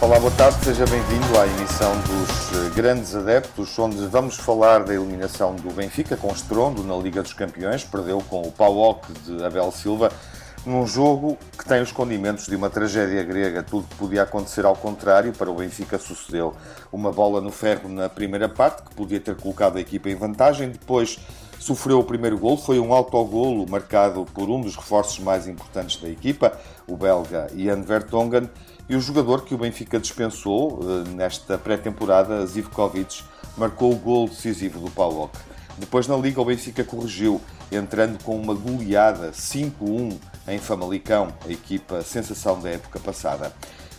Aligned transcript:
Olá, 0.00 0.18
boa 0.18 0.32
tarde, 0.32 0.64
seja 0.64 0.84
bem-vindo 0.86 1.38
à 1.38 1.46
emissão 1.46 1.92
dos 2.00 2.52
eh, 2.52 2.70
Grandes 2.74 3.14
Adeptos, 3.14 3.78
onde 3.78 4.04
vamos 4.06 4.36
falar 4.36 4.82
da 4.82 4.92
eliminação 4.92 5.54
do 5.54 5.72
Benfica 5.72 6.16
com 6.16 6.32
estrondo 6.32 6.82
na 6.82 6.96
Liga 6.96 7.22
dos 7.22 7.32
Campeões. 7.32 7.84
Perdeu 7.84 8.20
com 8.28 8.42
o 8.42 8.50
Pauok 8.50 9.12
de 9.24 9.44
Abel 9.44 9.70
Silva 9.70 10.12
num 10.66 10.86
jogo 10.86 11.38
que 11.58 11.64
tem 11.64 11.82
os 11.82 11.92
condimentos 11.92 12.46
de 12.46 12.56
uma 12.56 12.70
tragédia 12.70 13.22
grega. 13.22 13.62
Tudo 13.62 13.86
que 13.86 13.96
podia 13.96 14.22
acontecer 14.22 14.64
ao 14.64 14.74
contrário 14.74 15.32
para 15.32 15.50
o 15.50 15.54
Benfica 15.54 15.98
sucedeu. 15.98 16.54
Uma 16.92 17.12
bola 17.12 17.40
no 17.40 17.50
ferro 17.50 17.88
na 17.88 18.08
primeira 18.08 18.48
parte, 18.48 18.82
que 18.82 18.94
podia 18.94 19.20
ter 19.20 19.36
colocado 19.36 19.76
a 19.76 19.80
equipa 19.80 20.08
em 20.08 20.14
vantagem. 20.14 20.70
Depois 20.70 21.18
sofreu 21.58 21.98
o 21.98 22.04
primeiro 22.04 22.38
gol. 22.38 22.56
Foi 22.56 22.78
um 22.78 22.92
autogolo 22.92 23.68
marcado 23.68 24.26
por 24.32 24.48
um 24.48 24.60
dos 24.60 24.76
reforços 24.76 25.18
mais 25.18 25.46
importantes 25.46 26.00
da 26.00 26.08
equipa, 26.08 26.58
o 26.86 26.96
belga 26.96 27.48
Jan 27.56 27.82
Vertonghen 27.82 28.48
e 28.88 28.94
o 28.94 29.00
jogador 29.00 29.44
que 29.44 29.54
o 29.54 29.58
Benfica 29.58 29.98
dispensou 29.98 30.80
eh, 30.82 31.08
nesta 31.10 31.56
pré-temporada, 31.56 32.44
Zivkovic, 32.46 33.22
marcou 33.56 33.92
o 33.92 33.96
gol 33.96 34.28
decisivo 34.28 34.78
do 34.78 34.90
PAOK. 34.90 35.38
Depois 35.78 36.06
na 36.06 36.16
Liga 36.16 36.40
o 36.40 36.44
Benfica 36.44 36.84
corrigiu, 36.84 37.40
entrando 37.72 38.22
com 38.22 38.36
uma 38.36 38.54
goleada 38.54 39.32
5-1 39.32 40.18
em 40.46 40.58
Famalicão, 40.58 41.28
a 41.46 41.50
equipa 41.50 42.02
sensação 42.02 42.60
da 42.60 42.70
época 42.70 42.98
passada. 43.00 43.52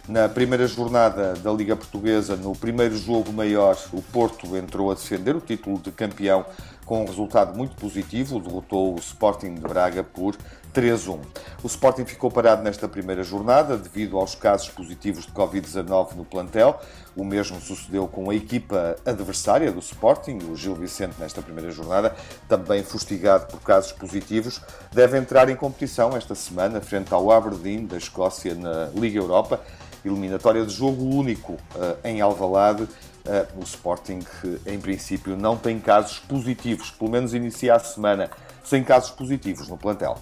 Na 0.08 0.30
primeira 0.30 0.68
jornada 0.68 1.34
da 1.34 1.52
Liga 1.52 1.76
Portuguesa, 1.76 2.36
no 2.36 2.56
primeiro 2.56 2.96
jogo 2.96 3.34
maior, 3.34 3.76
o 3.92 4.04
Porto 4.04 4.56
entrou 4.56 4.92
a 4.92 4.94
defender 4.94 5.36
o 5.36 5.42
título 5.42 5.80
de 5.80 5.92
campeão 5.92 6.46
com 6.86 7.02
um 7.02 7.06
resultado 7.06 7.58
muito 7.58 7.76
positivo, 7.76 8.40
derrotou 8.40 8.94
o 8.94 9.00
Sporting 9.00 9.56
de 9.56 9.62
Braga 9.62 10.04
por 10.04 10.38
3-1. 10.76 11.20
O 11.64 11.68
Sporting 11.68 12.06
ficou 12.06 12.30
parado 12.30 12.62
nesta 12.62 12.88
primeira 12.88 13.24
jornada 13.24 13.76
devido 13.76 14.18
aos 14.18 14.36
casos 14.36 14.70
positivos 14.70 15.26
de 15.26 15.32
Covid-19 15.32 16.14
no 16.14 16.24
plantel. 16.24 16.80
O 17.16 17.24
mesmo 17.24 17.60
sucedeu 17.62 18.08
com 18.08 18.30
a 18.30 18.36
equipa 18.36 18.98
adversária 19.06 19.72
do 19.72 19.80
Sporting, 19.80 20.40
o 20.50 20.56
Gil 20.56 20.76
Vicente, 20.76 21.16
nesta 21.20 21.42
primeira 21.42 21.72
jornada, 21.72 22.16
também 22.48 22.84
fustigado 22.84 23.48
por 23.48 23.62
casos 23.62 23.92
positivos. 23.92 24.62
Deve 24.92 25.18
entrar 25.18 25.50
em 25.50 25.56
competição 25.56 26.16
esta 26.16 26.36
semana 26.36 26.82
frente 26.82 27.14
ao 27.14 27.32
Aberdeen 27.32 27.86
da 27.86 27.98
Escócia 27.98 28.54
na 28.54 28.90
Liga 28.94 29.18
Europa, 29.18 29.62
eliminatória 30.04 30.66
de 30.66 30.74
jogo 30.74 31.04
único 31.04 31.54
uh, 31.54 31.98
em 32.04 32.22
Alvalade 32.22 32.88
Uh, 33.26 33.60
o 33.60 33.64
Sporting, 33.64 34.20
em 34.68 34.80
princípio, 34.80 35.36
não 35.36 35.58
tem 35.58 35.80
casos 35.80 36.20
positivos, 36.20 36.92
pelo 36.92 37.10
menos 37.10 37.34
inicia 37.34 37.74
a 37.74 37.80
semana 37.80 38.30
sem 38.64 38.84
casos 38.84 39.10
positivos 39.10 39.68
no 39.68 39.78
plantel. 39.80 40.20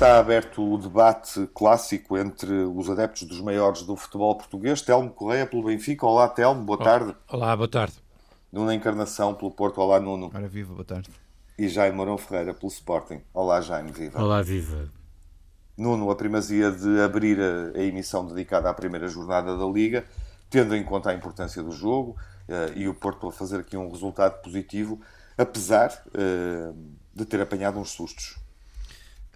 Está 0.00 0.18
aberto 0.18 0.62
o 0.62 0.78
debate 0.78 1.46
clássico 1.54 2.16
entre 2.16 2.50
os 2.50 2.88
adeptos 2.88 3.24
dos 3.24 3.38
maiores 3.38 3.82
do 3.82 3.94
futebol 3.94 4.34
português. 4.34 4.80
Telmo 4.80 5.10
Correia 5.10 5.44
pelo 5.44 5.64
Benfica. 5.64 6.06
Olá, 6.06 6.26
Telmo, 6.26 6.64
boa 6.64 6.78
tarde. 6.78 7.14
Olá, 7.28 7.54
boa 7.54 7.68
tarde. 7.68 7.92
Nuno 8.50 8.72
Encarnação 8.72 9.34
pelo 9.34 9.50
Porto. 9.50 9.78
Olá, 9.78 10.00
Nuno. 10.00 10.30
Ora, 10.34 10.48
viva, 10.48 10.72
boa 10.72 10.86
tarde. 10.86 11.10
E 11.58 11.68
Jaime 11.68 11.94
Mourão 11.94 12.16
Ferreira 12.16 12.54
pelo 12.54 12.72
Sporting. 12.72 13.20
Olá, 13.34 13.60
Jaime, 13.60 13.92
viva. 13.92 14.22
Olá, 14.22 14.40
viva. 14.40 14.88
Nuno, 15.76 16.10
a 16.10 16.16
primazia 16.16 16.70
de 16.70 16.98
abrir 17.02 17.38
a, 17.38 17.78
a, 17.78 17.82
emissão 17.82 18.26
dedicada 18.26 18.70
à 18.70 18.72
primeira 18.72 19.06
jornada 19.06 19.54
da 19.54 19.66
Liga, 19.66 20.06
tendo 20.48 20.74
em 20.74 20.82
conta 20.82 21.10
a 21.10 21.14
importância 21.14 21.62
do 21.62 21.72
jogo 21.72 22.16
uh, 22.48 22.72
e 22.74 22.88
o 22.88 22.94
Porto 22.94 23.28
a 23.28 23.32
fazer 23.32 23.58
aqui 23.58 23.76
um 23.76 23.90
resultado 23.90 24.40
positivo, 24.40 24.98
apesar 25.36 25.90
uh, 26.06 26.74
de 27.14 27.26
ter 27.26 27.42
apanhado 27.42 27.78
uns 27.78 27.90
sustos. 27.90 28.39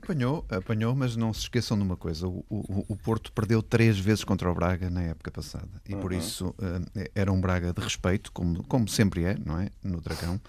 Apanhou, 0.04 0.44
apanhou, 0.50 0.94
mas 0.94 1.16
não 1.16 1.32
se 1.32 1.41
esqueçam 1.41 1.76
de 1.76 1.82
uma 1.82 1.97
coisa: 1.97 2.28
o, 2.28 2.44
o, 2.50 2.84
o 2.88 2.97
Porto 2.97 3.32
perdeu 3.32 3.62
três 3.62 3.98
vezes 3.98 4.22
contra 4.22 4.50
o 4.50 4.54
Braga 4.54 4.91
na 4.91 5.03
época 5.03 5.31
passada 5.31 5.69
e 5.88 5.94
uhum. 5.94 6.00
por 6.00 6.12
isso 6.12 6.48
uh, 6.48 7.09
era 7.15 7.32
um 7.32 7.41
Braga 7.41 7.72
de 7.72 7.81
respeito, 7.81 8.31
como, 8.31 8.62
como 8.65 8.87
sempre 8.87 9.25
é, 9.25 9.37
não 9.44 9.59
é? 9.59 9.70
No 9.82 10.00
Dragão. 10.00 10.41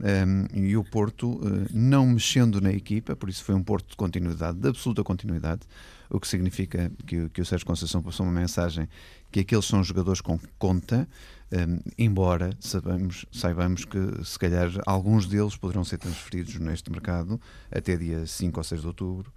Um, 0.00 0.58
e 0.58 0.76
o 0.78 0.84
Porto 0.84 1.32
uh, 1.32 1.66
não 1.72 2.06
mexendo 2.06 2.60
na 2.60 2.72
equipa, 2.72 3.14
por 3.14 3.28
isso 3.28 3.44
foi 3.44 3.54
um 3.54 3.62
Porto 3.62 3.90
de 3.90 3.96
continuidade, 3.96 4.58
de 4.58 4.68
absoluta 4.68 5.02
continuidade, 5.04 5.60
o 6.08 6.18
que 6.18 6.26
significa 6.26 6.90
que, 7.06 7.28
que 7.28 7.40
o 7.40 7.44
Sérgio 7.44 7.66
Conceição 7.66 8.02
passou 8.02 8.24
uma 8.24 8.32
mensagem 8.32 8.88
que 9.30 9.40
aqueles 9.40 9.64
são 9.64 9.84
jogadores 9.84 10.20
com 10.20 10.38
conta, 10.58 11.08
um, 11.52 11.80
embora 11.98 12.50
sabemos, 12.60 13.26
saibamos 13.32 13.84
que 13.84 13.98
se 14.24 14.38
calhar 14.38 14.70
alguns 14.86 15.26
deles 15.26 15.56
poderão 15.56 15.84
ser 15.84 15.98
transferidos 15.98 16.54
neste 16.56 16.90
mercado 16.90 17.40
até 17.70 17.96
dia 17.96 18.26
5 18.26 18.58
ou 18.58 18.64
6 18.64 18.80
de 18.80 18.86
outubro 18.86 19.32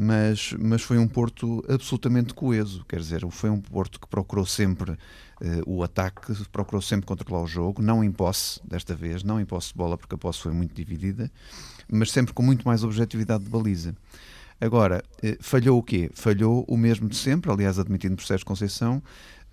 mas, 0.00 0.54
mas 0.56 0.82
foi 0.82 0.96
um 0.96 1.08
Porto 1.08 1.64
absolutamente 1.68 2.32
coeso, 2.32 2.84
quer 2.84 3.00
dizer, 3.00 3.28
foi 3.32 3.50
um 3.50 3.60
Porto 3.60 3.98
que 3.98 4.06
procurou 4.06 4.46
sempre 4.46 4.92
uh, 4.92 4.96
o 5.66 5.82
ataque, 5.82 6.32
procurou 6.52 6.80
sempre 6.80 7.04
controlar 7.04 7.42
o 7.42 7.48
jogo, 7.48 7.82
não 7.82 8.04
em 8.04 8.12
posse 8.12 8.60
desta 8.64 8.94
vez, 8.94 9.24
não 9.24 9.40
em 9.40 9.44
posse 9.44 9.72
de 9.72 9.74
bola, 9.74 9.98
porque 9.98 10.14
a 10.14 10.18
posse 10.18 10.40
foi 10.40 10.52
muito 10.52 10.72
dividida, 10.72 11.28
mas 11.90 12.12
sempre 12.12 12.32
com 12.32 12.44
muito 12.44 12.64
mais 12.64 12.84
objetividade 12.84 13.42
de 13.42 13.50
baliza. 13.50 13.92
Agora, 14.60 15.02
uh, 15.20 15.36
falhou 15.40 15.76
o 15.76 15.82
quê? 15.82 16.12
Falhou 16.14 16.64
o 16.68 16.76
mesmo 16.76 17.08
de 17.08 17.16
sempre, 17.16 17.50
aliás, 17.50 17.76
admitindo 17.76 18.14
por 18.14 18.24
Sérgio 18.24 18.46
Conceição, 18.46 19.02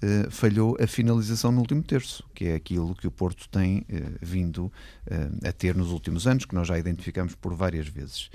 Uh, 0.05 0.29
falhou 0.29 0.77
a 0.79 0.85
finalização 0.85 1.51
no 1.51 1.61
último 1.61 1.81
terço, 1.81 2.23
que 2.35 2.45
é 2.45 2.55
aquilo 2.55 2.93
que 2.93 3.07
o 3.07 3.11
Porto 3.11 3.47
tem 3.49 3.79
uh, 3.79 3.83
vindo 4.21 4.65
uh, 4.65 5.47
a 5.47 5.51
ter 5.53 5.73
nos 5.73 5.89
últimos 5.89 6.27
anos, 6.27 6.45
que 6.45 6.53
nós 6.53 6.67
já 6.67 6.77
identificamos 6.77 7.33
por 7.33 7.55
várias 7.55 7.87
vezes. 7.87 8.29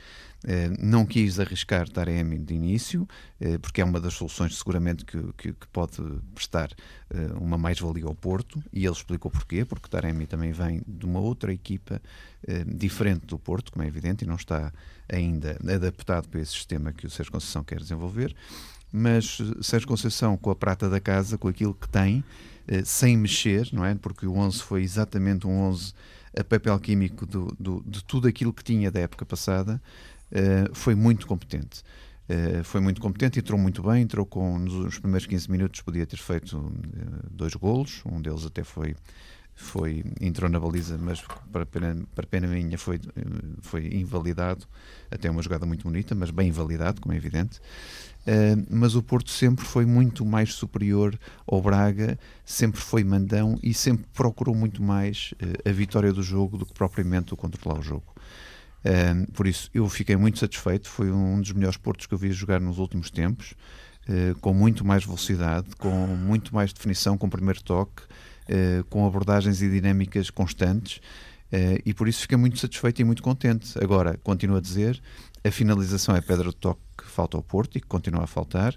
Eh, 0.47 0.71
não 0.79 1.05
quis 1.05 1.39
arriscar 1.39 1.89
Taremi 1.89 2.39
de 2.39 2.55
início, 2.55 3.07
eh, 3.39 3.59
porque 3.59 3.83
é 3.83 3.85
uma 3.85 4.01
das 4.01 4.15
soluções 4.15 4.57
seguramente 4.57 5.05
que, 5.05 5.19
que, 5.37 5.53
que 5.53 5.67
pode 5.69 5.99
prestar 6.35 6.71
eh, 7.11 7.33
uma 7.39 7.59
mais-valia 7.59 8.07
ao 8.07 8.15
Porto, 8.15 8.63
e 8.73 8.85
ele 8.87 8.95
explicou 8.95 9.31
porquê, 9.31 9.67
porque 9.67 9.89
Taremi 9.89 10.27
também 10.27 10.53
vem 10.53 10.83
de 10.87 11.05
uma 11.05 11.21
outra 11.21 11.53
equipa 11.53 12.01
diferente 12.67 13.27
do 13.27 13.39
Porto, 13.39 13.71
como 13.71 13.85
é 13.85 13.87
evidente, 13.87 14.25
e 14.25 14.27
não 14.27 14.37
está 14.37 14.73
ainda 15.07 15.59
adaptado 15.63 16.27
para 16.27 16.41
esse 16.41 16.53
sistema 16.53 16.91
que 16.91 17.07
o 17.07 17.11
Sérgio 17.11 17.31
Conceição 17.31 17.63
quer 17.63 17.79
desenvolver, 17.79 18.35
mas 18.93 19.39
Sérgio 19.61 19.89
Conceição, 19.89 20.37
com 20.37 20.51
a 20.51 20.57
prata 20.57 20.89
da 20.89 21.01
casa, 21.01 21.39
com 21.39 21.49
aquilo 21.49 21.75
que 21.75 21.89
tem, 21.89 22.25
sem 22.85 23.17
mexer, 23.17 23.69
não 23.73 23.85
é? 23.85 23.95
Porque 23.95 24.27
o 24.27 24.35
11 24.35 24.63
foi 24.63 24.83
exatamente 24.83 25.47
um 25.47 25.61
11 25.63 25.93
a 26.39 26.45
papel 26.45 26.79
químico 26.79 27.27
do, 27.27 27.55
do, 27.59 27.83
de 27.87 28.05
tudo 28.05 28.29
aquilo 28.29 28.53
que 28.53 28.63
tinha 28.63 28.91
da 28.91 29.01
época 29.01 29.25
passada, 29.25 29.81
uh, 30.31 30.75
foi 30.75 30.95
muito 30.95 31.27
competente. 31.27 31.83
Uh, 32.29 32.63
foi 32.63 32.81
muito 32.81 33.01
competente, 33.01 33.41
entrou 33.41 33.59
muito 33.59 33.83
bem, 33.83 34.03
entrou 34.03 34.25
com 34.25 34.59
nos 34.59 34.99
primeiros 34.99 35.27
15 35.27 35.51
minutos 35.51 35.81
podia 35.81 36.07
ter 36.07 36.19
feito 36.19 36.57
uh, 36.57 36.73
dois 37.31 37.55
golos, 37.55 38.03
um 38.07 38.21
deles 38.21 38.47
até 38.47 38.63
foi 38.63 38.95
foi 39.53 40.03
entrou 40.23 40.49
na 40.49 40.59
baliza, 40.59 40.97
mas 40.97 41.23
para 41.53 41.67
pena, 41.67 42.03
para 42.15 42.27
pena 42.27 42.47
minha 42.47 42.79
foi 42.79 42.99
foi 43.61 43.89
invalidado, 43.95 44.65
até 45.11 45.29
uma 45.29 45.43
jogada 45.43 45.67
muito 45.67 45.83
bonita, 45.83 46.15
mas 46.15 46.31
bem 46.31 46.49
invalidado, 46.49 47.01
como 47.01 47.13
é 47.13 47.17
evidente. 47.17 47.61
Uh, 48.21 48.67
mas 48.69 48.95
o 48.95 49.03
Porto 49.03 49.31
sempre 49.31 49.65
foi 49.65 49.87
muito 49.87 50.25
mais 50.27 50.53
superior 50.53 51.19
ao 51.47 51.61
Braga, 51.61 52.19
sempre 52.45 52.81
foi 52.81 53.03
mandão 53.03 53.59
e 53.63 53.73
sempre 53.73 54.07
procurou 54.13 54.55
muito 54.55 54.83
mais 54.83 55.33
uh, 55.43 55.69
a 55.69 55.73
vitória 55.73 56.13
do 56.13 56.23
jogo 56.23 56.59
do 56.59 56.67
que 56.67 56.75
propriamente 56.75 57.33
o 57.33 57.37
controlar 57.37 57.79
o 57.79 57.83
jogo 57.83 58.15
por 59.33 59.47
isso, 59.47 59.71
eu 59.75 59.89
fiquei 59.89 60.17
muito 60.17 60.39
satisfeito. 60.39 60.89
Foi 60.89 61.11
um 61.11 61.41
dos 61.41 61.53
melhores 61.53 61.77
portos 61.77 62.07
que 62.07 62.15
eu 62.15 62.19
vi 62.19 62.33
jogar 62.33 62.61
nos 62.61 62.79
últimos 62.79 63.11
tempos, 63.11 63.55
uh, 64.09 64.39
com 64.41 64.55
muito 64.55 64.85
mais 64.85 65.05
velocidade, 65.05 65.69
com 65.79 65.91
muito 65.91 66.55
mais 66.55 66.73
definição, 66.73 67.17
com 67.19 67.29
primeiro 67.29 67.63
toque, 67.63 68.03
uh, 68.03 68.85
com 68.89 69.07
abordagens 69.07 69.63
e 69.63 69.69
dinâmicas 69.69 70.31
constantes. 70.31 70.99
Uh, 71.53 71.83
e 71.85 71.93
por 71.93 72.09
isso 72.09 72.23
fiquei 72.23 72.39
muito 72.39 72.59
satisfeito 72.59 73.01
e 73.01 73.05
muito 73.05 73.23
contente. 73.23 73.77
Agora, 73.83 74.19
continuo 74.23 74.57
a 74.57 74.61
dizer, 74.61 75.01
a 75.45 75.51
finalização 75.51 76.15
é 76.15 76.21
pedra 76.21 76.51
de 76.51 76.57
toque 76.57 76.81
que 77.05 77.11
falta 77.11 77.37
ao 77.37 77.43
Porto 77.43 77.77
e 77.77 77.81
que 77.81 77.87
continua 77.87 78.25
a 78.25 78.27
faltar. 78.27 78.75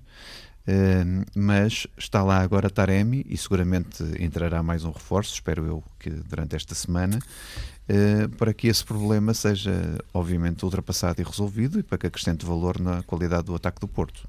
Uh, 0.66 1.25
mas 1.36 1.86
está 1.98 2.24
lá 2.24 2.40
agora 2.40 2.70
Taremi 2.70 3.25
e 3.28 3.36
seguramente 3.36 4.02
entrará 4.18 4.64
mais 4.64 4.86
um 4.86 4.92
reforço, 4.92 5.34
espero 5.34 5.66
eu 5.66 5.84
que 6.00 6.10
durante 6.10 6.56
esta 6.56 6.74
semana, 6.74 7.20
uh, 7.20 8.30
para 8.38 8.54
que 8.54 8.68
esse 8.68 8.84
problema 8.86 9.34
seja 9.34 9.74
obviamente 10.14 10.64
ultrapassado 10.64 11.20
e 11.20 11.24
resolvido 11.24 11.80
e 11.80 11.84
para 11.84 11.98
que 11.98 12.08
acrescente 12.08 12.46
valor 12.46 12.80
na 12.80 13.04
qualidade 13.04 13.44
do 13.44 13.56
ataque 13.56 13.81
do 13.81 13.90
Porto. 13.90 14.25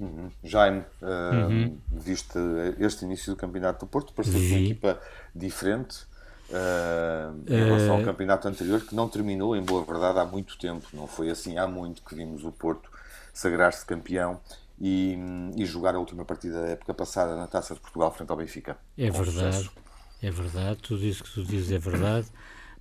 Uhum. 0.00 0.30
Jaime, 0.42 0.84
uh, 1.02 1.50
uhum. 1.50 1.78
viste 1.92 2.38
este 2.80 3.04
início 3.04 3.34
do 3.34 3.36
campeonato 3.36 3.84
do 3.84 3.88
Porto, 3.88 4.14
pareceu 4.14 4.40
uma 4.40 4.58
equipa 4.58 4.98
diferente 5.34 5.98
em 7.46 7.64
relação 7.64 7.96
ao 7.96 8.04
campeonato 8.04 8.48
anterior, 8.48 8.80
que 8.80 8.94
não 8.94 9.08
terminou, 9.08 9.56
em 9.56 9.62
boa 9.62 9.84
verdade, 9.84 10.18
há 10.18 10.24
muito 10.24 10.56
tempo, 10.58 10.86
não 10.92 11.06
foi 11.06 11.28
assim 11.30 11.58
há 11.58 11.66
muito 11.66 12.02
que 12.02 12.14
vimos 12.14 12.44
o 12.44 12.52
Porto 12.52 12.93
sagrar-se 13.34 13.84
campeão 13.84 14.40
e, 14.80 15.18
e, 15.56 15.66
jogar 15.66 15.94
a 15.94 15.98
última 15.98 16.24
partida 16.24 16.62
da 16.62 16.68
época 16.68 16.94
passada 16.94 17.36
na 17.36 17.46
Taça 17.46 17.74
de 17.74 17.80
Portugal 17.80 18.12
frente 18.12 18.30
ao 18.30 18.36
Benfica. 18.36 18.78
É 18.96 19.10
verdade, 19.10 19.56
sucesso. 19.56 19.72
é 20.22 20.30
verdade, 20.30 20.80
tudo 20.80 21.04
isso 21.04 21.22
que 21.22 21.32
tu 21.32 21.44
dizes 21.44 21.70
é 21.72 21.78
verdade, 21.78 22.28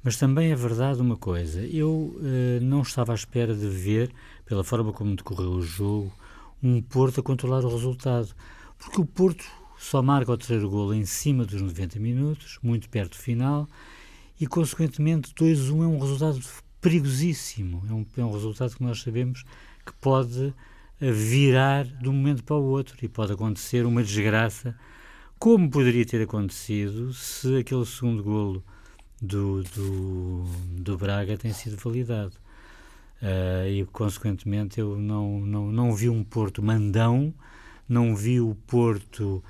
mas 0.03 0.15
também 0.17 0.51
é 0.51 0.55
verdade 0.55 1.01
uma 1.01 1.17
coisa, 1.17 1.61
eu 1.65 1.89
uh, 1.89 2.61
não 2.61 2.81
estava 2.81 3.11
à 3.11 3.15
espera 3.15 3.53
de 3.55 3.67
ver, 3.67 4.11
pela 4.45 4.63
forma 4.63 4.93
como 4.93 5.15
decorreu 5.15 5.51
o 5.51 5.61
jogo, 5.61 6.13
um 6.61 6.81
Porto 6.81 7.19
a 7.19 7.23
controlar 7.23 7.65
o 7.65 7.69
resultado, 7.69 8.33
porque 8.77 9.01
o 9.01 9.05
Porto 9.05 9.45
só 9.77 10.01
marca 10.01 10.31
o 10.31 10.37
terceiro 10.37 10.69
golo 10.69 10.93
em 10.93 11.05
cima 11.05 11.45
dos 11.45 11.61
90 11.61 11.99
minutos, 11.99 12.57
muito 12.63 12.89
perto 12.89 13.11
do 13.11 13.17
final, 13.17 13.67
e 14.39 14.47
consequentemente 14.47 15.33
2-1 15.33 15.83
é 15.83 15.87
um 15.87 15.99
resultado 15.99 16.39
perigosíssimo, 16.81 17.83
é 17.89 17.93
um, 17.93 18.05
é 18.17 18.25
um 18.25 18.31
resultado 18.31 18.75
que 18.75 18.83
nós 18.83 19.01
sabemos 19.01 19.45
que 19.85 19.93
pode 19.93 20.53
virar 20.99 21.85
de 21.85 22.07
um 22.07 22.13
momento 22.13 22.43
para 22.43 22.55
o 22.55 22.63
outro 22.63 22.95
e 23.01 23.07
pode 23.07 23.33
acontecer 23.33 23.85
uma 23.85 24.03
desgraça, 24.03 24.75
como 25.37 25.69
poderia 25.69 26.05
ter 26.05 26.21
acontecido 26.21 27.13
se 27.13 27.57
aquele 27.57 27.85
segundo 27.85 28.23
golo 28.23 28.63
do, 29.21 29.63
do, 29.63 30.45
do 30.79 30.97
Braga 30.97 31.37
tem 31.37 31.51
sido 31.53 31.77
validado. 31.77 32.33
Uh, 33.21 33.67
e, 33.69 33.85
consequentemente, 33.85 34.79
eu 34.79 34.97
não, 34.97 35.39
não, 35.39 35.71
não 35.71 35.93
vi 35.93 36.09
um 36.09 36.23
Porto 36.23 36.61
mandão, 36.61 37.33
não 37.87 38.15
vi 38.15 38.41
o 38.41 38.55
Porto 38.67 39.41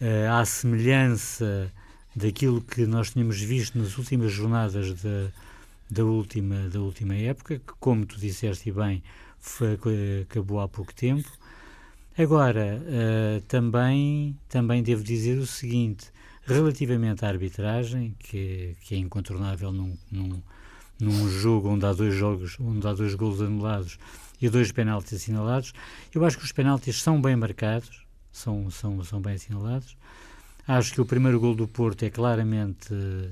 uh, 0.00 0.32
à 0.32 0.44
semelhança 0.44 1.72
daquilo 2.14 2.60
que 2.60 2.86
nós 2.86 3.10
tínhamos 3.10 3.40
visto 3.40 3.78
nas 3.78 3.96
últimas 3.96 4.32
jornadas 4.32 4.92
da, 5.02 5.28
da, 5.90 6.04
última, 6.04 6.68
da 6.68 6.80
última 6.80 7.14
época, 7.14 7.58
que, 7.58 7.72
como 7.80 8.04
tu 8.04 8.18
disseste 8.18 8.70
bem, 8.70 9.02
foi, 9.48 9.78
acabou 10.22 10.60
há 10.60 10.68
pouco 10.68 10.94
tempo. 10.94 11.28
Agora, 12.18 12.80
uh, 12.80 13.40
também, 13.42 14.38
também 14.48 14.82
devo 14.82 15.04
dizer 15.04 15.38
o 15.38 15.46
seguinte, 15.46 16.10
relativamente 16.46 17.24
à 17.24 17.28
arbitragem, 17.28 18.14
que, 18.18 18.74
que 18.82 18.94
é 18.94 18.98
incontornável 18.98 19.70
num, 19.70 19.96
num, 20.10 20.42
num 20.98 21.28
jogo 21.28 21.68
onde 21.68 21.84
há 21.84 21.92
dois 21.92 22.14
jogos, 22.14 22.56
onde 22.58 22.86
há 22.86 22.94
dois 22.94 23.14
golos 23.14 23.42
anulados 23.42 23.98
e 24.40 24.48
dois 24.48 24.72
penaltis 24.72 25.14
assinalados, 25.14 25.72
eu 26.14 26.24
acho 26.24 26.38
que 26.38 26.44
os 26.44 26.52
penaltis 26.52 27.02
são 27.02 27.20
bem 27.20 27.36
marcados, 27.36 28.06
são, 28.32 28.70
são, 28.70 29.02
são 29.04 29.20
bem 29.20 29.34
assinalados. 29.34 29.96
Acho 30.66 30.94
que 30.94 31.00
o 31.00 31.06
primeiro 31.06 31.38
gol 31.38 31.54
do 31.54 31.68
Porto 31.68 32.02
é 32.02 32.10
claramente 32.10 32.92
uh, 32.92 33.30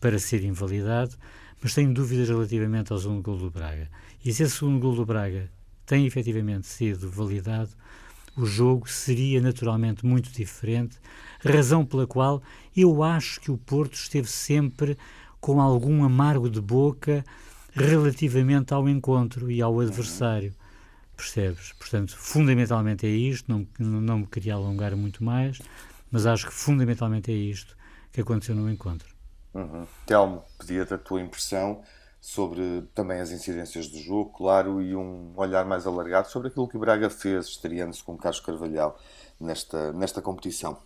para 0.00 0.18
ser 0.18 0.42
invalidado, 0.42 1.14
mas 1.62 1.74
tenho 1.74 1.92
dúvidas 1.92 2.28
relativamente 2.28 2.92
ao 2.92 2.98
segundo 2.98 3.22
gol 3.22 3.36
do 3.36 3.50
Braga. 3.50 3.88
E 4.24 4.32
se 4.32 4.44
esse 4.44 4.56
segundo 4.56 4.78
gol 4.78 4.94
do 4.94 5.04
Braga 5.04 5.50
tem 5.84 6.06
efetivamente 6.06 6.66
sido 6.66 7.10
validado, 7.10 7.70
o 8.36 8.46
jogo 8.46 8.88
seria 8.88 9.40
naturalmente 9.40 10.06
muito 10.06 10.30
diferente, 10.30 10.96
razão 11.44 11.84
pela 11.84 12.06
qual 12.06 12.42
eu 12.76 13.02
acho 13.02 13.40
que 13.40 13.50
o 13.50 13.58
Porto 13.58 13.94
esteve 13.94 14.28
sempre 14.28 14.96
com 15.40 15.60
algum 15.60 16.04
amargo 16.04 16.48
de 16.48 16.60
boca 16.60 17.24
relativamente 17.72 18.72
ao 18.72 18.88
encontro 18.88 19.50
e 19.50 19.60
ao 19.60 19.80
adversário. 19.80 20.54
Percebes? 21.16 21.72
Portanto, 21.72 22.16
fundamentalmente 22.16 23.06
é 23.06 23.10
isto, 23.10 23.50
não, 23.50 23.66
não 23.78 24.18
me 24.20 24.26
queria 24.26 24.54
alongar 24.54 24.94
muito 24.96 25.22
mais, 25.22 25.60
mas 26.10 26.26
acho 26.26 26.46
que 26.46 26.52
fundamentalmente 26.52 27.30
é 27.30 27.34
isto 27.34 27.76
que 28.12 28.20
aconteceu 28.20 28.54
no 28.54 28.70
encontro. 28.70 29.08
Uhum. 29.52 29.86
Telmo, 30.06 30.44
pedia-te 30.58 30.94
a 30.94 30.98
tua 30.98 31.20
impressão 31.20 31.82
sobre 32.22 32.84
também 32.94 33.20
as 33.20 33.32
incidências 33.32 33.88
do 33.88 33.98
jogo, 33.98 34.30
claro, 34.30 34.80
e 34.80 34.94
um 34.94 35.32
olhar 35.34 35.64
mais 35.64 35.88
alargado 35.88 36.30
sobre 36.30 36.46
aquilo 36.48 36.68
que 36.68 36.76
o 36.76 36.80
Braga 36.80 37.10
fez, 37.10 37.46
estreando-se 37.48 38.00
com 38.04 38.16
Carlos 38.16 38.38
Carvalhal 38.38 38.96
nesta, 39.40 39.92
nesta 39.92 40.22
competição. 40.22 40.78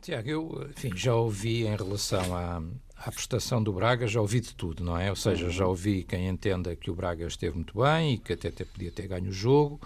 Tiago, 0.00 0.30
eu 0.30 0.70
enfim, 0.70 0.92
já 0.94 1.16
ouvi 1.16 1.66
em 1.66 1.76
relação 1.76 2.32
à, 2.36 2.62
à 2.96 3.10
prestação 3.10 3.60
do 3.60 3.72
Braga, 3.72 4.06
já 4.06 4.20
ouvi 4.20 4.40
de 4.40 4.54
tudo, 4.54 4.84
não 4.84 4.96
é? 4.96 5.10
Ou 5.10 5.16
seja, 5.16 5.50
já 5.50 5.66
ouvi 5.66 6.04
quem 6.04 6.28
entenda 6.28 6.76
que 6.76 6.92
o 6.92 6.94
Braga 6.94 7.26
esteve 7.26 7.56
muito 7.56 7.82
bem 7.82 8.14
e 8.14 8.18
que 8.18 8.32
até, 8.32 8.46
até 8.46 8.64
podia 8.64 8.92
ter 8.92 9.08
ganho 9.08 9.30
o 9.30 9.32
jogo. 9.32 9.80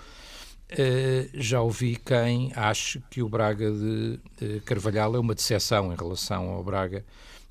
Uh, 0.73 1.31
já 1.33 1.61
ouvi 1.61 1.95
quem 1.95 2.53
acha 2.57 3.01
que 3.09 3.23
o 3.23 3.29
Braga 3.29 3.71
de, 3.71 4.19
Carvalhal 4.65 5.15
é 5.15 5.19
uma 5.21 5.33
decepção 5.33 5.93
em 5.93 5.97
relação 5.97 6.49
ao 6.49 6.65
Braga 6.65 7.05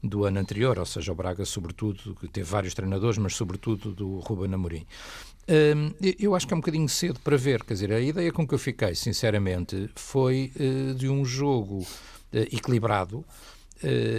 do 0.03 0.25
ano 0.25 0.39
anterior, 0.39 0.77
ou 0.77 0.85
seja, 0.85 1.13
o 1.13 1.15
Braga, 1.15 1.45
sobretudo, 1.45 2.13
que 2.15 2.27
teve 2.27 2.49
vários 2.49 2.73
treinadores, 2.73 3.17
mas 3.17 3.33
sobretudo 3.33 3.91
do 3.91 4.19
Ruben 4.19 4.53
Amorim. 4.53 4.85
Um, 5.47 5.93
eu 6.19 6.35
acho 6.35 6.45
que 6.45 6.53
é 6.53 6.57
um 6.57 6.59
bocadinho 6.59 6.89
cedo 6.89 7.19
para 7.21 7.37
ver, 7.37 7.63
quer 7.63 7.73
dizer, 7.73 7.93
a 7.93 7.99
ideia 7.99 8.31
com 8.31 8.45
que 8.45 8.53
eu 8.53 8.59
fiquei, 8.59 8.93
sinceramente, 8.95 9.89
foi 9.95 10.51
uh, 10.55 10.93
de 10.93 11.07
um 11.07 11.23
jogo 11.23 11.79
uh, 11.79 11.87
equilibrado, 12.51 13.23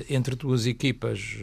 entre 0.08 0.37
duas 0.37 0.66
equipas 0.66 1.38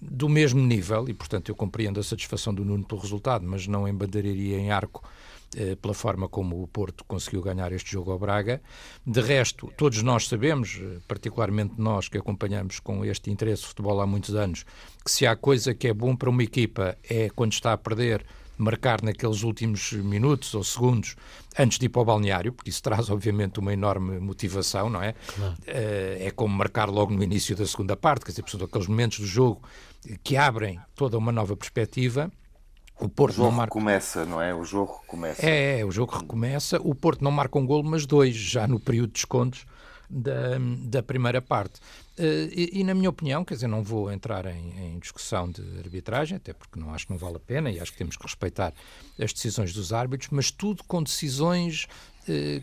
do 0.00 0.28
mesmo 0.28 0.60
nível, 0.60 1.08
e 1.08 1.14
portanto 1.14 1.48
eu 1.48 1.56
compreendo 1.56 1.98
a 1.98 2.04
satisfação 2.04 2.54
do 2.54 2.64
Nuno 2.64 2.84
pelo 2.84 3.00
resultado, 3.00 3.44
mas 3.44 3.66
não 3.66 3.88
embandeiraria 3.88 4.58
em 4.58 4.70
arco 4.70 5.02
eh, 5.02 5.33
pela 5.80 5.94
forma 5.94 6.28
como 6.28 6.62
o 6.62 6.66
Porto 6.66 7.04
conseguiu 7.04 7.42
ganhar 7.42 7.72
este 7.72 7.92
jogo 7.92 8.10
ao 8.10 8.18
Braga. 8.18 8.60
De 9.06 9.20
resto, 9.20 9.72
todos 9.76 10.02
nós 10.02 10.26
sabemos, 10.28 10.80
eh, 10.80 10.98
particularmente 11.06 11.74
nós 11.78 12.08
que 12.08 12.18
acompanhamos 12.18 12.80
com 12.80 13.04
este 13.04 13.30
interesse 13.30 13.62
de 13.62 13.68
futebol 13.68 14.00
há 14.00 14.06
muitos 14.06 14.34
anos, 14.34 14.64
que 15.04 15.10
se 15.10 15.26
há 15.26 15.36
coisa 15.36 15.74
que 15.74 15.88
é 15.88 15.94
bom 15.94 16.16
para 16.16 16.30
uma 16.30 16.42
equipa 16.42 16.96
é 17.08 17.30
quando 17.30 17.52
está 17.52 17.72
a 17.72 17.78
perder 17.78 18.24
marcar 18.56 19.02
naqueles 19.02 19.42
últimos 19.42 19.92
minutos 19.92 20.54
ou 20.54 20.62
segundos 20.62 21.16
antes 21.58 21.78
de 21.78 21.86
ir 21.86 21.88
para 21.88 22.02
o 22.02 22.04
balneário, 22.04 22.52
porque 22.52 22.70
isso 22.70 22.82
traz 22.82 23.08
obviamente 23.10 23.58
uma 23.58 23.72
enorme 23.72 24.18
motivação, 24.18 24.88
não 24.88 25.02
é? 25.02 25.14
Claro. 25.34 25.54
Eh, 25.66 26.18
é 26.20 26.30
como 26.30 26.56
marcar 26.56 26.88
logo 26.88 27.12
no 27.12 27.22
início 27.22 27.56
da 27.56 27.66
segunda 27.66 27.96
parte, 27.96 28.24
quer 28.24 28.30
dizer, 28.30 28.44
são 28.48 28.64
aqueles 28.64 28.86
momentos 28.86 29.18
do 29.18 29.26
jogo 29.26 29.62
que 30.22 30.36
abrem 30.36 30.80
toda 30.94 31.16
uma 31.16 31.32
nova 31.32 31.56
perspectiva 31.56 32.30
o 33.00 33.08
Porto 33.08 33.34
o 33.34 33.36
jogo 33.36 33.50
não 33.50 33.56
marca... 33.56 33.74
recomeça, 33.74 34.24
não 34.24 34.40
é? 34.40 34.54
O 34.54 34.64
jogo 34.64 35.00
recomeça. 35.02 35.44
É, 35.44 35.80
é, 35.80 35.84
o 35.84 35.90
jogo 35.90 36.16
recomeça. 36.16 36.80
O 36.80 36.94
Porto 36.94 37.22
não 37.22 37.30
marca 37.30 37.58
um 37.58 37.66
golo, 37.66 37.84
mas 37.84 38.06
dois, 38.06 38.34
já 38.34 38.66
no 38.66 38.78
período 38.78 39.08
de 39.08 39.14
descontos 39.14 39.66
da, 40.08 40.58
da 40.84 41.02
primeira 41.02 41.42
parte. 41.42 41.80
Uh, 42.16 42.46
e, 42.52 42.80
e, 42.80 42.84
na 42.84 42.94
minha 42.94 43.10
opinião, 43.10 43.44
quer 43.44 43.54
dizer, 43.54 43.66
não 43.66 43.82
vou 43.82 44.12
entrar 44.12 44.46
em, 44.46 44.94
em, 44.94 44.98
discussão 45.00 45.50
de 45.50 45.62
arbitragem, 45.78 46.36
até 46.36 46.52
porque 46.52 46.78
não 46.78 46.94
acho 46.94 47.06
que 47.06 47.12
não 47.12 47.18
vale 47.18 47.36
a 47.36 47.40
pena 47.40 47.70
e 47.70 47.80
acho 47.80 47.90
que 47.90 47.98
temos 47.98 48.16
que 48.16 48.22
respeitar 48.22 48.72
as 49.20 49.32
decisões 49.32 49.72
dos 49.72 49.92
árbitros, 49.92 50.30
mas 50.30 50.50
tudo 50.52 50.84
com 50.84 51.02
decisões 51.02 51.88
eh, 51.88 52.13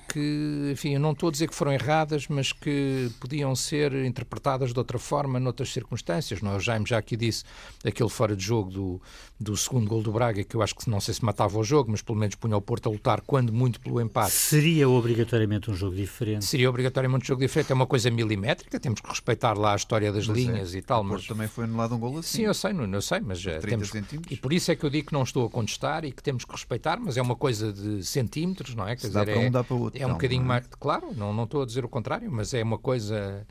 que, 0.08 0.70
enfim, 0.72 0.94
eu 0.94 1.00
não 1.00 1.12
estou 1.12 1.30
a 1.30 1.32
dizer 1.32 1.48
que 1.48 1.56
foram 1.56 1.72
erradas, 1.72 2.28
mas 2.28 2.52
que 2.52 3.10
podiam 3.20 3.56
ser 3.56 3.94
interpretadas 4.06 4.74
de 4.74 4.80
outra 4.80 4.98
forma, 4.98 5.40
noutras 5.40 5.72
circunstâncias. 5.72 6.42
Não, 6.42 6.54
é? 6.54 6.56
o 6.58 6.60
Jaime 6.60 6.86
já 6.88 6.98
aqui 6.98 7.16
disse 7.16 7.44
aquele 7.86 8.10
fora 8.10 8.36
de 8.36 8.44
jogo 8.44 8.72
do, 8.72 9.02
do 9.40 9.56
segundo 9.56 9.88
gol 9.88 10.02
do 10.02 10.12
Braga, 10.12 10.44
que 10.44 10.56
eu 10.56 10.62
acho 10.62 10.76
que 10.76 10.90
não 10.90 11.00
sei 11.00 11.14
se 11.14 11.24
matava 11.24 11.58
o 11.58 11.64
jogo, 11.64 11.92
mas 11.92 12.02
pelo 12.02 12.18
menos 12.18 12.36
punha 12.36 12.58
o 12.58 12.62
Porto 12.62 12.90
a 12.90 12.92
lutar, 12.92 13.22
quando 13.22 13.54
muito 13.54 13.80
pelo 13.80 14.02
empate. 14.02 14.32
Seria 14.32 14.90
obrigatoriamente 14.90 15.70
um 15.70 15.76
jogo 15.76 15.96
diferente? 15.96 16.46
Seria 16.46 16.70
obrigatoriamente 16.70 17.26
um 17.26 17.28
jogo 17.28 17.42
diferente. 17.42 17.72
É 17.72 17.76
uma 17.76 17.88
coisa 17.88 18.10
milimétrica, 18.10 18.80
temos 18.80 19.02
que 19.02 19.10
respeitar 19.10 19.58
lá 19.58 19.74
a 19.74 19.76
história 19.76 20.12
das 20.12 20.28
mas 20.28 20.38
é, 20.38 20.42
linhas 20.42 20.76
é, 20.76 20.78
e 20.78 20.82
tal. 20.82 21.02
O 21.02 21.04
mas 21.04 21.26
também 21.28 21.48
foi 21.48 21.66
anulado 21.66 21.96
um 21.96 22.00
gol 22.00 22.18
assim. 22.20 22.38
Sim, 22.40 22.44
eu 22.44 22.54
sei, 22.54 22.74
não, 22.74 22.92
eu 22.92 23.02
sei, 23.02 23.20
mas 23.20 23.46
eh, 23.46 23.60
temos... 23.60 23.92
E 24.30 24.36
por 24.36 24.54
isso 24.54 24.72
é 24.72 24.76
que 24.76 24.84
eu 24.84 24.90
digo 24.90 25.08
que 25.08 25.14
não 25.14 25.24
estou 25.24 25.46
a 25.46 25.50
contestar 25.50 26.06
e 26.06 26.12
que 26.12 26.24
temos 26.24 26.46
que 26.46 26.52
respeitar, 26.52 27.00
mas 27.00 27.18
é 27.18 27.22
uma 27.22 27.36
coisa 27.36 27.72
de 27.72 28.04
centímetros, 28.04 28.76
não 28.76 28.88
é? 28.88 28.96
Quer 28.96 29.08
dizer, 29.08 29.14
dá 29.14 29.26
para 29.26 29.42
um, 29.52 29.60
é, 29.60 29.62
dá 29.62 29.64
para 29.64 29.76
o 29.76 29.82
outro. 29.82 30.02
É 30.02 30.06
um 30.06 30.14
bocadinho 30.14 30.32
bocadinho 30.32 30.46
mais. 30.46 30.68
Claro, 30.80 31.14
não, 31.16 31.34
não 31.34 31.44
estou 31.44 31.62
a 31.62 31.66
dizer 31.66 31.84
o 31.86 31.90
contrário, 31.90 32.32
mas 32.32 32.54
é 32.54 32.64
uma 32.64 32.78
coisa 32.78 33.46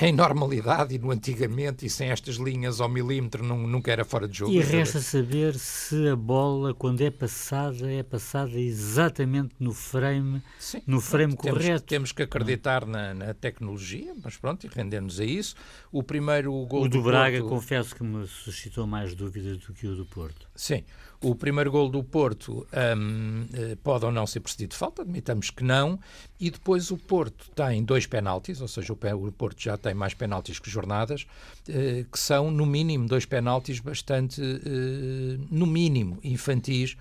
em 0.00 0.12
normalidade 0.12 0.94
e 0.94 0.98
no 0.98 1.10
antigamente 1.10 1.84
e 1.84 1.90
sem 1.90 2.10
estas 2.10 2.36
linhas 2.36 2.80
ao 2.80 2.88
milímetro 2.88 3.44
não, 3.44 3.58
nunca 3.66 3.90
era 3.90 4.04
fora 4.04 4.28
de 4.28 4.38
jogo. 4.38 4.52
E 4.52 4.60
resta 4.60 5.00
saber 5.00 5.54
se 5.54 6.08
a 6.08 6.14
bola, 6.14 6.72
quando 6.72 7.00
é 7.00 7.10
passada, 7.10 7.90
é 7.90 8.02
passada 8.02 8.52
exatamente 8.52 9.56
no 9.58 9.72
frame, 9.72 10.40
Sim, 10.60 10.80
no 10.86 11.00
frame 11.00 11.36
temos, 11.36 11.58
correto. 11.58 11.86
Temos 11.86 12.12
que 12.12 12.22
acreditar 12.22 12.86
na, 12.86 13.12
na, 13.12 13.34
tecnologia, 13.34 14.14
mas 14.22 14.36
pronto, 14.36 14.64
e 14.64 14.70
render-nos 14.72 15.18
a 15.18 15.24
isso. 15.24 15.56
O 15.90 16.04
primeiro 16.04 16.52
gol 16.66 16.82
o 16.82 16.88
do, 16.88 16.98
do 16.98 17.02
Braga, 17.02 17.40
Porto... 17.40 17.50
confesso 17.50 17.96
que 17.96 18.04
me 18.04 18.26
suscitou 18.28 18.86
mais 18.86 19.12
dúvidas 19.14 19.58
do 19.58 19.72
que 19.72 19.88
o 19.88 19.96
do 19.96 20.04
Porto. 20.06 20.46
Sim. 20.54 20.84
O 21.24 21.34
primeiro 21.34 21.70
gol 21.70 21.88
do 21.88 22.04
Porto 22.04 22.66
um, 22.98 23.46
eh, 23.54 23.78
pode 23.82 24.04
ou 24.04 24.12
não 24.12 24.26
ser 24.26 24.40
precedido 24.40 24.72
de 24.72 24.76
falta, 24.76 25.00
admitamos 25.00 25.48
que 25.48 25.64
não, 25.64 25.98
e 26.38 26.50
depois 26.50 26.90
o 26.90 26.98
Porto 26.98 27.50
tem 27.54 27.82
dois 27.82 28.06
penaltis, 28.06 28.60
ou 28.60 28.68
seja, 28.68 28.92
o 28.92 29.32
Porto 29.32 29.58
já 29.58 29.78
tem 29.78 29.94
mais 29.94 30.12
penaltis 30.12 30.58
que 30.58 30.68
jornadas, 30.68 31.26
eh, 31.66 32.04
que 32.12 32.18
são, 32.18 32.50
no 32.50 32.66
mínimo, 32.66 33.08
dois 33.08 33.24
penaltis 33.24 33.80
bastante, 33.80 34.42
eh, 34.42 35.38
no 35.50 35.66
mínimo, 35.66 36.18
infantis, 36.22 36.94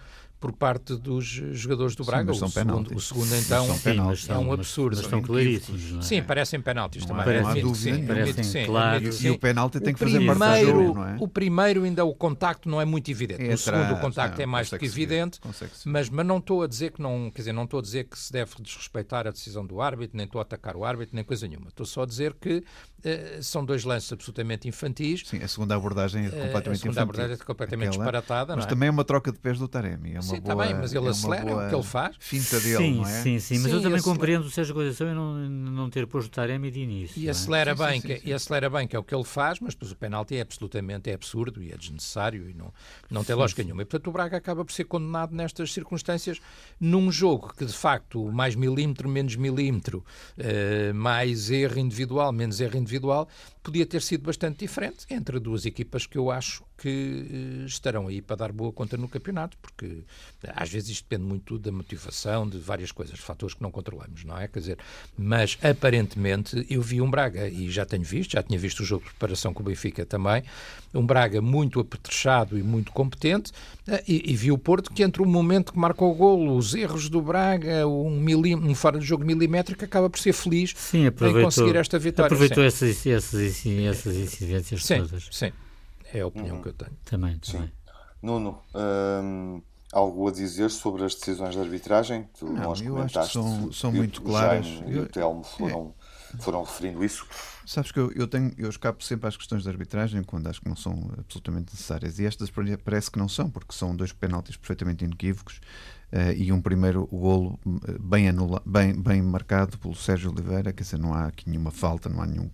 por 0.43 0.51
parte 0.51 0.97
dos 0.97 1.23
jogadores 1.23 1.95
do 1.95 2.03
Braga. 2.03 2.33
Sim, 2.33 2.43
o, 2.43 2.49
segundo, 2.49 2.95
o, 2.97 2.99
segundo, 2.99 3.33
então, 3.33 3.73
sim, 3.77 3.97
é 4.27 4.37
um 4.37 4.51
absurdo. 4.51 4.97
Mas, 4.97 5.05
mas 5.05 5.09
são 5.09 5.21
claríssimos. 5.21 5.99
É? 5.99 6.01
Sim, 6.01 6.21
parecem 6.21 6.59
penaltis 6.59 7.05
não 7.05 7.15
também. 7.15 7.41
Não 7.41 7.47
há 7.47 7.53
dúvida 7.53 7.95
sim, 7.95 8.05
parecem 8.05 8.43
sim, 8.43 8.65
claros. 8.65 9.23
E, 9.23 9.27
e 9.27 9.29
o 9.29 9.39
penalti 9.39 9.79
tem 9.79 9.93
o 9.93 9.95
que 9.95 10.03
fazer 10.03 10.17
primeiro, 10.17 10.37
parte 10.37 10.65
do 10.65 10.71
jogo, 10.71 10.95
não 10.95 11.07
é? 11.07 11.15
O 11.17 11.27
primeiro 11.29 11.83
ainda 11.83 12.03
o 12.03 12.13
contacto 12.13 12.67
não 12.67 12.81
é 12.81 12.83
muito 12.83 13.09
evidente. 13.09 13.41
É 13.41 13.53
o 13.53 13.57
segundo 13.57 13.83
atrás, 13.83 13.97
o 13.97 14.01
contacto 14.01 14.37
não, 14.37 14.43
é 14.43 14.45
mais 14.45 14.69
do 14.69 14.77
que 14.77 14.85
evidente. 14.85 15.39
Mas, 15.85 16.09
mas 16.09 16.25
não 16.25 16.39
estou 16.39 16.61
a 16.61 16.67
dizer 16.67 16.91
que 16.91 17.01
não, 17.01 17.31
quer 17.31 17.43
dizer, 17.43 17.53
não 17.53 17.63
estou 17.63 17.79
a 17.79 17.81
dizer 17.81 18.03
que 18.03 18.19
se 18.19 18.33
deve 18.33 18.51
desrespeitar 18.59 19.25
a 19.25 19.31
decisão 19.31 19.65
do 19.65 19.79
árbitro, 19.79 20.17
nem 20.17 20.25
estou 20.25 20.39
a 20.39 20.41
atacar 20.41 20.75
o 20.75 20.83
árbitro, 20.83 21.15
nem 21.15 21.23
coisa 21.23 21.47
nenhuma. 21.47 21.69
Estou 21.69 21.85
só 21.85 22.03
a 22.03 22.05
dizer 22.05 22.33
que 22.33 22.57
uh, 22.57 23.41
são 23.41 23.63
dois 23.63 23.85
lances 23.85 24.11
absolutamente 24.11 24.67
infantis. 24.67 25.23
Sim, 25.25 25.41
a 25.41 25.47
segunda 25.47 25.73
abordagem 25.73 26.25
é 26.25 26.29
completamente 26.29 26.51
infantil. 26.51 26.73
A 26.73 26.75
segunda 26.75 27.01
infantil. 27.01 27.03
abordagem 27.03 27.33
é 27.41 27.45
completamente 27.45 27.87
Aquela... 27.87 28.03
disparatada, 28.03 28.55
Mas 28.57 28.65
é? 28.65 28.67
também 28.67 28.89
é 28.89 28.91
uma 28.91 29.05
troca 29.05 29.31
de 29.31 29.39
pés 29.39 29.57
do 29.57 29.69
Taremi. 29.69 30.15
É 30.15 30.19
uma 30.19 30.32
sim, 30.35 30.41
boa, 30.41 30.53
está 30.53 30.55
bem, 30.55 30.73
mas 30.73 30.93
ele 30.93 31.07
é 31.07 31.09
acelera 31.09 31.45
boa 31.45 31.65
o 31.65 31.69
que 31.69 31.75
ele 31.75 31.83
faz. 31.83 32.15
Finta 32.19 32.59
dele, 32.59 32.77
sim, 32.77 32.95
não 32.95 33.07
é? 33.07 33.21
Sim, 33.21 33.39
sim, 33.39 33.59
mas 33.59 33.63
sim, 33.63 33.69
eu 33.69 33.81
também 33.81 33.97
acelera... 33.97 34.01
compreendo 34.03 34.45
o 34.45 34.51
Sérgio 34.51 34.73
Conceição 34.73 35.11
e 35.11 35.13
não, 35.13 35.35
não 35.49 35.89
ter 35.89 36.07
posto 36.07 36.27
o 36.27 36.31
Taremi 36.31 36.71
de 36.71 36.79
início. 36.79 37.21
E 37.21 37.27
é? 37.27 37.31
acelera, 37.31 37.75
sim, 37.75 37.83
bem, 37.83 38.01
sim, 38.01 38.07
que, 38.07 38.19
sim, 38.19 38.29
e 38.29 38.33
acelera 38.33 38.69
bem, 38.69 38.87
que 38.87 38.95
é 38.95 38.99
o 38.99 39.03
que 39.03 39.13
ele 39.13 39.23
faz, 39.23 39.59
mas 39.59 39.73
depois 39.73 39.91
o 39.91 39.95
penalti 39.95 40.35
é 40.35 40.41
absolutamente 40.41 41.09
é 41.09 41.13
absurdo 41.13 41.61
e 41.61 41.71
é 41.71 41.77
desnecessário 41.77 42.49
e 42.49 42.53
não, 42.53 42.73
não 43.09 43.23
tem 43.23 43.35
lógica 43.35 43.63
nenhuma. 43.63 43.81
E 43.81 43.85
portanto 43.85 44.07
o 44.07 44.11
Braga 44.11 44.37
acaba 44.37 44.63
por 44.63 44.71
ser 44.71 44.85
condenado 44.85 45.35
nestas 45.35 45.71
circunstâncias 45.73 46.39
num 46.79 47.11
jogo 47.11 47.53
que 47.57 47.65
de 47.65 47.73
facto 47.73 48.31
mais 48.31 48.55
milímetro, 48.55 49.09
menos 49.09 49.35
milímetro, 49.35 50.03
uh, 50.37 50.93
mais 50.93 51.49
erro 51.49 51.79
individual, 51.79 52.31
menos 52.31 52.59
erro 52.59 52.77
individual, 52.77 53.27
podia 53.61 53.85
ter 53.85 54.01
sido 54.01 54.23
bastante 54.23 54.59
diferente 54.59 55.05
entre 55.09 55.39
duas 55.39 55.65
equipas 55.65 56.05
que 56.05 56.17
eu 56.17 56.29
acho 56.29 56.63
que 56.83 56.89
uh, 56.89 57.65
estarão 57.65 58.09
aí 58.09 58.21
para 58.21 58.35
dar 58.35 58.51
boa 58.51 58.73
conta 58.73 58.97
no 58.97 59.07
campeonato, 59.07 59.57
porque 59.61 60.03
às 60.53 60.69
vezes 60.69 60.89
isto 60.89 61.07
depende 61.09 61.25
muito 61.25 61.57
da 61.57 61.71
motivação, 61.71 62.45
de 62.45 62.57
várias 62.57 62.91
coisas, 62.91 63.17
fatores 63.19 63.55
que 63.55 63.61
não 63.61 63.71
controlamos, 63.71 64.25
não 64.25 64.37
é? 64.37 64.49
Quer 64.49 64.59
dizer, 64.59 64.77
mas 65.17 65.57
aparentemente 65.63 66.65
eu 66.69 66.81
vi 66.81 66.99
um 66.99 67.09
Braga, 67.09 67.47
e 67.47 67.71
já 67.71 67.85
tenho 67.85 68.03
visto, 68.03 68.33
já 68.33 68.43
tinha 68.43 68.59
visto 68.59 68.81
o 68.81 68.83
jogo 68.83 69.05
de 69.05 69.11
preparação 69.11 69.53
com 69.53 69.63
o 69.63 69.65
Benfica 69.65 70.05
também, 70.05 70.43
um 70.93 71.05
Braga 71.05 71.41
muito 71.41 71.79
apetrechado 71.79 72.59
e 72.59 72.61
muito 72.61 72.91
competente, 72.91 73.53
uh, 73.87 74.03
e, 74.05 74.33
e 74.33 74.35
vi 74.35 74.51
o 74.51 74.57
Porto 74.57 74.91
que 74.91 75.03
entre 75.03 75.21
o 75.21 75.25
momento 75.25 75.71
que 75.71 75.79
marca 75.79 76.03
o 76.03 76.13
golo, 76.13 76.57
os 76.57 76.75
erros 76.75 77.07
do 77.07 77.21
Braga, 77.21 77.87
um, 77.87 78.19
milim, 78.19 78.55
um 78.55 78.75
fora 78.75 78.99
de 78.99 79.05
jogo 79.05 79.23
milimétrico, 79.23 79.85
acaba 79.85 80.09
por 80.09 80.19
ser 80.19 80.33
feliz 80.33 80.73
sim, 80.75 81.05
em 81.05 81.41
conseguir 81.41 81.77
esta 81.77 81.97
vitória. 81.97 82.27
Aproveitou 82.27 82.61
essas, 82.61 83.07
essas 83.07 83.53
sim, 83.53 83.87
essas 83.87 84.17
incidências 84.17 84.83
sim, 84.83 84.97
todas. 84.97 85.29
Sim, 85.31 85.53
é 86.13 86.21
a 86.21 86.27
opinião 86.27 86.57
uhum. 86.57 86.61
que 86.61 86.69
eu 86.69 86.73
tenho. 86.73 86.97
Também, 87.03 87.37
também. 87.39 87.67
Sim. 87.67 87.71
Nuno, 88.21 88.57
hum, 88.73 89.61
algo 89.91 90.27
a 90.27 90.31
dizer 90.31 90.69
sobre 90.71 91.03
as 91.03 91.13
decisões 91.13 91.53
de 91.53 91.59
arbitragem? 91.59 92.27
Tu 92.37 92.45
não, 92.45 92.63
nós 92.63 92.81
eu 92.81 92.97
acho 92.97 93.19
que 93.19 93.27
são, 93.27 93.71
são 93.71 93.91
muito 93.91 94.21
claras. 94.21 94.65
e 94.87 94.97
o 94.97 95.05
Telmo 95.07 95.43
foram, 95.43 95.93
é. 96.33 96.37
foram 96.41 96.63
referindo 96.63 97.03
isso. 97.03 97.27
Sabes 97.65 97.91
que 97.91 97.99
eu, 97.99 98.11
eu, 98.13 98.27
tenho, 98.27 98.53
eu 98.57 98.69
escapo 98.69 99.03
sempre 99.03 99.27
às 99.27 99.37
questões 99.37 99.63
de 99.63 99.69
arbitragem 99.69 100.23
quando 100.23 100.47
acho 100.47 100.61
que 100.61 100.69
não 100.69 100.75
são 100.75 101.11
absolutamente 101.17 101.73
necessárias. 101.73 102.17
E 102.19 102.25
estas 102.25 102.51
parece 102.83 103.11
que 103.11 103.19
não 103.19 103.27
são, 103.27 103.49
porque 103.49 103.73
são 103.73 103.95
dois 103.95 104.11
penaltis 104.11 104.55
perfeitamente 104.55 105.03
inequívocos. 105.03 105.59
Uh, 106.11 106.31
e 106.37 106.51
um 106.51 106.61
primeiro 106.61 107.07
golo 107.07 107.59
bem, 107.99 108.29
anula, 108.29 108.61
bem, 108.63 108.93
bem 108.93 109.19
marcado 109.21 109.79
pelo 109.79 109.95
Sérgio 109.95 110.31
Oliveira, 110.31 110.71
quer 110.71 110.83
dizer, 110.83 110.99
não 110.99 111.11
há 111.11 111.25
aqui 111.25 111.49
nenhuma 111.49 111.71
falta, 111.71 112.07
não 112.07 112.21
há 112.21 112.27
nenhum, 112.27 112.51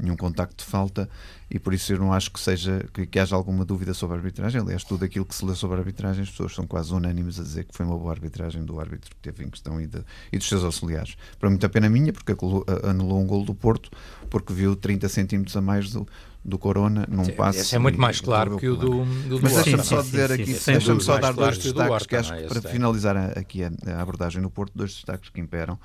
nenhum 0.00 0.16
contacto 0.16 0.64
de 0.64 0.70
falta 0.70 1.08
e 1.50 1.58
por 1.58 1.74
isso 1.74 1.92
eu 1.92 1.98
não 1.98 2.12
acho 2.12 2.30
que 2.30 2.38
seja 2.38 2.86
que, 2.94 3.06
que, 3.06 3.18
haja 3.18 3.34
alguma 3.34 3.64
dúvida 3.64 3.92
sobre 3.92 4.16
a 4.16 4.18
arbitragem. 4.18 4.60
Aliás, 4.60 4.84
tudo 4.84 5.04
aquilo 5.04 5.24
que 5.24 5.34
se 5.34 5.44
lê 5.44 5.54
sobre 5.56 5.76
a 5.76 5.80
arbitragem, 5.80 6.22
as 6.22 6.30
pessoas 6.30 6.54
são 6.54 6.64
quase 6.64 6.94
unânimes 6.94 7.40
a 7.40 7.42
dizer 7.42 7.64
que 7.64 7.76
foi 7.76 7.84
uma 7.84 7.98
boa 7.98 8.12
arbitragem 8.12 8.64
do 8.64 8.78
árbitro 8.78 9.10
que 9.10 9.16
teve 9.16 9.44
em 9.44 9.50
questão 9.50 9.80
e, 9.80 9.86
de, 9.86 10.00
e 10.32 10.38
dos 10.38 10.48
seus 10.48 10.62
auxiliares. 10.62 11.16
Para 11.40 11.50
muita 11.50 11.68
pena 11.68 11.88
minha, 11.88 12.12
porque 12.12 12.36
anulou 12.88 13.20
um 13.20 13.26
golo 13.26 13.44
do 13.44 13.54
Porto, 13.54 13.90
porque 14.28 14.52
viu 14.52 14.76
30 14.76 15.08
centímetros 15.08 15.56
a 15.56 15.60
mais 15.60 15.90
do, 15.90 16.06
do 16.44 16.56
Corona 16.56 17.04
num 17.10 17.24
sim, 17.24 17.32
passe. 17.32 17.58
Esse 17.58 17.74
é 17.74 17.78
muito 17.80 18.00
mais 18.00 18.20
claro 18.20 18.56
que 18.56 18.68
o 18.68 18.76
do, 18.76 19.04
do 19.04 19.42
Mas 19.42 19.54
deixa-me 19.54 19.82
só 19.82 20.02
dizer 20.02 20.30
aqui, 20.30 20.54
deixa-me 20.54 21.00
só 21.00 21.18
dar 21.18 21.32
dois 21.32 21.58
destaques 21.58 22.06
que 22.06 22.14
acho 22.16 22.32
que 22.32 22.42
para 22.44 22.62
finalizar 22.62 23.16
aqui 23.36 23.64
a, 23.64 23.72
a 23.86 24.02
abordagem 24.02 24.40
no 24.40 24.50
Porto, 24.50 24.72
dois 24.76 24.94
destaques 24.94 25.30
que 25.30 25.40
imperam. 25.40 25.76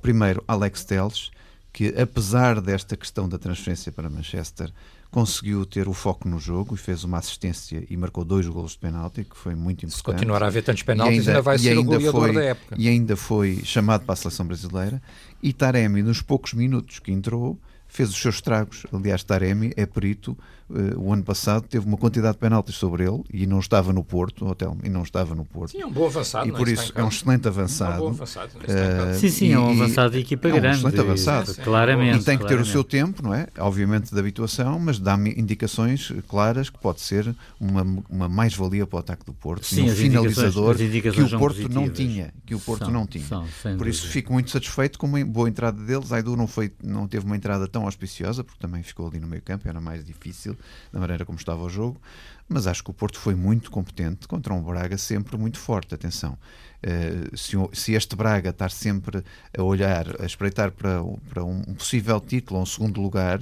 Primeiro, 0.00 0.42
Alex 0.48 0.84
Teles, 0.84 1.30
que 1.74 1.88
apesar 2.00 2.60
desta 2.60 2.96
questão 2.96 3.28
da 3.28 3.36
transferência 3.36 3.90
para 3.90 4.08
Manchester, 4.08 4.72
conseguiu 5.10 5.66
ter 5.66 5.88
o 5.88 5.92
foco 5.92 6.28
no 6.28 6.38
jogo 6.38 6.76
e 6.76 6.78
fez 6.78 7.02
uma 7.02 7.18
assistência 7.18 7.84
e 7.90 7.96
marcou 7.96 8.24
dois 8.24 8.46
golos 8.46 8.72
de 8.72 8.78
penalti, 8.78 9.24
que 9.24 9.36
foi 9.36 9.56
muito 9.56 9.84
importante. 9.84 9.96
Se 9.96 10.02
continuar 10.04 10.42
a 10.44 10.46
haver 10.46 10.62
tantos 10.62 10.84
penaltis, 10.84 11.18
ainda, 11.18 11.30
ainda, 11.32 11.42
vai 11.42 11.58
ser 11.58 11.70
ainda 11.70 11.80
o 11.80 11.84
goleador 11.84 12.20
foi, 12.20 12.32
da 12.32 12.44
época. 12.44 12.76
E 12.78 12.88
ainda 12.88 13.16
foi 13.16 13.60
chamado 13.64 14.04
para 14.04 14.12
a 14.12 14.16
seleção 14.16 14.46
brasileira. 14.46 15.02
E 15.42 15.52
Taremi, 15.52 16.00
nos 16.00 16.22
poucos 16.22 16.54
minutos 16.54 17.00
que 17.00 17.10
entrou, 17.10 17.58
fez 17.88 18.08
os 18.08 18.16
seus 18.16 18.36
estragos. 18.36 18.86
Aliás, 18.92 19.24
Taremi 19.24 19.72
é 19.76 19.84
perito. 19.84 20.38
Uh, 20.68 20.98
o 20.98 21.12
ano 21.12 21.22
passado 21.22 21.66
teve 21.68 21.86
uma 21.86 21.96
quantidade 21.96 22.34
de 22.34 22.38
penaltis 22.38 22.76
sobre 22.76 23.04
ele 23.04 23.22
e 23.32 23.46
não 23.46 23.58
estava 23.58 23.92
no 23.92 24.02
Porto, 24.02 24.46
hotel, 24.46 24.76
e 24.82 24.88
não 24.88 25.02
estava 25.02 25.34
no 25.34 25.44
Porto. 25.44 25.72
Sim, 25.72 25.82
é 25.82 25.86
um 25.86 25.92
bom 25.92 26.06
avançado. 26.06 26.48
E 26.48 26.52
por 26.52 26.68
isso 26.68 26.92
é 26.94 27.04
um 27.04 27.08
excelente 27.08 27.46
avançado. 27.46 27.92
É 27.92 27.96
um 27.96 28.00
bom 28.00 28.08
avançado 28.08 28.50
uh, 28.56 29.14
sim, 29.18 29.28
sim, 29.28 29.52
é 29.52 29.58
um 29.58 29.70
avançado 29.70 30.14
de 30.14 30.20
equipa 30.20 30.48
é 30.48 30.52
grande. 30.52 30.66
É 30.66 30.70
um 30.70 30.88
excelente 30.88 31.00
avançado. 31.00 31.50
E, 31.50 31.54
claramente. 31.56 32.20
E 32.20 32.24
tem 32.24 32.38
que 32.38 32.44
claramente. 32.44 32.66
ter 32.66 32.70
o 32.70 32.72
seu 32.72 32.82
tempo, 32.82 33.22
não 33.22 33.34
é? 33.34 33.46
Obviamente 33.58 34.12
de 34.12 34.18
habituação, 34.18 34.78
mas 34.78 34.98
dá-me 34.98 35.34
indicações 35.36 36.12
claras 36.28 36.70
que 36.70 36.78
pode 36.78 37.00
ser 37.00 37.34
uma, 37.60 37.82
uma 38.08 38.28
mais-valia 38.28 38.86
para 38.86 38.96
o 38.96 39.00
ataque 39.00 39.24
do 39.24 39.34
Porto. 39.34 39.66
Sim, 39.66 39.90
um 39.90 39.94
finalizador 39.94 40.76
que 40.76 41.08
o 41.08 41.28
Porto 41.38 41.56
positivas. 41.56 41.74
não 41.74 41.90
tinha. 41.90 42.34
Que 42.46 42.54
o 42.54 42.60
Porto 42.60 42.84
são, 42.84 42.92
não 42.92 43.06
tinha. 43.06 43.24
São, 43.24 43.46
por 43.76 43.86
isso 43.86 44.06
fico 44.08 44.32
muito 44.32 44.50
satisfeito 44.50 44.98
com 44.98 45.06
uma 45.06 45.22
boa 45.24 45.48
entrada 45.48 45.82
deles. 45.82 46.12
Aidu 46.12 46.36
não, 46.36 46.46
foi, 46.46 46.72
não 46.82 47.06
teve 47.06 47.26
uma 47.26 47.36
entrada 47.36 47.66
tão 47.68 47.84
auspiciosa, 47.84 48.42
porque 48.42 48.58
também 48.60 48.82
ficou 48.82 49.06
ali 49.06 49.20
no 49.20 49.26
meio 49.26 49.42
campo, 49.42 49.68
era 49.68 49.80
mais 49.80 50.04
difícil, 50.04 50.53
da 50.92 51.00
maneira 51.00 51.24
como 51.24 51.38
estava 51.38 51.62
o 51.62 51.68
jogo, 51.68 52.00
mas 52.48 52.66
acho 52.66 52.82
que 52.84 52.90
o 52.90 52.94
Porto 52.94 53.18
foi 53.18 53.34
muito 53.34 53.70
competente 53.70 54.28
contra 54.28 54.52
um 54.52 54.62
Braga 54.62 54.98
sempre 54.98 55.36
muito 55.36 55.58
forte, 55.58 55.94
atenção. 55.94 56.38
Uh, 56.82 57.36
se, 57.36 57.56
se, 57.72 57.92
este 57.92 58.14
Braga 58.14 58.50
estar 58.50 58.70
sempre 58.70 59.24
a 59.56 59.62
olhar, 59.62 60.20
a 60.20 60.26
espreitar 60.26 60.70
para, 60.70 61.02
para 61.28 61.44
um 61.44 61.62
possível 61.74 62.20
título 62.20 62.60
um 62.60 62.66
segundo 62.66 63.00
lugar, 63.00 63.40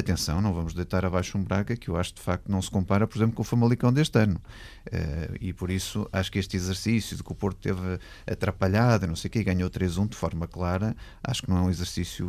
atenção, 0.00 0.40
não 0.40 0.52
vamos 0.52 0.74
deitar 0.74 1.04
abaixo 1.04 1.36
um 1.36 1.42
Braga 1.42 1.76
que 1.76 1.88
eu 1.88 1.96
acho 1.96 2.14
de 2.14 2.20
facto 2.20 2.48
não 2.48 2.60
se 2.60 2.70
compara, 2.70 3.06
por 3.06 3.18
exemplo, 3.18 3.34
com 3.34 3.42
o 3.42 3.44
Famalicão 3.44 3.92
deste 3.92 4.18
ano. 4.18 4.40
Uh, 4.86 5.36
e 5.40 5.52
por 5.52 5.70
isso 5.70 6.08
acho 6.12 6.32
que 6.32 6.38
este 6.38 6.56
exercício 6.56 7.16
de 7.16 7.22
que 7.22 7.32
o 7.32 7.34
Porto 7.34 7.58
teve 7.58 7.98
atrapalhado, 8.26 9.06
não 9.06 9.16
sei 9.16 9.28
o 9.28 9.30
quê, 9.32 9.44
ganhou 9.44 9.68
3-1 9.68 10.08
de 10.08 10.16
forma 10.16 10.46
clara, 10.46 10.96
acho 11.22 11.42
que 11.42 11.50
não 11.50 11.58
é 11.58 11.60
um 11.62 11.70
exercício 11.70 12.28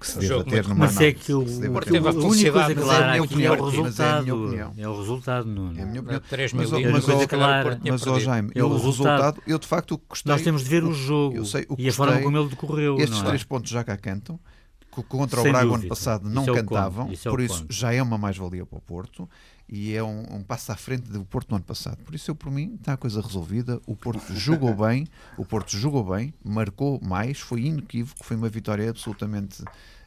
que 0.00 0.06
se 0.06 0.18
deva 0.18 0.44
ter 0.44 0.66
numa 0.66 0.86
Mas 0.86 1.00
é 1.00 1.12
que 1.12 1.32
o, 1.32 1.44
Porto 1.72 1.90
teve 1.90 2.08
a 2.08 2.12
felicidade 2.12 2.74
clara 2.74 3.22
aqui 3.22 3.44
é 3.44 3.50
o 3.50 3.64
resultado. 3.64 4.54
É 4.76 4.88
o 4.88 4.98
resultado, 4.98 5.46
não 5.46 5.78
é 5.78 5.82
a 5.82 5.86
minha 5.86 6.00
opinião. 6.00 6.20
3 6.20 6.52
mas, 6.52 6.70
mil 6.70 6.92
mas, 6.92 7.04
coisa 7.04 7.26
clara. 7.26 7.80
mas 7.84 8.06
oh, 8.06 8.20
Jaime, 8.20 8.50
é 8.54 8.62
o, 8.62 8.76
resultado, 8.76 9.42
eu 9.46 9.58
de 9.58 9.66
facto 9.66 10.00
gostei. 10.08 10.32
Nós 10.32 10.42
temos 10.42 10.64
de 10.64 10.70
ver 10.70 10.84
o 10.84 10.92
jogo 10.92 11.42
e 11.78 11.88
a 11.88 11.92
forma 11.92 12.20
como 12.20 12.38
ele 12.38 12.48
decorreu. 12.48 12.98
Estes 12.98 13.20
é? 13.20 13.24
três 13.24 13.44
pontos 13.44 13.70
já 13.70 13.84
cá 13.84 13.96
cantam 13.96 14.38
contra 15.02 15.40
Sem 15.40 15.50
o 15.50 15.52
Braga 15.52 15.66
dúvida. 15.66 15.82
ano 15.82 15.88
passado 15.88 16.28
não 16.30 16.42
Isso 16.42 16.50
é 16.50 16.54
cantavam. 16.54 17.12
Isso 17.12 17.28
é 17.28 17.30
por 17.30 17.40
isso 17.40 17.66
já 17.68 17.92
é 17.92 18.02
uma 18.02 18.16
mais-valia 18.18 18.64
para 18.64 18.78
o 18.78 18.80
Porto 18.80 19.28
e 19.68 19.94
é 19.94 20.02
um, 20.02 20.36
um 20.36 20.42
passo 20.42 20.70
à 20.72 20.76
frente 20.76 21.10
do 21.10 21.24
Porto 21.24 21.48
no 21.50 21.56
ano 21.56 21.64
passado. 21.64 21.96
Por 22.04 22.14
isso, 22.14 22.30
eu, 22.30 22.34
por 22.34 22.50
mim, 22.50 22.74
está 22.78 22.92
a 22.92 22.96
coisa 22.96 23.20
resolvida. 23.20 23.80
O 23.86 23.96
Porto 23.96 24.32
jogou 24.36 24.74
bem, 24.74 25.06
o 25.38 25.44
Porto 25.44 25.76
jogou 25.76 26.04
bem, 26.04 26.32
marcou 26.44 27.00
mais, 27.02 27.40
foi 27.40 27.62
inequívoco, 27.62 28.24
foi 28.24 28.36
uma 28.36 28.48
vitória 28.48 28.88
absolutamente. 28.90 29.62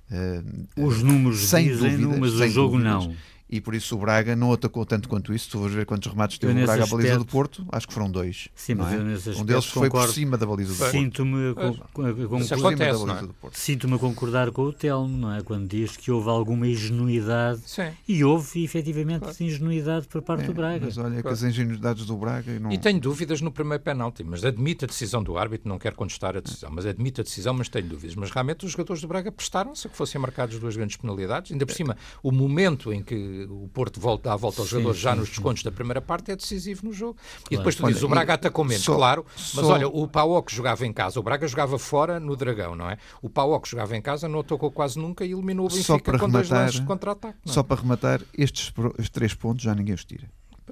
Uh, 0.10 0.86
Os 0.88 1.03
números 1.03 1.39
sem 1.50 1.67
dizem, 1.67 1.98
dúvidas, 1.98 2.20
mas 2.20 2.34
o 2.34 2.48
jogo 2.48 2.77
dúvidas. 2.77 3.06
não. 3.08 3.15
E 3.50 3.62
por 3.62 3.74
isso 3.74 3.96
o 3.96 4.00
Braga 4.00 4.36
não 4.36 4.51
atacou 4.51 4.86
tanto 4.86 5.08
quanto 5.08 5.34
isso. 5.34 5.50
Tu 5.50 5.58
vais 5.60 5.74
ver 5.74 5.86
quantos 5.86 6.12
remates 6.12 6.38
teve 6.38 6.51
o 6.51 6.66
Braga 6.66 6.84
à 6.84 6.88
baliza 6.88 7.08
do 7.10 7.13
aspecto- 7.13 7.32
Porto, 7.32 7.66
acho 7.72 7.88
que 7.88 7.94
foram 7.94 8.12
dois. 8.12 8.50
Sim, 8.54 8.74
não 8.75 8.84
mas 8.84 8.94
é? 8.94 8.98
eu 8.98 9.04
nesse 9.06 9.30
Um 9.30 9.32
aspecto 9.32 9.48
deles 9.48 9.66
foi 9.66 9.88
por 9.89 9.92
concordo. 9.94 10.13
cima 10.13 10.38
da 10.38 10.46
baliza 10.46 10.74
do 10.74 10.77
Porto. 10.77 10.92
Sinto-me 10.92 11.54
Por 11.54 12.44
cima 12.44 12.58
da 12.58 12.77
baliza 12.77 12.84
é? 12.84 13.22
do 13.27 13.34
Porto. 13.34 13.56
Sinto-me 13.58 13.94
a 13.96 14.00
concordar 14.00 14.51
com 14.51 14.63
o 14.63 14.74
Telmo, 14.74 15.18
não 15.18 15.34
é? 15.34 15.42
Quando 15.42 15.68
diz 15.68 15.96
que 15.96 16.12
houve 16.12 16.30
alguma 16.30 16.68
ingenuidade 16.68 17.62
Sim. 17.66 17.89
e 18.08 18.24
houve 18.24 18.63
efetivamente 18.63 19.25
ingenuidade 19.44 20.08
por 20.08 20.22
parte 20.22 20.44
É, 20.44 20.48
do 20.48 20.54
Braga. 20.54 20.86
Mas 20.86 20.98
olha 20.98 21.22
que 21.22 21.27
as 21.27 21.44
ingenuidades 21.44 22.06
do 22.06 22.18
Braga 22.18 22.51
e 22.51 22.60
não... 22.60 22.72
E 22.72 22.77
tenho 22.77 23.00
dúvidas 23.00 23.39
no 23.42 23.51
primeiro 23.51 23.82
penalti, 23.84 24.24
mas 24.24 24.44
admito 24.44 24.86
a 24.86 24.88
decisão 24.88 25.24
do 25.24 25.38
árbitro, 25.38 25.70
não 25.70 25.77
quero 25.80 25.96
contestar 25.96 26.36
a 26.36 26.39
decisão, 26.42 26.70
mas 26.72 26.86
admito 26.86 27.22
a 27.22 27.24
decisão, 27.24 27.54
mas 27.54 27.70
tenho 27.70 27.88
dúvidas. 27.88 28.16
Mas 28.16 28.30
realmente 28.32 28.66
os 28.66 28.72
jogadores 28.72 29.01
do 29.01 29.08
Braga 29.08 29.32
prestaram-se 29.32 29.88
a 29.88 29.89
que 29.89 29.96
fossem 29.96 30.20
marcados 30.20 30.60
duas 30.60 30.75
grandes 30.75 30.98
penalidades. 30.98 31.51
Ainda 31.51 31.66
por 31.66 31.74
cima, 31.75 31.96
o 32.22 32.32
momento 32.32 32.92
em 32.92 33.01
que 33.01 33.37
o 33.46 33.67
Porto 33.70 34.00
volta, 34.00 34.29
dá 34.29 34.34
a 34.34 34.38
volta 34.38 34.62
aos 34.62 34.70
jogadores 34.70 35.00
já 35.00 35.15
nos 35.15 35.29
descontos 35.29 35.63
da 35.63 35.72
primeira 35.72 36.01
parte 36.01 36.32
é 36.32 36.36
decisivo 36.36 36.86
no 36.86 36.94
jogo. 36.94 37.17
E 37.20 37.50
Claro. 37.50 37.58
depois 37.58 37.75
tu 37.75 37.84
Olha, 37.84 37.94
dizes, 37.94 38.03
o 38.03 38.08
Braga 38.10 38.34
e 38.34 38.36
atacou 38.36 38.63
menos, 38.65 38.84
só- 38.84 38.96
claro, 38.96 39.25
mas 39.36 39.65
só- 39.65 39.74
olha, 39.74 39.88
o 39.88 40.08
Paok 40.08 40.53
jogava 40.53 40.86
em 40.86 40.94
casa, 40.94 41.20
o 41.20 41.24
Braga 41.24 41.48
jogava 41.48 41.77
fora 41.77 42.20
no 42.20 42.36
Dragão, 42.36 42.75
não 42.75 42.89
é? 42.89 42.98
O 43.22 43.29
Paok 43.29 43.67
jogava 43.70 43.96
em 43.96 44.01
casa, 44.01 44.27
não 44.27 44.39
atacou 44.39 44.72
quase 44.72 44.98
nunca 45.00 45.25
e 45.25 45.32
eliminou 45.32 45.67
o 45.67 45.70
Só 45.70 45.94
Benfica 45.94 46.12
para 46.12 46.20
com 46.20 46.29
dois 46.29 46.48
rematar- 46.48 46.65
lances 46.67 46.79
de 46.82 46.86
contra-ataque. 46.88 47.38
é? 47.46 47.51
Só 47.51 47.63
para 47.63 47.82
rematar, 47.82 48.22
estes, 48.38 48.72
estes 48.98 49.10
três 49.10 49.34
pontos 49.34 49.63
já 49.63 49.74
ninguém 49.75 49.94
os 49.96 50.03
tira. 50.06 50.29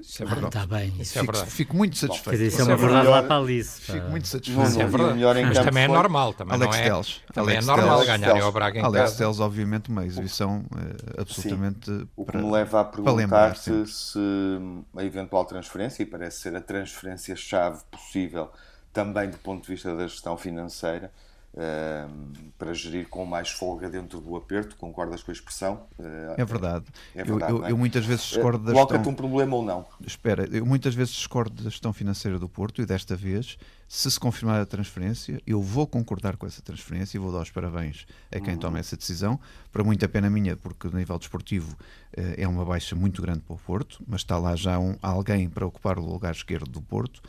Isso 0.07 0.23
é 0.23 0.25
verdade. 0.25 0.47
Está 0.47 0.65
bem. 0.67 0.93
Isso 0.99 1.17
é 1.17 1.21
fico, 1.21 1.33
verdade. 1.33 1.51
fico 1.51 1.75
muito 1.75 1.97
satisfeito. 1.97 2.31
Dizer, 2.31 2.47
isso 2.47 2.61
é 2.61 2.63
uma 2.63 2.73
é 2.73 2.75
verdade 2.75 2.99
melhor. 3.05 3.21
lá 3.21 3.23
para 3.23 3.35
a 3.35 3.39
Alice. 3.39 3.81
Fico 3.81 4.09
muito 4.09 4.23
Não, 4.23 4.31
satisfeito. 4.31 4.69
Isso 4.69 4.81
é 4.81 4.85
verdade. 4.87 5.13
melhor 5.15 5.37
em 5.37 5.45
Mas 5.45 5.57
também 5.59 5.83
é 5.83 5.87
normal, 5.87 6.33
também 6.33 6.53
Alex 6.55 6.75
não 6.75 6.81
é. 6.81 6.89
Teles. 6.89 7.21
Também 7.33 7.55
Alex 7.57 7.63
é 7.67 7.71
normal 7.71 7.99
Teles. 8.05 8.19
ganhar 8.21 8.41
ao 8.43 8.51
Braga 8.51 8.79
em 8.79 8.83
Alex 8.83 9.03
casa. 9.03 9.17
Teles, 9.17 9.39
obviamente, 9.39 9.89
uma 9.89 10.05
exibição 10.05 10.65
eh, 10.77 11.21
absolutamente. 11.21 11.91
O 12.15 12.23
que 12.25 12.31
para- 12.31 12.41
me 12.41 12.51
leva 12.51 12.79
a 12.81 12.83
perguntar-te 12.85 13.59
sempre. 13.59 13.87
se 13.91 14.19
a 14.95 15.03
eventual 15.03 15.43
transferência, 15.45 16.03
e 16.03 16.05
parece 16.05 16.39
ser 16.41 16.55
a 16.55 16.61
transferência-chave 16.61 17.81
possível 17.91 18.49
também 18.93 19.29
do 19.29 19.37
ponto 19.39 19.63
de 19.63 19.67
vista 19.73 19.93
da 19.95 20.07
gestão 20.07 20.37
financeira, 20.37 21.11
para 22.57 22.73
gerir 22.73 23.07
com 23.07 23.25
mais 23.25 23.49
folga 23.49 23.89
dentro 23.89 24.19
do 24.19 24.35
aperto, 24.35 24.75
concordas 24.75 25.23
com 25.23 25.31
a 25.31 25.33
expressão? 25.33 25.87
Eh, 25.99 26.35
É 26.37 26.45
verdade. 26.45 26.85
É 27.13 27.23
verdade, 27.23 27.51
eu, 27.53 27.65
é? 27.65 27.71
eu 27.71 27.77
muitas 27.77 28.05
vezes 28.05 28.25
discordo 28.25 28.65
da 28.65 28.71
Coloca-te 28.73 28.97
gestão. 28.97 29.13
um 29.13 29.15
problema 29.15 29.55
ou 29.55 29.63
não? 29.63 29.85
Espera, 30.05 30.47
eu 30.51 30.65
muitas 30.65 30.93
vezes 30.93 31.13
discordo 31.13 31.63
da 31.63 31.69
gestão 31.69 31.93
financeira 31.93 32.37
do 32.37 32.49
Porto 32.49 32.81
e 32.81 32.85
desta 32.85 33.15
vez, 33.15 33.57
se 33.87 34.09
se 34.11 34.19
confirmar 34.19 34.59
a 34.61 34.65
transferência, 34.65 35.41
eu 35.45 35.61
vou 35.61 35.87
concordar 35.87 36.35
com 36.37 36.45
essa 36.45 36.61
transferência 36.61 37.17
e 37.17 37.19
vou 37.19 37.31
dar 37.31 37.39
os 37.39 37.51
parabéns 37.51 38.05
a 38.33 38.39
quem 38.39 38.57
toma 38.57 38.79
essa 38.79 38.97
decisão. 38.97 39.39
Para 39.71 39.83
muita 39.83 40.07
pena 40.07 40.29
minha, 40.29 40.55
porque 40.57 40.87
no 40.87 40.97
nível 40.97 41.17
desportivo 41.17 41.77
eh, 42.15 42.35
é 42.37 42.47
uma 42.47 42.65
baixa 42.65 42.95
muito 42.95 43.21
grande 43.21 43.39
para 43.39 43.55
o 43.55 43.59
Porto, 43.59 44.03
mas 44.07 44.21
está 44.21 44.37
lá 44.37 44.55
já 44.55 44.77
um, 44.79 44.95
alguém 45.01 45.49
para 45.49 45.65
ocupar 45.65 45.97
o 45.99 46.05
lugar 46.05 46.33
esquerdo 46.33 46.69
do 46.69 46.81
Porto. 46.81 47.21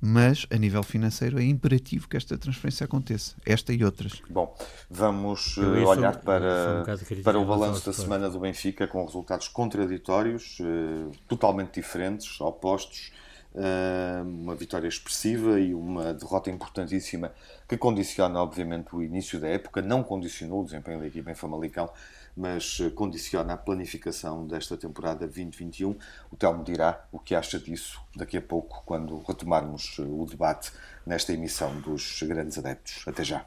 Mas 0.00 0.46
a 0.50 0.56
nível 0.56 0.82
financeiro 0.84 1.40
é 1.40 1.42
imperativo 1.44 2.06
que 2.08 2.16
esta 2.16 2.38
transferência 2.38 2.84
aconteça, 2.84 3.34
esta 3.44 3.72
e 3.72 3.82
outras. 3.84 4.22
Bom, 4.30 4.56
vamos 4.88 5.40
isso- 5.56 5.60
olhar 5.88 6.12
sou 6.12 6.22
um 6.22 6.24
para, 6.24 6.84
para 7.24 7.38
o 7.38 7.44
balanço 7.44 7.84
da 7.84 7.92
semana 7.92 8.30
do 8.30 8.38
Benfica 8.38 8.86
com 8.86 9.04
resultados 9.04 9.48
contraditórios, 9.48 10.58
eh, 10.60 11.10
totalmente 11.26 11.74
diferentes, 11.74 12.40
opostos. 12.40 13.10
eh, 13.54 14.22
uma 14.24 14.54
vitória 14.54 14.86
expressiva 14.86 15.58
e 15.58 15.74
uma 15.74 16.12
derrota 16.14 16.48
importantíssima 16.50 17.32
que 17.66 17.76
condiciona, 17.78 18.40
obviamente, 18.40 18.94
o 18.94 19.02
início 19.02 19.40
da 19.40 19.48
época. 19.48 19.80
Não 19.82 20.02
condicionou 20.04 20.60
o 20.60 20.64
desempenho 20.64 21.00
da 21.00 21.06
equipa 21.06 21.30
em 21.30 21.34
Famalicão, 21.34 21.90
mas 22.38 22.78
eh, 22.80 22.90
condiciona 22.90 23.54
a 23.54 23.56
planificação 23.56 24.46
desta 24.46 24.76
temporada 24.76 25.26
2021. 25.26 25.96
O 26.30 26.36
Telmo 26.36 26.62
dirá 26.62 27.04
o 27.10 27.18
que 27.18 27.34
acha 27.34 27.58
disso 27.58 28.00
daqui 28.14 28.36
a 28.36 28.42
pouco, 28.42 28.82
quando 28.86 29.18
retomarmos 29.26 29.96
eh, 29.98 30.02
o 30.02 30.24
debate 30.24 30.70
nesta 31.04 31.32
emissão 31.32 31.80
dos 31.80 32.22
grandes 32.22 32.56
adeptos. 32.56 33.02
Até 33.06 33.24
já. 33.24 33.42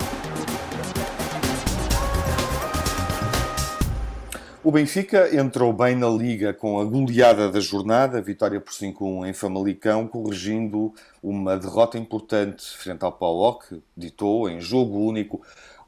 O 4.63 4.71
Benfica 4.71 5.35
entrou 5.35 5.73
bem 5.73 5.95
na 5.95 6.07
liga 6.07 6.53
com 6.53 6.79
a 6.79 6.85
goleada 6.85 7.49
da 7.49 7.59
jornada, 7.59 8.21
vitória 8.21 8.61
por 8.61 8.71
5-1 8.71 9.27
em 9.27 9.33
Famalicão, 9.33 10.07
corrigindo 10.07 10.93
uma 11.23 11.57
derrota 11.57 11.97
importante 11.97 12.77
frente 12.77 13.03
ao 13.03 13.57
que 13.57 13.81
ditou 13.97 14.47
em 14.47 14.61
jogo 14.61 14.99
único 14.99 15.41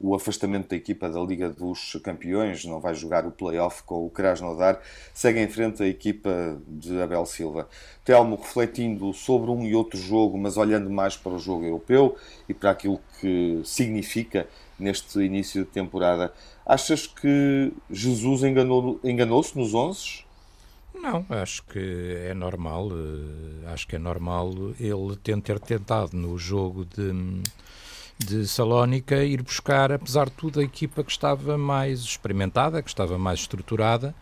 o 0.06 0.14
afastamento 0.14 0.68
da 0.68 0.76
equipa 0.76 1.08
da 1.08 1.18
Liga 1.20 1.48
dos 1.48 1.96
Campeões, 2.02 2.64
não 2.66 2.78
vai 2.78 2.94
jogar 2.94 3.24
o 3.26 3.30
play-off 3.30 3.82
com 3.84 4.04
o 4.04 4.10
Krasnodar, 4.10 4.80
segue 5.14 5.40
em 5.40 5.48
frente 5.48 5.82
a 5.82 5.86
equipa 5.86 6.58
de 6.68 7.00
Abel 7.00 7.24
Silva. 7.24 7.68
Telmo, 8.04 8.36
refletindo 8.36 9.12
sobre 9.14 9.50
um 9.50 9.62
e 9.64 9.74
outro 9.74 9.98
jogo, 9.98 10.36
mas 10.36 10.56
olhando 10.58 10.90
mais 10.90 11.16
para 11.16 11.32
o 11.32 11.38
jogo 11.38 11.64
europeu 11.64 12.16
e 12.46 12.52
para 12.52 12.70
aquilo 12.70 13.00
que 13.20 13.62
significa 13.64 14.46
neste 14.78 15.18
início 15.20 15.64
de 15.64 15.70
temporada, 15.70 16.32
achas 16.66 17.06
que 17.06 17.72
Jesus 17.90 18.42
enganou- 18.42 19.00
enganou-se 19.02 19.56
nos 19.56 19.72
11? 19.72 20.22
Não, 20.94 21.24
acho 21.30 21.62
que 21.64 21.78
é 22.28 22.34
normal. 22.34 22.88
eh, 22.92 23.72
Acho 23.72 23.86
que 23.88 23.96
é 23.96 23.98
normal 23.98 24.50
ele 24.78 25.16
ter 25.22 25.58
tentado 25.58 26.16
no 26.16 26.38
jogo 26.38 26.84
de, 26.84 27.42
de 28.18 28.46
Salónica 28.46 29.22
ir 29.24 29.42
buscar, 29.42 29.92
apesar 29.92 30.26
de 30.26 30.32
tudo, 30.32 30.60
a 30.60 30.62
equipa 30.62 31.02
que 31.02 31.10
estava 31.10 31.58
mais 31.58 32.00
experimentada, 32.00 32.82
que 32.82 32.88
estava 32.88 33.18
mais 33.18 33.40
estruturada, 33.40 34.14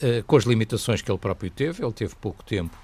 eh, 0.00 0.22
com 0.26 0.36
as 0.36 0.44
limitações 0.44 1.02
que 1.02 1.10
ele 1.10 1.18
próprio 1.18 1.50
teve. 1.50 1.84
Ele 1.84 1.92
teve 1.92 2.14
pouco 2.16 2.42
tempo, 2.42 2.76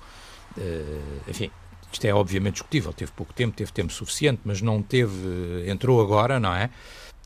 eh, 0.59 1.01
enfim. 1.29 1.51
Isto 1.93 2.07
é 2.07 2.15
obviamente 2.15 2.55
discutível, 2.55 2.93
teve 2.93 3.13
pouco 3.13 3.33
tempo, 3.33 3.57
teve 3.57 3.71
tempo 3.71 3.93
suficiente, 3.93 4.41
mas 4.45 4.61
não 4.61 4.83
teve, 4.83 5.65
entrou 5.69 6.01
agora, 6.03 6.41
não 6.41 6.53
é? 6.53 6.69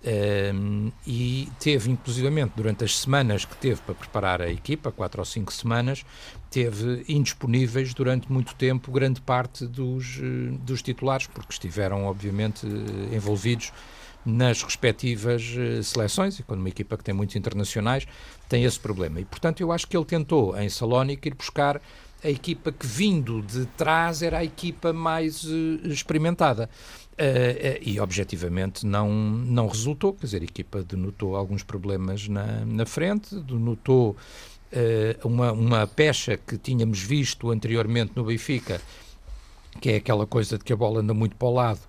Um, 0.05 0.93
e 1.05 1.49
teve, 1.59 1.90
inclusivamente, 1.90 2.52
durante 2.55 2.85
as 2.85 2.97
semanas 2.97 3.45
que 3.45 3.57
teve 3.57 3.81
para 3.81 3.95
preparar 3.95 4.40
a 4.40 4.49
equipa, 4.49 4.92
quatro 4.92 5.20
ou 5.20 5.25
cinco 5.25 5.53
semanas, 5.53 6.05
teve 6.51 7.05
indisponíveis 7.09 7.92
durante 7.92 8.31
muito 8.31 8.55
tempo 8.55 8.92
grande 8.92 9.20
parte 9.20 9.66
dos, 9.66 10.18
eh, 10.18 10.57
dos 10.61 10.83
titulares, 10.83 11.27
porque 11.27 11.53
estiveram, 11.53 12.05
obviamente, 12.05 12.64
eh, 12.64 13.16
envolvidos 13.16 13.73
nas 14.25 14.62
respectivas 14.62 15.42
eh, 15.57 15.83
seleções, 15.83 16.38
e 16.38 16.44
quando 16.44 16.61
uma 16.61 16.68
equipa 16.68 16.96
que 16.96 17.03
tem 17.03 17.14
muitos 17.14 17.35
internacionais 17.35 18.07
tem 18.49 18.64
esse 18.64 18.79
problema. 18.79 19.20
E, 19.20 19.25
portanto, 19.25 19.61
eu 19.61 19.73
acho 19.73 19.87
que 19.87 19.96
ele 19.96 20.07
tentou, 20.07 20.57
em 20.57 20.68
Salónica, 20.68 21.27
ir 21.27 21.35
buscar 21.35 21.81
a 22.22 22.28
equipa 22.28 22.72
que, 22.72 22.87
vindo 22.87 23.42
de 23.42 23.66
trás, 23.76 24.22
era 24.22 24.38
a 24.38 24.44
equipa 24.44 24.92
mais 24.92 25.44
eh, 25.44 25.88
experimentada. 25.88 26.68
Uh, 27.14 27.20
uh, 27.20 27.78
e 27.83 27.98
objetivamente 27.98 28.87
não, 28.87 29.11
não 29.12 29.66
resultou, 29.66 30.12
quer 30.12 30.26
dizer, 30.26 30.40
a 30.40 30.44
equipa 30.44 30.85
denotou 30.85 31.35
alguns 31.35 31.64
problemas 31.64 32.28
na, 32.28 32.64
na 32.64 32.87
frente, 32.87 33.35
denotou 33.40 34.16
uh, 34.72 35.26
uma, 35.28 35.50
uma 35.50 35.87
pecha 35.88 36.37
que 36.37 36.57
tínhamos 36.57 37.00
visto 37.00 37.50
anteriormente 37.50 38.12
no 38.14 38.22
Benfica, 38.22 38.81
que 39.81 39.91
é 39.91 39.97
aquela 39.97 40.27
coisa 40.27 40.59
de 40.59 40.64
que 40.64 40.73
a 40.73 40.77
bola 40.77 41.01
anda 41.01 41.14
muito 41.14 41.37
para 41.37 41.49
o 41.49 41.55
lado 41.55 41.81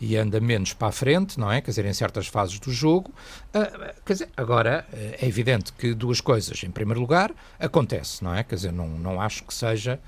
e 0.00 0.16
anda 0.16 0.40
menos 0.40 0.72
para 0.72 0.88
a 0.88 0.92
frente, 0.92 1.40
não 1.40 1.50
é? 1.50 1.60
Quer 1.60 1.70
dizer, 1.70 1.84
em 1.84 1.92
certas 1.92 2.28
fases 2.28 2.58
do 2.60 2.70
jogo. 2.70 3.10
Uh, 3.48 4.02
quer 4.04 4.12
dizer, 4.12 4.28
agora 4.36 4.86
é 4.92 5.26
evidente 5.26 5.72
que 5.72 5.92
duas 5.92 6.20
coisas. 6.20 6.62
Em 6.62 6.70
primeiro 6.70 7.00
lugar, 7.00 7.32
acontece, 7.58 8.22
não 8.22 8.34
é? 8.34 8.44
Quer 8.44 8.54
dizer, 8.54 8.72
não, 8.72 8.88
não 8.88 9.20
acho 9.20 9.42
que 9.44 9.52
seja 9.52 9.98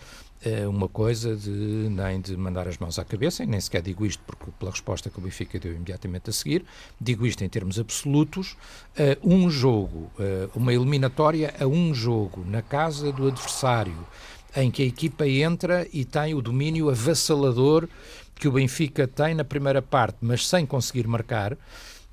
é 0.42 0.66
uma 0.66 0.88
coisa 0.88 1.36
de 1.36 1.50
nem 1.50 2.18
de 2.20 2.34
mandar 2.36 2.66
as 2.66 2.78
mãos 2.78 2.98
à 2.98 3.04
cabeça, 3.04 3.42
e 3.42 3.46
nem 3.46 3.60
sequer 3.60 3.82
digo 3.82 4.06
isto 4.06 4.22
porque 4.26 4.50
pela 4.58 4.70
resposta 4.70 5.10
que 5.10 5.18
o 5.18 5.20
Benfica 5.20 5.58
deu 5.58 5.74
imediatamente 5.74 6.30
a 6.30 6.32
seguir, 6.32 6.64
digo 6.98 7.26
isto 7.26 7.44
em 7.44 7.48
termos 7.48 7.78
absolutos, 7.78 8.56
uh, 8.98 9.18
um 9.22 9.50
jogo, 9.50 10.10
uh, 10.18 10.50
uma 10.54 10.72
eliminatória 10.72 11.54
a 11.60 11.66
um 11.66 11.94
jogo 11.94 12.42
na 12.46 12.62
casa 12.62 13.12
do 13.12 13.28
adversário, 13.28 14.06
em 14.56 14.70
que 14.70 14.82
a 14.82 14.86
equipa 14.86 15.26
entra 15.26 15.86
e 15.92 16.04
tem 16.04 16.34
o 16.34 16.42
domínio 16.42 16.90
avassalador 16.90 17.88
que 18.34 18.48
o 18.48 18.52
Benfica 18.52 19.06
tem 19.06 19.34
na 19.34 19.44
primeira 19.44 19.82
parte, 19.82 20.18
mas 20.20 20.46
sem 20.46 20.64
conseguir 20.64 21.06
marcar, 21.06 21.56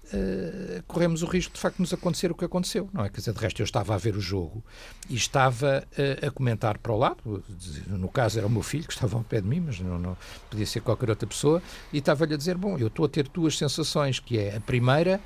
Uh, 0.07 0.81
corremos 0.87 1.21
o 1.21 1.25
risco 1.25 1.53
de 1.53 1.59
facto 1.59 1.79
nos 1.79 1.93
acontecer 1.93 2.31
o 2.31 2.35
que 2.35 2.45
aconteceu, 2.45 2.89
não 2.93 3.03
é? 3.03 3.09
Quer 3.09 3.17
dizer, 3.17 3.33
de 3.33 3.41
resto 3.41 3.61
eu 3.61 3.65
estava 3.65 3.93
a 3.93 3.97
ver 3.97 4.15
o 4.15 4.21
jogo 4.21 4.63
e 5.09 5.15
estava 5.15 5.85
uh, 5.85 6.27
a 6.27 6.31
comentar 6.31 6.77
para 6.77 6.93
o 6.93 6.97
lado, 6.97 7.43
no 7.87 8.07
caso 8.07 8.37
era 8.37 8.47
o 8.47 8.49
meu 8.49 8.61
filho 8.63 8.85
que 8.87 8.93
estava 8.93 9.17
ao 9.17 9.23
pé 9.25 9.41
de 9.41 9.47
mim, 9.49 9.59
mas 9.59 9.81
não, 9.81 9.99
não 9.99 10.17
podia 10.49 10.65
ser 10.65 10.79
qualquer 10.79 11.09
outra 11.09 11.27
pessoa, 11.27 11.61
e 11.91 11.97
estava-lhe 11.97 12.33
a 12.33 12.37
dizer, 12.37 12.55
bom, 12.55 12.77
eu 12.77 12.87
estou 12.87 13.05
a 13.05 13.09
ter 13.09 13.27
duas 13.27 13.57
sensações, 13.57 14.17
que 14.17 14.39
é 14.39 14.55
a 14.55 14.61
primeira 14.61 15.19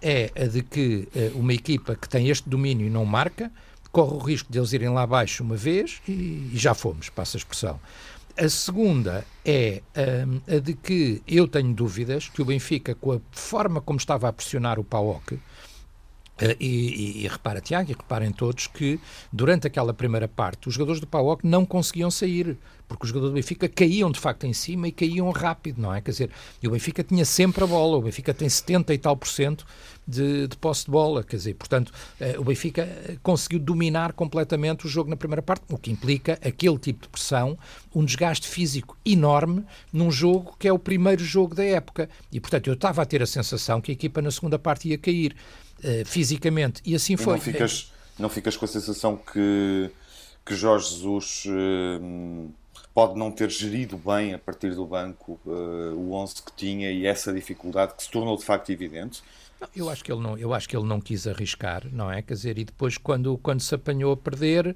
é 0.00 0.30
a 0.36 0.46
de 0.46 0.62
que 0.62 1.08
uh, 1.16 1.36
uma 1.36 1.52
equipa 1.52 1.96
que 1.96 2.08
tem 2.08 2.28
este 2.28 2.48
domínio 2.48 2.86
e 2.86 2.90
não 2.90 3.04
marca, 3.04 3.50
corre 3.92 4.14
o 4.14 4.18
risco 4.18 4.50
de 4.52 4.58
eles 4.58 4.72
irem 4.72 4.88
lá 4.88 5.02
abaixo 5.02 5.42
uma 5.42 5.56
vez 5.56 6.00
e, 6.06 6.50
e 6.52 6.52
já 6.54 6.74
fomos, 6.74 7.08
passa 7.08 7.36
a 7.36 7.38
expressão. 7.38 7.80
A 8.36 8.48
segunda 8.48 9.26
é 9.44 9.82
um, 10.24 10.56
a 10.56 10.60
de 10.60 10.74
que 10.74 11.20
eu 11.26 11.48
tenho 11.48 11.74
dúvidas 11.74 12.28
que 12.28 12.40
o 12.40 12.44
Benfica, 12.44 12.94
com 12.94 13.12
a 13.12 13.20
forma 13.32 13.80
como 13.80 13.98
estava 13.98 14.28
a 14.28 14.32
pressionar 14.32 14.78
o 14.78 14.84
PAOK, 14.84 15.40
uh, 16.42 16.56
e, 16.58 16.66
e, 16.66 17.24
e 17.24 17.28
repara, 17.28 17.60
Tiago, 17.60 17.90
e 17.90 17.94
reparem 17.94 18.32
todos 18.32 18.66
que 18.66 19.00
durante 19.32 19.66
aquela 19.66 19.92
primeira 19.92 20.28
parte 20.28 20.68
os 20.68 20.74
jogadores 20.74 21.00
do 21.00 21.06
PAOK 21.06 21.46
não 21.46 21.64
conseguiam 21.64 22.10
sair, 22.10 22.56
porque 22.86 23.04
os 23.04 23.08
jogadores 23.08 23.32
do 23.32 23.34
Benfica 23.34 23.68
caíam 23.68 24.10
de 24.10 24.18
facto 24.18 24.44
em 24.44 24.52
cima 24.52 24.88
e 24.88 24.92
caíam 24.92 25.30
rápido, 25.30 25.80
não 25.80 25.94
é? 25.94 26.00
Quer 26.00 26.10
dizer, 26.10 26.30
e 26.62 26.68
o 26.68 26.70
Benfica 26.70 27.04
tinha 27.04 27.24
sempre 27.24 27.62
a 27.62 27.66
bola, 27.66 27.98
o 27.98 28.02
Benfica 28.02 28.32
tem 28.32 28.48
70 28.48 28.94
e 28.94 28.98
tal 28.98 29.16
por 29.16 29.28
cento 29.28 29.66
de, 30.06 30.48
de 30.48 30.56
posse 30.56 30.86
de 30.86 30.90
bola, 30.90 31.22
quer 31.22 31.36
dizer, 31.36 31.54
portanto, 31.54 31.92
uh, 32.20 32.40
o 32.40 32.44
Benfica 32.44 32.88
conseguiu 33.22 33.60
dominar 33.60 34.14
completamente 34.14 34.86
o 34.86 34.88
jogo 34.88 35.10
na 35.10 35.16
primeira 35.16 35.42
parte, 35.42 35.64
o 35.68 35.76
que 35.76 35.90
implica 35.90 36.38
aquele 36.42 36.78
tipo 36.78 37.02
de 37.02 37.08
pressão, 37.08 37.58
um 37.94 38.04
desgaste 38.04 38.48
físico 38.48 38.96
enorme 39.04 39.64
num 39.92 40.10
jogo 40.10 40.56
que 40.58 40.66
é 40.66 40.72
o 40.72 40.78
primeiro 40.78 41.22
jogo 41.22 41.54
da 41.54 41.64
época. 41.64 42.08
E, 42.32 42.40
portanto, 42.40 42.68
eu 42.68 42.74
estava 42.74 43.02
a 43.02 43.06
ter 43.06 43.22
a 43.22 43.26
sensação 43.26 43.80
que 43.80 43.90
a 43.90 43.94
equipa 43.94 44.22
na 44.22 44.30
segunda 44.30 44.58
parte 44.58 44.88
ia 44.88 44.96
cair 44.96 45.36
uh, 45.78 46.04
fisicamente, 46.04 46.82
e 46.84 46.94
assim 46.94 47.14
e 47.14 47.16
foi. 47.16 47.34
Não 47.34 47.40
ficas, 47.40 47.92
não 48.18 48.28
ficas 48.28 48.56
com 48.56 48.64
a 48.64 48.68
sensação 48.68 49.16
que, 49.16 49.90
que 50.44 50.54
Jorge 50.54 50.90
Jesus 50.90 51.44
uh, 51.46 52.50
pode 52.94 53.18
não 53.18 53.30
ter 53.30 53.48
gerido 53.50 53.96
bem 53.96 54.34
a 54.34 54.38
partir 54.38 54.74
do 54.74 54.84
banco 54.84 55.38
uh, 55.46 55.94
o 55.94 56.12
11 56.14 56.34
que 56.42 56.52
tinha 56.56 56.90
e 56.90 57.06
essa 57.06 57.32
dificuldade 57.32 57.94
que 57.94 58.02
se 58.02 58.10
tornou 58.10 58.36
de 58.36 58.44
facto 58.44 58.70
evidente? 58.70 59.22
Não, 59.60 59.68
eu 59.74 59.90
acho 59.90 60.04
que 60.04 60.12
ele 60.12 60.20
não, 60.20 60.38
eu 60.38 60.54
acho 60.54 60.68
que 60.68 60.76
ele 60.76 60.86
não 60.86 61.00
quis 61.00 61.26
arriscar, 61.26 61.84
não 61.92 62.10
é? 62.10 62.22
Quer 62.22 62.34
dizer, 62.34 62.58
e 62.58 62.64
depois 62.64 62.96
quando 62.96 63.36
quando 63.38 63.60
se 63.60 63.74
apanhou 63.74 64.12
a 64.12 64.16
perder, 64.16 64.68
uh, 64.68 64.74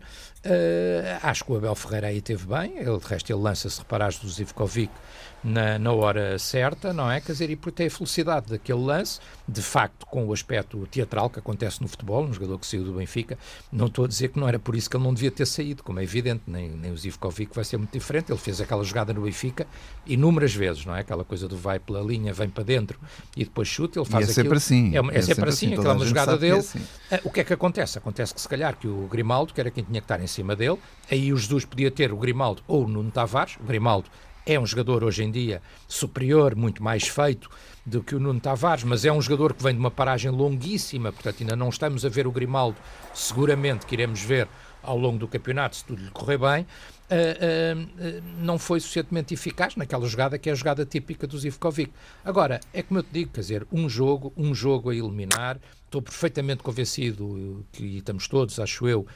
acho 1.23 1.45
que 1.45 1.53
o 1.53 1.57
Abel 1.57 1.75
Ferreira 1.75 2.09
aí 2.09 2.21
teve 2.21 2.47
bem. 2.47 2.79
Ele 2.79 2.99
de 2.99 3.07
resto 3.07 3.33
ele 3.33 3.41
lança-se 3.41 3.79
reparares 3.79 4.19
do 4.19 4.29
Zivkovic 4.29 4.93
na, 5.43 5.79
na 5.79 5.93
hora 5.93 6.39
certa, 6.39 6.93
não 6.93 7.11
é? 7.11 7.21
Quer 7.21 7.33
dizer, 7.33 7.51
e 7.51 7.57
por 7.57 7.73
ter 7.73 7.87
a 7.87 7.91
felicidade 7.91 8.47
daquele 8.49 8.79
lance, 8.79 9.21
de 9.49 9.63
facto, 9.63 10.07
com 10.07 10.27
o 10.27 10.33
aspecto 10.33 10.87
teatral 10.91 11.29
que 11.29 11.39
acontece 11.39 11.83
no 11.83 11.89
futebol, 11.89 12.25
um 12.25 12.33
jogador 12.33 12.59
que 12.59 12.67
saiu 12.67 12.85
do 12.85 12.93
Benfica, 12.93 13.39
não 13.71 13.87
estou 13.87 14.05
a 14.05 14.09
dizer 14.09 14.29
que 14.29 14.39
não 14.39 14.49
era 14.49 14.59
por 14.59 14.77
isso 14.77 14.89
que 14.89 14.97
ele 14.97 15.05
não 15.05 15.13
devia 15.13 15.31
ter 15.31 15.47
saído, 15.47 15.83
como 15.83 15.99
é 15.99 16.05
evidente, 16.05 16.43
nem, 16.47 16.69
nem 16.71 16.93
o 16.93 16.97
Zivkovic 16.97 17.55
vai 17.55 17.65
ser 17.65 17.77
muito 17.77 17.93
diferente. 17.93 18.31
Ele 18.31 18.39
fez 18.39 18.61
aquela 18.61 18.85
jogada 18.85 19.13
no 19.13 19.23
Benfica 19.23 19.67
inúmeras 20.07 20.55
vezes, 20.55 20.85
não 20.85 20.95
é? 20.95 21.01
Aquela 21.01 21.25
coisa 21.25 21.49
do 21.49 21.57
vai 21.57 21.79
pela 21.79 22.01
linha, 22.01 22.33
vem 22.33 22.49
para 22.49 22.65
dentro 22.65 22.99
e 23.37 23.45
depois 23.45 23.69
chuta, 23.69 23.99
ele 23.99 24.07
faz 24.07 24.27
e 24.27 24.29
é 24.29 24.31
aquilo. 24.31 24.45
sempre 24.45 24.59
assim. 24.59 24.97
É, 24.97 25.01
uma, 25.01 25.13
é, 25.13 25.19
é 25.19 25.23
sempre, 25.23 25.35
sempre 25.35 25.51
assim, 25.51 25.67
assim 25.67 25.75
aquela 25.75 25.95
uma 25.95 26.05
jogada 26.05 26.39
dele. 26.39 26.57
É 26.57 26.59
assim. 26.59 26.83
Ah, 27.11 27.21
o 27.25 27.31
que 27.31 27.41
é 27.41 27.45
que 27.45 27.53
acontece? 27.53 27.99
Acontece 27.99 28.35
que 28.35 28.41
se 28.41 28.49
calhar 28.49 28.77
que 28.77 28.87
o 28.87 29.09
Grimaldo, 29.09 29.53
que 29.53 29.61
era 29.61 29.71
quem 29.71 29.83
tinha 29.85 30.01
que 30.01 30.05
estar 30.05 30.21
em 30.21 30.27
cima 30.27 30.55
dele, 30.55 30.79
aí 31.11 31.33
o 31.33 31.37
Jesus 31.37 31.65
podia 31.65 31.91
ter 31.91 32.13
o 32.13 32.17
Grimaldo 32.17 32.63
ou 32.67 32.85
o 32.85 32.89
Nuno 32.89 33.11
Tavares, 33.11 33.57
o 33.61 33.65
Grimaldo 33.65 34.09
é 34.47 34.59
um 34.59 34.67
jogador 34.67 35.05
hoje 35.05 35.23
em 35.23 35.31
dia 35.31 35.63
superior, 35.89 36.55
muito 36.55 36.83
mais 36.83 37.07
feito 37.07 37.49
do 37.85 38.03
que 38.03 38.15
o 38.15 38.21
Nuno 38.21 38.41
Tavares, 38.41 38.85
mas 38.85 39.05
é 39.05 39.13
um 39.13 39.21
jogador 39.21 39.55
que 39.55 39.63
vem 39.63 39.75
de 39.75 39.81
uma 39.81 39.91
paragem 39.91 40.31
longuíssima, 40.31 41.13
portanto 41.13 41.37
ainda 41.41 41.57
não 41.57 41.69
estamos 41.69 42.05
a 42.05 42.09
ver 42.09 42.27
o 42.27 42.33
Grimaldo, 42.33 42.77
seguramente 43.15 43.87
que 43.87 43.95
iremos 43.95 44.21
ver 44.21 44.49
ao 44.83 44.99
longo 44.99 45.19
do 45.19 45.29
campeonato, 45.29 45.77
se 45.77 45.85
tudo 45.85 46.03
lhe 46.03 46.11
correr 46.11 46.39
bem, 46.39 46.63
uh, 46.63 46.67
uh, 46.67 48.23
não 48.39 48.59
foi 48.59 48.81
suficientemente 48.81 49.33
eficaz 49.33 49.77
naquela 49.77 50.07
jogada 50.07 50.39
que 50.39 50.49
é 50.49 50.53
a 50.53 50.57
jogada 50.57 50.85
típica 50.85 51.27
do 51.27 51.39
Zivkovic. 51.39 51.93
Agora, 52.25 52.61
é 52.73 52.83
como 52.83 52.99
eu 52.99 53.05
te 53.05 53.11
digo, 53.13 53.31
quer 53.33 53.41
dizer, 53.41 53.67
um 53.71 53.89
jogo, 53.89 54.33
um 54.37 54.55
jogo 54.55 54.91
a 54.91 54.95
eliminar, 54.95 55.61
estou 55.85 56.03
perfeitamente 56.03 56.63
convencido 56.63 57.65
que 57.71 57.99
estamos 57.99 58.27
todos, 58.27 58.59
acho 58.59 58.89
eu, 58.89 59.07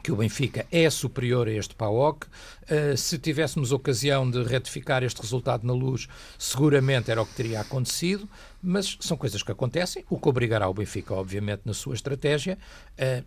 que 0.00 0.10
o 0.10 0.16
Benfica 0.16 0.66
é 0.70 0.88
superior 0.90 1.48
a 1.48 1.52
este 1.52 1.74
PAOK. 1.74 2.26
Uh, 2.26 2.96
se 2.96 3.18
tivéssemos 3.18 3.72
ocasião 3.72 4.28
de 4.30 4.42
retificar 4.42 5.02
este 5.02 5.20
resultado 5.20 5.66
na 5.66 5.72
luz, 5.72 6.08
seguramente 6.38 7.10
era 7.10 7.20
o 7.20 7.26
que 7.26 7.34
teria 7.34 7.60
acontecido, 7.60 8.28
mas 8.62 8.96
são 9.00 9.16
coisas 9.16 9.42
que 9.42 9.52
acontecem, 9.52 10.04
o 10.08 10.18
que 10.18 10.28
obrigará 10.28 10.68
o 10.68 10.74
Benfica, 10.74 11.14
obviamente, 11.14 11.62
na 11.64 11.74
sua 11.74 11.94
estratégia. 11.94 12.58
Uh, 12.98 13.24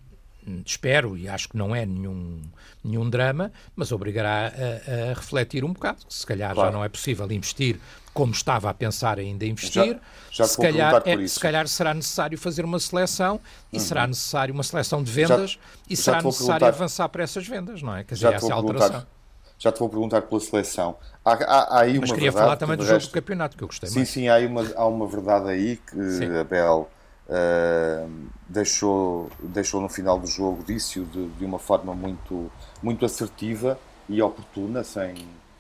espero 0.65 1.17
e 1.17 1.27
acho 1.29 1.49
que 1.49 1.57
não 1.57 1.75
é 1.75 1.85
nenhum, 1.85 2.41
nenhum 2.83 3.09
drama, 3.09 3.51
mas 3.75 3.91
obrigará 3.91 4.47
a, 4.47 5.11
a 5.11 5.13
refletir 5.13 5.63
um 5.63 5.71
bocado. 5.71 5.99
Se 6.09 6.25
calhar 6.25 6.53
claro. 6.53 6.69
já 6.69 6.77
não 6.77 6.83
é 6.83 6.89
possível 6.89 7.31
investir 7.31 7.79
como 8.13 8.31
estava 8.31 8.69
a 8.69 8.73
pensar 8.73 9.17
ainda 9.17 9.45
investir, 9.45 9.99
já, 10.29 10.43
já 10.43 10.45
se, 10.45 10.57
calhar, 10.57 11.01
é, 11.05 11.27
se 11.27 11.39
calhar 11.39 11.67
será 11.67 11.93
necessário 11.93 12.37
fazer 12.37 12.63
uma 12.63 12.79
seleção 12.79 13.39
e 13.71 13.77
uhum. 13.77 13.83
será 13.83 14.07
necessário 14.07 14.53
uma 14.53 14.63
seleção 14.63 15.03
de 15.03 15.11
vendas 15.11 15.51
já, 15.51 15.59
e 15.89 15.97
será 15.97 16.21
necessário 16.21 16.67
avançar 16.67 17.09
para 17.09 17.23
essas 17.23 17.47
vendas, 17.47 17.81
não 17.81 17.95
é? 17.95 18.03
Quer 18.03 18.13
dizer, 18.15 18.33
essa 18.33 18.53
alteração. 18.53 19.05
Já 19.57 19.71
te 19.71 19.79
vou 19.79 19.87
perguntar 19.87 20.21
pela 20.23 20.41
seleção. 20.41 20.97
Há, 21.23 21.33
há, 21.33 21.77
há 21.77 21.81
aí 21.81 21.97
Mas 21.97 22.09
uma 22.09 22.15
queria 22.15 22.31
verdade 22.31 22.45
falar 22.45 22.57
também 22.57 22.75
do 22.75 22.83
resto... 22.83 23.01
jogo 23.01 23.11
do 23.11 23.13
campeonato, 23.13 23.57
que 23.57 23.63
eu 23.63 23.67
gostei 23.67 23.89
sim, 23.89 23.99
mais. 23.99 24.09
Sim, 24.09 24.21
sim, 24.21 24.27
há, 24.27 24.37
uma, 24.39 24.73
há 24.75 24.85
uma 24.85 25.07
verdade 25.07 25.49
aí 25.49 25.77
que 25.77 26.11
sim. 26.11 26.37
Abel 26.37 26.89
uh, 27.29 28.11
deixou, 28.47 29.29
deixou 29.41 29.81
no 29.81 29.89
final 29.89 30.19
do 30.19 30.27
jogo, 30.27 30.63
disse-o 30.67 31.05
de, 31.05 31.27
de, 31.29 31.45
uma 31.45 31.59
forma 31.59 31.93
muito, 31.93 32.51
muito 32.81 33.05
assertiva 33.05 33.79
e 34.09 34.21
oportuna, 34.21 34.83
sem, 34.83 35.15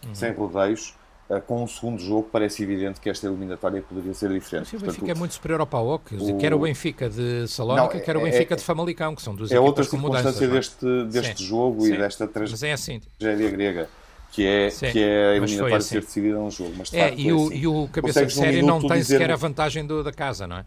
uhum. 0.05 0.13
sem 0.13 0.33
rodeios 0.33 0.95
eh, 0.95 1.02
com 1.41 1.63
um 1.63 1.67
segundo 1.67 1.99
jogo, 1.99 2.29
parece 2.31 2.63
evidente 2.63 2.99
que 2.99 3.09
esta 3.09 3.27
eliminatória 3.27 3.81
poderia 3.81 4.13
ser 4.13 4.29
diferente. 4.31 4.69
Sim, 4.69 4.77
o 4.77 4.79
Benfica 4.79 4.99
Portanto, 4.99 5.17
é 5.17 5.19
muito 5.19 5.33
superior 5.33 5.59
ao 5.59 5.67
PAOK, 5.67 6.15
o... 6.15 6.37
quer 6.37 6.53
o 6.53 6.59
Benfica 6.59 7.09
de 7.09 7.47
Salónica, 7.47 7.97
não, 7.97 8.03
quer 8.03 8.17
o 8.17 8.21
é- 8.21 8.31
Benfica 8.31 8.53
é, 8.53 8.57
de 8.57 8.63
Famalicão, 8.63 9.15
que 9.15 9.21
são 9.21 9.35
duas 9.35 9.51
é 9.51 9.59
outra 9.59 9.83
circunstância 9.83 10.47
deste, 10.47 10.85
deste 11.05 11.37
sim, 11.37 11.45
jogo 11.45 11.81
sim. 11.81 11.93
e 11.93 11.97
desta 11.97 12.27
tragédia 12.27 12.67
é 12.67 12.73
assim. 12.73 13.01
grega. 13.19 13.89
Que 14.31 14.47
é, 14.47 14.69
que 14.69 14.99
é 14.99 15.27
a 15.27 15.35
eliminatória 15.35 15.77
assim. 15.77 15.89
ser 15.89 16.01
decidida 16.01 16.39
num 16.39 16.49
jogo. 16.49 16.73
Mas, 16.75 16.91
é, 16.91 17.13
e, 17.15 17.31
o, 17.31 17.45
assim. 17.45 17.55
e 17.55 17.67
o 17.67 17.87
cabeça 17.91 18.25
de 18.25 18.33
série 18.33 18.63
não 18.63 18.81
tem 18.81 19.03
sequer 19.03 19.29
a 19.29 19.35
vantagem 19.35 19.85
do, 19.85 20.03
da 20.03 20.11
casa, 20.11 20.47
não 20.47 20.57
é? 20.57 20.65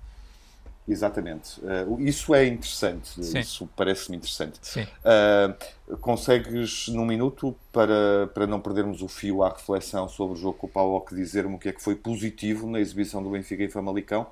Exatamente. 0.88 1.60
Uh, 1.60 2.00
isso 2.00 2.34
é 2.34 2.46
interessante. 2.46 3.24
Sim. 3.24 3.40
Isso 3.40 3.68
parece-me 3.76 4.16
interessante. 4.16 4.60
Uh, 4.78 5.96
consegues, 5.98 6.88
num 6.88 7.04
minuto, 7.04 7.56
para, 7.72 8.28
para 8.32 8.46
não 8.46 8.60
perdermos 8.60 9.02
o 9.02 9.08
fio 9.08 9.42
à 9.42 9.48
reflexão 9.48 10.08
sobre 10.08 10.36
o 10.36 10.40
jogo 10.40 10.58
com 10.58 10.66
o 10.66 10.70
Paulo, 10.70 11.04
dizer-me 11.10 11.56
o 11.56 11.58
que 11.58 11.68
é 11.68 11.72
que 11.72 11.82
foi 11.82 11.96
positivo 11.96 12.70
na 12.70 12.80
exibição 12.80 13.22
do 13.22 13.30
Benfica 13.30 13.64
em 13.64 13.68
Famalicão? 13.68 14.26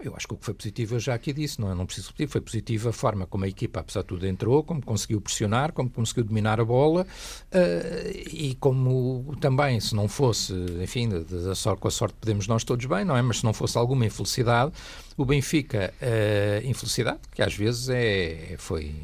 Eu 0.00 0.14
acho 0.14 0.28
que 0.28 0.34
o 0.34 0.36
que 0.36 0.44
foi 0.44 0.54
positivo 0.54 0.94
eu 0.94 1.00
já 1.00 1.14
aqui 1.14 1.32
disse, 1.32 1.60
não, 1.60 1.70
é? 1.70 1.74
não 1.74 1.86
preciso 1.86 2.08
repetir, 2.08 2.28
foi 2.28 2.40
positivo 2.40 2.88
a 2.88 2.92
forma 2.92 3.26
como 3.26 3.44
a 3.44 3.48
equipa, 3.48 3.80
apesar 3.80 4.02
de 4.02 4.08
tudo, 4.08 4.26
entrou, 4.26 4.62
como 4.62 4.84
conseguiu 4.84 5.20
pressionar, 5.20 5.72
como 5.72 5.88
conseguiu 5.90 6.24
dominar 6.24 6.60
a 6.60 6.64
bola 6.64 7.02
uh, 7.02 8.10
e 8.32 8.56
como 8.60 9.36
também, 9.40 9.80
se 9.80 9.94
não 9.94 10.06
fosse, 10.06 10.52
enfim, 10.82 11.08
da 11.08 11.54
sorte, 11.54 11.80
com 11.80 11.88
a 11.88 11.90
sorte 11.90 12.14
podemos 12.20 12.46
nós 12.46 12.62
todos 12.62 12.84
bem, 12.86 13.04
não 13.04 13.16
é? 13.16 13.22
Mas 13.22 13.38
se 13.38 13.44
não 13.44 13.52
fosse 13.52 13.76
alguma 13.78 14.04
infelicidade, 14.04 14.72
o 15.16 15.24
Benfica, 15.24 15.92
uh, 16.00 16.66
infelicidade, 16.66 17.20
que 17.34 17.42
às 17.42 17.54
vezes 17.54 17.88
é, 17.88 18.54
foi 18.58 18.94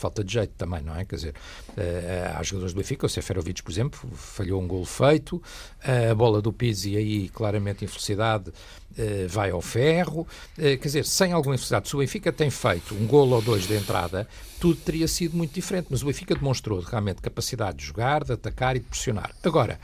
falta 0.00 0.24
de 0.24 0.32
jeito 0.32 0.52
também, 0.56 0.82
não 0.82 0.96
é? 0.96 1.04
Quer 1.04 1.16
dizer, 1.16 1.34
uh, 1.70 2.38
há 2.38 2.42
jogadores 2.42 2.72
do 2.72 2.78
Benfica, 2.78 3.06
o 3.06 3.08
Seferovic, 3.08 3.62
por 3.62 3.70
exemplo, 3.70 4.10
falhou 4.14 4.60
um 4.60 4.66
gol 4.66 4.84
feito, 4.84 5.36
uh, 5.36 6.10
a 6.10 6.14
bola 6.14 6.40
do 6.40 6.52
Pizzi 6.52 6.96
aí, 6.96 7.28
claramente 7.28 7.84
infelicidade, 7.84 8.50
uh, 8.50 9.28
vai 9.28 9.50
ao 9.50 9.60
ferro, 9.60 10.26
quer 10.56 10.78
dizer, 10.78 11.04
sem 11.04 11.32
alguma 11.32 11.54
infelicidade, 11.54 11.88
se 11.88 11.94
o 11.94 11.98
Benfica 11.98 12.32
tem 12.32 12.50
feito 12.50 12.94
um 12.94 13.06
gol 13.06 13.28
ou 13.28 13.42
dois 13.42 13.66
de 13.66 13.74
entrada, 13.74 14.26
tudo 14.58 14.76
teria 14.76 15.06
sido 15.06 15.36
muito 15.36 15.52
diferente, 15.52 15.88
mas 15.90 16.02
o 16.02 16.06
Benfica 16.06 16.34
demonstrou 16.34 16.80
realmente 16.80 17.20
capacidade 17.20 17.78
de 17.78 17.84
jogar, 17.84 18.24
de 18.24 18.32
atacar 18.32 18.76
e 18.76 18.80
de 18.80 18.86
pressionar. 18.86 19.34
Agora, 19.42 19.78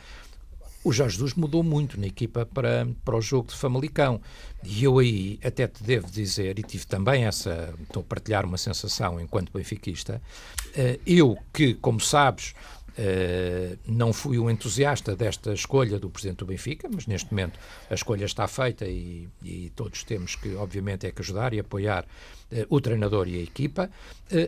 o 0.87 0.93
Jorge 0.93 1.17
Jesus 1.17 1.35
mudou 1.35 1.65
muito 1.65 1.99
na 1.99 2.07
equipa 2.07 2.47
para, 2.47 2.87
para 3.05 3.17
o 3.17 3.21
jogo 3.21 3.49
de 3.49 3.57
Famalicão. 3.57 4.21
E 4.63 4.85
eu 4.85 5.01
aí 5.01 5.37
até 5.45 5.67
te 5.67 5.83
devo 5.83 6.09
dizer, 6.09 6.61
e 6.61 6.63
tive 6.63 6.87
também 6.87 7.25
essa, 7.25 7.75
estou 7.83 8.03
a 8.03 8.05
partilhar 8.05 8.47
uma 8.47 8.57
sensação 8.57 9.21
enquanto 9.21 9.53
benfiquista, 9.53 10.23
eh, 10.77 11.01
eu 11.05 11.37
que, 11.53 11.75
como 11.75 11.99
sabes, 11.99 12.55
Uh, 12.99 13.77
não 13.87 14.11
fui 14.11 14.39
um 14.39 14.49
entusiasta 14.49 15.15
desta 15.15 15.53
escolha 15.53 15.99
do 15.99 16.09
Presidente 16.09 16.39
do 16.39 16.47
Benfica, 16.47 16.89
mas 16.91 17.07
neste 17.07 17.31
momento 17.31 17.59
a 17.91 17.95
escolha 17.95 18.25
está 18.25 18.49
feita 18.49 18.87
e, 18.87 19.29
e 19.45 19.71
todos 19.77 20.03
temos 20.03 20.35
que, 20.35 20.55
obviamente, 20.55 21.07
é 21.07 21.13
que 21.13 21.21
ajudar 21.21 21.53
e 21.53 21.61
apoiar 21.61 22.05
uh, 22.05 22.67
o 22.71 22.81
treinador 22.81 23.29
e 23.29 23.37
a 23.37 23.43
equipa. 23.43 23.91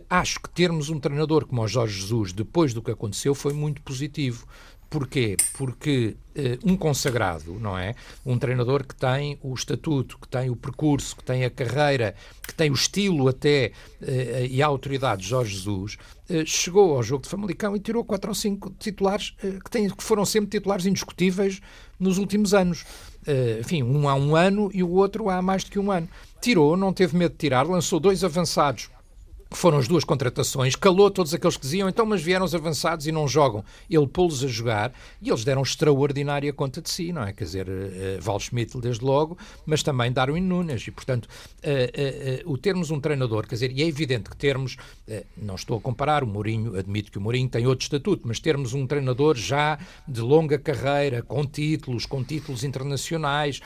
Acho 0.09 0.40
que 0.40 0.48
termos 0.48 0.88
um 0.88 0.98
treinador 0.98 1.44
como 1.44 1.61
o 1.61 1.68
Jorge 1.68 2.01
Jesus, 2.01 2.33
depois 2.33 2.72
do 2.72 2.81
que 2.81 2.90
aconteceu, 2.90 3.35
foi 3.35 3.53
muito 3.53 3.83
positivo. 3.83 4.46
Porquê? 4.90 5.37
Porque 5.53 6.16
uh, 6.35 6.70
um 6.70 6.74
consagrado, 6.74 7.59
não 7.61 7.77
é? 7.77 7.94
Um 8.24 8.38
treinador 8.38 8.87
que 8.87 8.94
tem 8.94 9.38
o 9.42 9.53
estatuto, 9.53 10.18
que 10.18 10.27
tem 10.27 10.48
o 10.48 10.57
percurso, 10.57 11.14
que 11.14 11.22
tem 11.22 11.44
a 11.44 11.51
carreira, 11.51 12.14
que 12.46 12.55
tem 12.55 12.70
o 12.70 12.74
estilo 12.74 13.29
até 13.29 13.72
uh, 14.01 14.46
e 14.48 14.62
a 14.62 14.66
autoridade 14.66 15.22
de 15.22 15.29
Jorge 15.29 15.57
Jesus, 15.57 15.98
uh, 16.31 16.46
chegou 16.46 16.96
ao 16.96 17.03
jogo 17.03 17.24
de 17.24 17.29
Famalicão 17.29 17.77
e 17.77 17.81
tirou 17.81 18.03
quatro 18.03 18.31
ou 18.31 18.35
cinco 18.35 18.70
titulares 18.79 19.35
que, 19.40 19.70
têm, 19.70 19.90
que 19.90 20.03
foram 20.03 20.24
sempre 20.24 20.48
titulares 20.51 20.87
indiscutíveis 20.87 21.61
nos 22.01 22.16
últimos 22.16 22.55
anos. 22.55 22.85
enfim, 23.61 23.83
um 23.83 24.09
há 24.09 24.14
um 24.14 24.35
ano 24.35 24.70
e 24.72 24.83
o 24.83 24.90
outro 24.90 25.29
há 25.29 25.42
mais 25.42 25.64
do 25.64 25.70
que 25.70 25.79
um 25.79 25.90
ano. 25.90 26.09
Tirou, 26.40 26.77
não 26.77 26.92
teve 26.92 27.16
medo 27.16 27.33
de 27.33 27.38
tirar, 27.38 27.66
lançou 27.66 28.01
dois 28.01 28.24
avançados 28.24 28.88
que 29.50 29.56
foram 29.56 29.78
as 29.78 29.88
duas 29.88 30.04
contratações, 30.04 30.76
calou 30.76 31.11
todos 31.11 31.32
aqueles 31.32 31.56
que 31.56 31.62
diziam, 31.62 31.88
então, 31.88 32.04
mas 32.04 32.22
vieram 32.22 32.44
os 32.44 32.54
avançados 32.54 33.06
e 33.06 33.12
não 33.12 33.26
jogam. 33.26 33.64
Ele 33.88 34.06
pô-los 34.06 34.44
a 34.44 34.46
jogar 34.46 34.92
e 35.22 35.30
eles 35.30 35.44
deram 35.44 35.62
extraordinária 35.62 36.52
conta 36.52 36.82
de 36.82 36.90
si, 36.90 37.12
não 37.12 37.22
é? 37.22 37.32
Quer 37.32 37.44
dizer, 37.44 37.68
uh, 37.68 38.20
Val 38.20 38.38
Schmidt, 38.38 38.78
desde 38.78 39.04
logo, 39.04 39.38
mas 39.64 39.82
também 39.82 40.12
Darwin 40.12 40.42
Nunes. 40.42 40.87
E, 40.87 40.90
portanto, 40.90 41.24
uh, 41.26 42.48
uh, 42.48 42.52
o 42.52 42.58
termos 42.58 42.90
um 42.90 43.00
treinador, 43.00 43.46
quer 43.46 43.54
dizer, 43.54 43.72
e 43.72 43.82
é 43.82 43.87
evidente 43.87 44.28
que 44.28 44.37
termos, 44.37 44.76
não 45.37 45.54
estou 45.54 45.78
a 45.78 45.80
comparar, 45.80 46.22
o 46.22 46.26
Mourinho, 46.26 46.76
admito 46.78 47.11
que 47.11 47.18
o 47.18 47.20
Mourinho 47.20 47.48
tem 47.48 47.66
outro 47.66 47.82
estatuto, 47.84 48.26
mas 48.26 48.38
termos 48.38 48.74
um 48.74 48.87
treinador 48.87 49.37
já 49.37 49.78
de 50.06 50.20
longa 50.20 50.58
carreira, 50.58 51.22
com 51.22 51.46
títulos, 51.46 52.04
com 52.04 52.22
títulos 52.22 52.64
internacionais, 52.64 53.61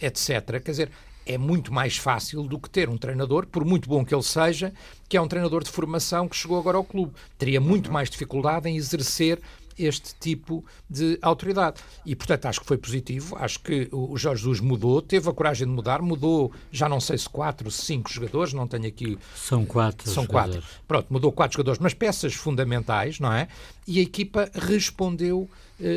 etc. 0.00 0.60
Quer 0.62 0.70
dizer, 0.70 0.90
é 1.26 1.38
muito 1.38 1.72
mais 1.72 1.96
fácil 1.96 2.42
do 2.44 2.58
que 2.58 2.68
ter 2.68 2.88
um 2.88 2.96
treinador, 2.96 3.46
por 3.46 3.64
muito 3.64 3.88
bom 3.88 4.04
que 4.04 4.14
ele 4.14 4.22
seja, 4.22 4.72
que 5.08 5.16
é 5.16 5.20
um 5.20 5.28
treinador 5.28 5.62
de 5.62 5.70
formação 5.70 6.28
que 6.28 6.36
chegou 6.36 6.58
agora 6.58 6.76
ao 6.76 6.84
clube. 6.84 7.12
Teria 7.38 7.60
muito 7.60 7.92
mais 7.92 8.10
dificuldade 8.10 8.68
em 8.68 8.76
exercer 8.76 9.40
este 9.78 10.14
tipo 10.20 10.64
de 10.88 11.18
autoridade. 11.22 11.80
E, 12.04 12.14
portanto, 12.14 12.46
acho 12.46 12.60
que 12.60 12.66
foi 12.66 12.78
positivo. 12.78 13.36
Acho 13.38 13.60
que 13.60 13.88
o 13.90 14.16
Jorge 14.16 14.42
Jesus 14.42 14.60
mudou, 14.60 15.00
teve 15.00 15.28
a 15.28 15.32
coragem 15.32 15.66
de 15.66 15.72
mudar, 15.72 16.02
mudou, 16.02 16.52
já 16.70 16.88
não 16.88 17.00
sei 17.00 17.18
se 17.18 17.28
quatro, 17.28 17.70
cinco 17.70 18.10
jogadores, 18.10 18.52
não 18.52 18.66
tenho 18.66 18.86
aqui. 18.86 19.18
São 19.34 19.64
quatro. 19.64 20.10
São 20.10 20.24
jogadores. 20.24 20.56
quatro. 20.56 20.80
Pronto, 20.86 21.06
mudou 21.10 21.32
quatro 21.32 21.56
jogadores, 21.56 21.80
mas 21.80 21.94
peças 21.94 22.34
fundamentais, 22.34 23.20
não 23.20 23.32
é? 23.32 23.48
E 23.86 23.98
a 23.98 24.02
equipa 24.02 24.50
respondeu 24.54 25.48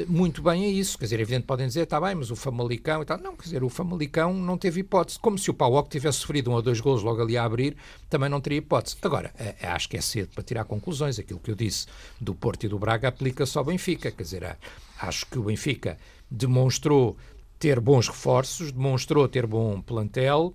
muito 0.08 0.42
bem 0.42 0.66
a 0.66 0.68
isso. 0.68 0.98
Quer 0.98 1.06
dizer, 1.06 1.20
é 1.20 1.22
evidente, 1.22 1.46
podem 1.46 1.68
dizer, 1.68 1.82
está 1.84 2.00
bem, 2.02 2.16
mas 2.16 2.32
o 2.32 2.36
Famalicão 2.36 3.02
e 3.02 3.06
tal. 3.06 3.18
Não, 3.18 3.36
quer 3.36 3.44
dizer, 3.44 3.64
o 3.64 3.70
Famalicão 3.70 4.34
não 4.34 4.58
teve 4.58 4.82
hipótese. 4.82 5.20
Como 5.20 5.38
se 5.38 5.50
o 5.50 5.54
Pauoc 5.54 5.90
tivesse 5.90 6.20
sofrido 6.20 6.50
um 6.50 6.54
ou 6.54 6.62
dois 6.62 6.80
golos 6.80 7.04
logo 7.04 7.22
ali 7.22 7.38
a 7.38 7.44
abrir, 7.44 7.76
também 8.10 8.30
não 8.30 8.42
teria 8.42 8.60
hipótese. 8.60 8.98
Agora, 9.02 9.34
uh, 9.40 9.68
acho 9.68 9.88
que 9.88 9.98
é 9.98 10.02
cedo 10.02 10.30
para 10.34 10.44
tirar 10.44 10.66
conclusões. 10.66 11.20
Aquilo 11.20 11.40
que 11.40 11.52
eu 11.52 11.56
disse 11.56 11.88
do 12.20 12.34
Porto 12.34 12.66
e 12.66 12.70
do 12.70 12.80
Braga 12.80 13.08
aplica-se 13.08 13.58
ao 13.58 13.64
Benfica. 13.64 14.12
Quer 14.12 14.24
dizer, 14.24 14.58
acho 15.00 15.26
que 15.28 15.38
o 15.38 15.44
Benfica 15.44 15.98
demonstrou 16.30 17.16
ter 17.60 17.80
bons 17.80 18.08
reforços, 18.08 18.72
demonstrou 18.72 19.28
ter 19.28 19.46
bom 19.46 19.82
plantel, 19.82 20.54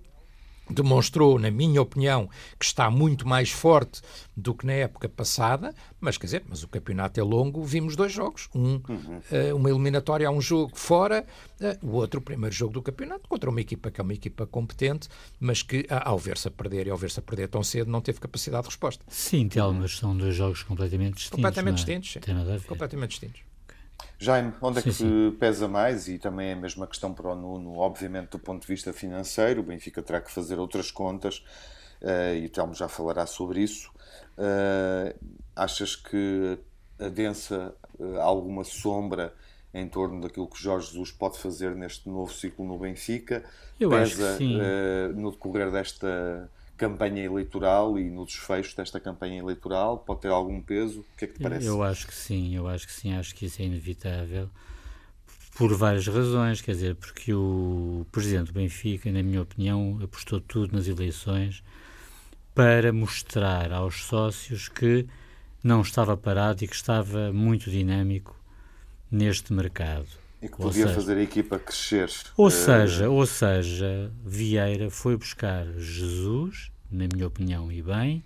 demonstrou, 0.73 1.39
na 1.39 1.51
minha 1.51 1.81
opinião, 1.81 2.29
que 2.59 2.65
está 2.65 2.91
muito 2.91 3.27
mais 3.27 3.51
forte 3.51 4.01
do 4.37 4.55
que 4.55 4.67
na 4.67 4.73
época 4.73 5.09
passada, 5.09 5.75
mas 6.01 6.17
quer 6.17 6.27
dizer, 6.27 6.45
mas 6.49 6.63
o 6.63 6.69
campeonato 6.69 7.21
é 7.21 7.23
longo, 7.23 7.63
vimos 7.63 7.95
dois 7.95 8.13
jogos, 8.13 8.49
um 8.55 8.81
uhum. 8.89 9.21
uh, 9.31 9.57
uma 9.57 9.69
eliminatória 9.69 10.27
a 10.27 10.31
um 10.31 10.41
jogo 10.41 10.73
fora, 10.75 11.25
uh, 11.61 11.87
o 11.87 11.93
outro 11.93 12.21
o 12.21 12.23
primeiro 12.23 12.55
jogo 12.55 12.73
do 12.73 12.83
campeonato 12.83 13.29
contra 13.29 13.51
uma 13.51 13.61
equipa 13.61 13.91
que 13.91 14.01
é 14.01 14.05
uma 14.05 14.15
equipa 14.15 14.47
competente, 14.47 15.09
mas 15.39 15.63
que 15.63 15.87
ao 15.89 16.19
ver-se 16.19 16.49
a 16.49 16.51
perder 16.51 16.87
e 16.87 16.91
ao 16.91 16.97
ver-se 16.97 17.19
a 17.19 17.23
perder 17.23 17.49
tão 17.49 17.63
cedo 17.63 17.91
não 17.91 18.01
teve 18.01 18.21
capacidade 18.21 18.63
de 18.63 18.69
resposta. 18.69 19.05
Sim, 19.09 19.49
Telmo, 19.49 19.81
mas 19.81 19.97
são 19.97 20.17
dois 20.17 20.35
jogos 20.35 20.63
completamente 20.63 21.15
distintos. 21.15 21.37
Completamente 21.37 21.73
é? 21.73 21.77
distintos, 21.77 22.13
sim. 22.13 22.21
Tem 22.21 22.35
nada 22.35 22.55
a 22.55 22.57
ver. 22.57 22.67
Completamente 22.67 23.11
distintos. 23.11 23.50
Jaime, 24.21 24.53
onde 24.61 24.81
é 24.81 24.83
que 24.83 24.93
sim. 24.93 25.35
pesa 25.41 25.67
mais? 25.67 26.07
E 26.07 26.19
também 26.19 26.51
é 26.51 26.53
a 26.53 26.57
mesma 26.57 26.87
questão 26.87 27.15
para 27.15 27.33
o 27.33 27.35
Nuno, 27.35 27.79
obviamente, 27.79 28.33
do 28.33 28.39
ponto 28.39 28.61
de 28.61 28.69
vista 28.69 28.93
financeiro. 28.93 29.63
O 29.63 29.65
Benfica 29.65 30.03
terá 30.03 30.21
que 30.21 30.31
fazer 30.31 30.59
outras 30.59 30.91
contas 30.91 31.43
uh, 32.03 32.35
e 32.35 32.45
o 32.45 32.51
Telmo 32.51 32.75
já 32.75 32.87
falará 32.87 33.25
sobre 33.25 33.63
isso. 33.63 33.91
Uh, 34.37 35.19
achas 35.57 35.97
que 35.97 36.59
adensa 36.99 37.75
uh, 37.99 38.21
alguma 38.21 38.63
sombra 38.63 39.33
em 39.73 39.89
torno 39.89 40.21
daquilo 40.21 40.49
que 40.49 40.63
Jorge 40.63 40.89
Jesus 40.89 41.13
pode 41.13 41.39
fazer 41.39 41.75
neste 41.75 42.07
novo 42.07 42.31
ciclo 42.31 42.67
no 42.67 42.79
Benfica? 42.79 43.43
Eu 43.79 43.89
pesa 43.89 44.39
no 45.15 45.31
decorrer 45.31 45.71
desta 45.71 46.51
campanha 46.81 47.23
eleitoral 47.23 47.99
e 47.99 48.11
no 48.11 48.25
desfecho 48.25 48.75
desta 48.75 48.99
campanha 48.99 49.39
eleitoral? 49.39 49.99
Pode 49.99 50.23
ter 50.23 50.29
algum 50.29 50.63
peso? 50.63 51.01
O 51.01 51.17
que 51.19 51.27
é 51.27 51.29
que 51.29 51.35
te 51.35 51.43
parece? 51.43 51.67
Eu 51.67 51.83
acho 51.83 52.07
que 52.07 52.15
sim, 52.15 52.57
eu 52.57 52.67
acho 52.67 52.87
que 52.87 52.93
sim, 52.93 53.13
acho 53.13 53.35
que 53.35 53.45
isso 53.45 53.61
é 53.61 53.67
inevitável 53.67 54.49
por 55.55 55.75
várias 55.75 56.07
razões, 56.07 56.63
quer 56.63 56.73
dizer, 56.73 56.95
porque 56.95 57.35
o 57.35 58.07
presidente 58.11 58.47
do 58.47 58.55
Benfica, 58.55 59.13
na 59.13 59.23
minha 59.23 59.43
opinião, 59.43 59.99
apostou 60.03 60.41
tudo 60.41 60.75
nas 60.75 60.87
eleições 60.87 61.63
para 62.55 62.91
mostrar 62.95 63.71
aos 63.71 64.05
sócios 64.05 64.69
que 64.69 65.07
não 65.63 65.83
estava 65.83 66.17
parado 66.17 66.65
e 66.65 66.69
que 66.69 66.75
estava 66.75 67.31
muito 67.31 67.71
dinâmico 67.71 68.35
neste 69.11 69.53
mercado. 69.53 70.09
E 70.43 70.49
que 70.49 70.57
podia 70.57 70.87
seja, 70.87 70.95
fazer 70.95 71.19
a 71.19 71.23
equipa 71.23 71.59
crescer. 71.59 72.11
Ou 72.37 72.47
uh... 72.47 72.51
seja, 72.51 73.11
ou 73.11 73.27
seja, 73.27 74.11
Vieira 74.25 74.91
foi 74.91 75.17
buscar 75.17 75.67
Jesus, 75.77 76.71
na 76.91 77.07
minha 77.13 77.27
opinião, 77.27 77.71
e 77.71 77.83
bem, 77.83 78.25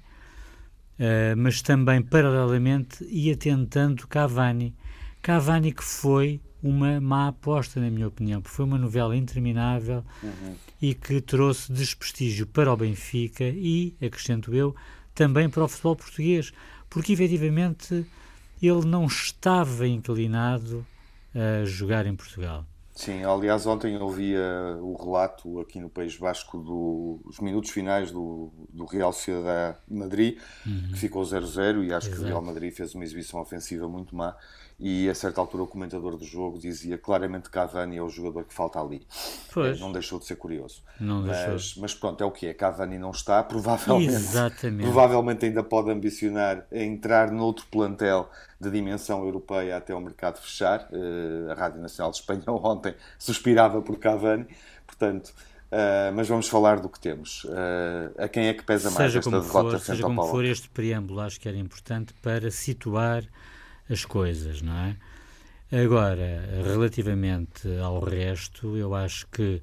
uh, 0.99 1.37
mas 1.37 1.61
também, 1.61 2.01
paralelamente, 2.01 3.05
ia 3.05 3.37
tentando 3.37 4.07
Cavani. 4.07 4.75
Cavani 5.21 5.73
que 5.73 5.83
foi 5.83 6.41
uma 6.63 6.99
má 6.99 7.29
aposta, 7.29 7.79
na 7.79 7.91
minha 7.91 8.09
opinião, 8.09 8.41
porque 8.41 8.57
foi 8.57 8.65
uma 8.65 8.79
novela 8.79 9.15
interminável 9.15 10.03
uhum. 10.23 10.55
e 10.81 10.95
que 10.95 11.21
trouxe 11.21 11.71
desprestígio 11.71 12.47
para 12.47 12.73
o 12.73 12.77
Benfica 12.77 13.45
e, 13.45 13.95
acrescento 14.01 14.55
eu, 14.55 14.75
também 15.15 15.49
para 15.51 15.65
o 15.65 15.69
futebol 15.69 15.97
português, 15.97 16.53
porque 16.89 17.13
efetivamente 17.13 18.07
ele 18.63 18.87
não 18.87 19.05
estava 19.05 19.87
inclinado 19.87 20.87
a 21.35 21.65
jogar 21.65 22.07
em 22.07 22.15
Portugal. 22.15 22.65
Sim, 22.95 23.25
aliás, 23.25 23.67
ontem 23.67 23.95
eu 23.97 24.03
ouvia 24.03 24.79
o 24.81 24.95
relato 24.95 25.59
aqui 25.59 25.81
no 25.81 25.91
País 25.91 26.17
Vasco 26.17 26.59
dos 26.59 27.41
minutos 27.41 27.71
finais 27.71 28.13
do, 28.13 28.53
do 28.73 28.85
Real 28.85 29.13
Sociedade 29.13 29.79
Madrid, 29.91 30.39
uhum. 30.65 30.91
que 30.93 30.99
ficou 30.99 31.25
0-0 31.25 31.85
e 31.85 31.93
acho 31.93 32.07
Exato. 32.07 32.17
que 32.17 32.21
o 32.21 32.25
Real 32.29 32.43
Madrid 32.43 32.73
fez 32.73 32.95
uma 32.95 33.03
exibição 33.03 33.41
ofensiva 33.41 33.89
muito 33.89 34.15
má 34.15 34.37
e 34.79 35.09
a 35.09 35.15
certa 35.15 35.41
altura 35.41 35.63
o 35.63 35.67
comentador 35.67 36.17
do 36.17 36.25
jogo 36.25 36.59
dizia 36.59 36.99
claramente 36.99 37.45
que 37.45 37.51
Cavani 37.51 37.97
é 37.97 38.03
o 38.03 38.09
jogador 38.09 38.45
que 38.45 38.53
falta 38.53 38.81
ali. 38.81 39.07
Pois. 39.53 39.79
Não 39.79 39.93
deixou 39.93 40.19
de 40.19 40.27
ser 40.27 40.37
curioso. 40.37 40.83
Não 40.99 41.23
mas, 41.23 41.47
deixou. 41.47 41.83
mas 41.83 41.95
pronto, 41.95 42.23
é 42.23 42.27
o 42.27 42.31
que 42.31 42.47
é. 42.47 42.55
Cavani 42.55 42.99
não 42.99 43.13
está, 43.13 43.43
provavelmente, 43.43 44.13
Exatamente. 44.13 44.83
provavelmente 44.83 45.47
ainda 45.47 45.63
pode 45.63 45.91
ambicionar 45.91 46.67
a 46.73 46.79
entrar 46.79 47.31
noutro 47.31 47.67
plantel 47.71 48.29
de 48.61 48.71
dimensão 48.71 49.25
europeia 49.25 49.77
até 49.77 49.95
o 49.95 50.01
mercado 50.01 50.41
fechar. 50.41 50.89
Uh, 50.91 51.53
a 51.53 51.55
Rádio 51.55 51.81
Nacional 51.81 52.11
de 52.11 52.19
Espanha 52.19 52.43
ontem 52.49 52.95
suspirava 53.19 53.81
por 53.81 53.99
Cavani, 53.99 54.47
portanto. 54.87 55.33
Uh, 55.73 56.15
mas 56.15 56.29
vamos 56.29 56.47
falar 56.47 56.79
do 56.79 56.89
que 56.89 57.01
temos. 57.01 57.43
Uh, 57.45 58.15
a 58.17 58.29
quem 58.29 58.47
é 58.47 58.55
que 58.55 58.63
pesa 58.63 58.93
mais 58.93 59.11
seja 59.11 59.19
esta 59.19 59.29
como 59.29 59.43
derrota 59.43 59.71
for, 59.71 59.81
Seja 59.81 60.03
como 60.05 60.27
for, 60.29 60.45
este 60.45 60.69
preâmbulo 60.69 61.21
acho 61.21 61.41
que 61.41 61.49
era 61.49 61.59
importante 61.59 62.15
para 62.23 62.49
situar 62.49 63.25
as 63.89 64.05
coisas, 64.05 64.63
não 64.63 64.73
é? 64.73 64.97
Agora, 65.73 66.63
relativamente 66.63 67.69
ao 67.79 67.99
resto, 68.01 68.77
eu 68.77 68.95
acho 68.95 69.27
que 69.29 69.61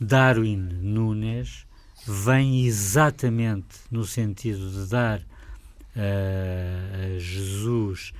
Darwin 0.00 0.56
Nunes 0.56 1.66
vem 2.06 2.64
exatamente 2.64 3.80
no 3.90 4.04
sentido 4.04 4.70
de 4.70 4.88
dar 4.88 5.20
uh, 5.20 7.16
a 7.16 7.18
Jesus 7.18 8.12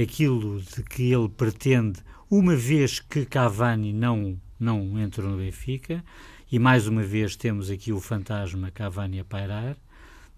aquilo 0.00 0.60
de 0.60 0.82
que 0.82 1.12
ele 1.12 1.28
pretende, 1.28 2.00
uma 2.30 2.54
vez 2.54 3.00
que 3.00 3.24
Cavani 3.24 3.92
não, 3.92 4.38
não 4.58 4.98
entrou 4.98 5.30
no 5.30 5.38
Benfica, 5.38 6.04
e 6.50 6.58
mais 6.58 6.86
uma 6.86 7.02
vez 7.02 7.36
temos 7.36 7.70
aqui 7.70 7.92
o 7.92 8.00
fantasma 8.00 8.70
Cavani 8.70 9.20
a 9.20 9.24
pairar, 9.24 9.76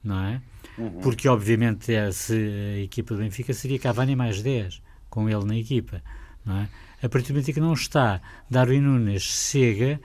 não 0.02 0.20
é? 0.22 0.42
Uhum. 0.76 1.00
Porque, 1.00 1.28
obviamente, 1.28 1.86
se 2.12 2.34
a 2.34 2.80
equipa 2.80 3.14
do 3.14 3.20
Benfica 3.20 3.52
seria 3.52 3.78
Cavani 3.78 4.16
mais 4.16 4.42
10, 4.42 4.82
com 5.08 5.28
ele 5.28 5.44
na 5.44 5.56
equipa. 5.56 6.02
Não 6.44 6.56
é? 6.58 6.68
A 7.02 7.08
partir 7.08 7.28
do 7.28 7.34
momento 7.34 7.50
em 7.50 7.54
que 7.54 7.60
não 7.60 7.72
está, 7.72 8.20
Darwin 8.50 8.80
Nunes 8.80 9.22
chega 9.22 10.00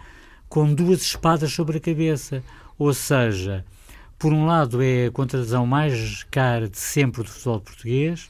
com 0.47 0.73
duas 0.73 1.01
espadas 1.01 1.51
sobre 1.51 1.77
a 1.77 1.81
cabeça. 1.81 2.43
Ou 2.77 2.93
seja, 2.93 3.65
por 4.17 4.33
um 4.33 4.45
lado 4.45 4.81
é 4.81 5.07
a 5.07 5.11
contratação 5.11 5.65
mais 5.65 6.23
cara 6.23 6.69
de 6.69 6.77
sempre 6.77 7.23
do 7.23 7.29
futebol 7.29 7.61
português, 7.61 8.29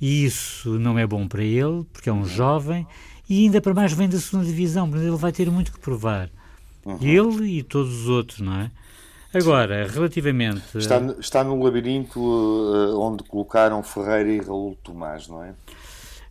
e 0.00 0.24
isso 0.24 0.78
não 0.78 0.98
é 0.98 1.06
bom 1.06 1.26
para 1.26 1.42
ele, 1.42 1.84
porque 1.92 2.10
é 2.10 2.12
um 2.12 2.26
jovem, 2.26 2.86
e 3.28 3.44
ainda 3.44 3.60
para 3.60 3.74
mais 3.74 3.92
vem 3.92 4.08
da 4.08 4.18
segunda 4.18 4.44
divisão, 4.44 4.86
mas 4.86 5.00
ele 5.00 5.16
vai 5.16 5.32
ter 5.32 5.50
muito 5.50 5.72
que 5.72 5.80
provar. 5.80 6.30
Uhum. 6.84 6.98
Ele 7.00 7.58
e 7.58 7.62
todos 7.62 8.02
os 8.02 8.08
outros, 8.08 8.40
não 8.40 8.54
é? 8.60 8.70
Agora, 9.34 9.86
relativamente. 9.86 10.78
Está, 10.78 10.98
está 11.18 11.44
no 11.44 11.62
labirinto 11.62 12.20
uh, 12.20 12.98
onde 13.00 13.24
colocaram 13.24 13.82
Ferreira 13.82 14.30
e 14.30 14.40
Raul 14.40 14.76
Tomás, 14.82 15.28
não 15.28 15.42
é? 15.42 15.54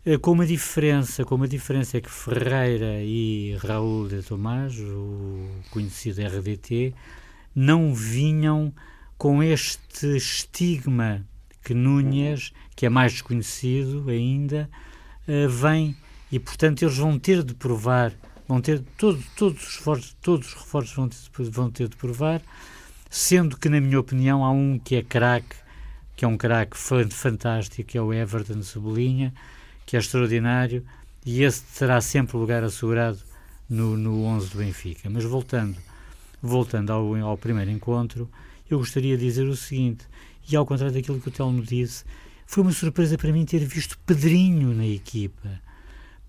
Uh, 0.05 0.19
com 0.19 0.31
uma 0.31 0.45
diferença, 0.45 1.25
com 1.25 1.35
uma 1.35 1.47
diferença 1.47 1.97
é 1.97 2.01
que 2.01 2.09
Ferreira 2.09 3.01
e 3.01 3.57
Raul 3.57 4.07
de 4.07 4.23
Tomás, 4.23 4.79
o 4.79 5.45
conhecido 5.71 6.21
RDT, 6.21 6.93
não 7.53 7.93
vinham 7.93 8.73
com 9.17 9.43
este 9.43 10.15
estigma 10.15 11.25
que 11.63 11.73
Núñez, 11.73 12.53
que 12.75 12.85
é 12.85 12.89
mais 12.89 13.13
desconhecido 13.13 14.09
ainda, 14.09 14.69
uh, 15.27 15.49
vem 15.49 15.95
e 16.31 16.39
portanto 16.39 16.81
eles 16.81 16.97
vão 16.97 17.19
ter 17.19 17.43
de 17.43 17.53
provar, 17.53 18.13
vão 18.47 18.61
ter 18.61 18.81
todo, 18.97 19.21
todos 19.35 19.61
os 19.67 19.77
reforços, 19.77 20.17
todos 20.21 20.47
os 20.47 20.53
reforços 20.53 20.95
vão 20.95 21.09
ter, 21.09 21.49
vão 21.51 21.69
ter 21.69 21.87
de 21.89 21.95
provar 21.97 22.41
sendo 23.15 23.57
que, 23.57 23.69
na 23.69 23.79
minha 23.79 23.97
opinião, 23.97 24.43
há 24.43 24.51
um 24.51 24.77
que 24.77 24.97
é 24.97 25.01
craque, 25.01 25.55
que 26.17 26.25
é 26.25 26.27
um 26.27 26.35
craque 26.35 26.75
fantástico, 26.77 27.87
que 27.87 27.97
é 27.97 28.01
o 28.01 28.13
Everton 28.13 28.61
Cebolinha, 28.61 29.33
que 29.85 29.95
é 29.95 29.99
extraordinário, 29.99 30.85
e 31.25 31.41
esse 31.41 31.63
terá 31.79 32.01
sempre 32.01 32.35
lugar 32.35 32.61
assegurado 32.61 33.17
no, 33.69 33.95
no 33.95 34.25
11 34.25 34.49
do 34.49 34.57
Benfica. 34.57 35.09
Mas 35.09 35.23
voltando, 35.23 35.77
voltando 36.41 36.91
ao, 36.91 37.15
ao 37.23 37.37
primeiro 37.37 37.71
encontro, 37.71 38.29
eu 38.69 38.79
gostaria 38.79 39.17
de 39.17 39.23
dizer 39.23 39.47
o 39.47 39.55
seguinte, 39.55 40.05
e 40.51 40.53
ao 40.53 40.65
contrário 40.65 40.93
daquilo 40.93 41.21
que 41.21 41.29
o 41.29 41.31
Telmo 41.31 41.61
disse, 41.61 42.03
foi 42.45 42.63
uma 42.63 42.73
surpresa 42.73 43.17
para 43.17 43.31
mim 43.31 43.45
ter 43.45 43.59
visto 43.59 43.97
Pedrinho 43.99 44.73
na 44.73 44.85
equipa. 44.85 45.61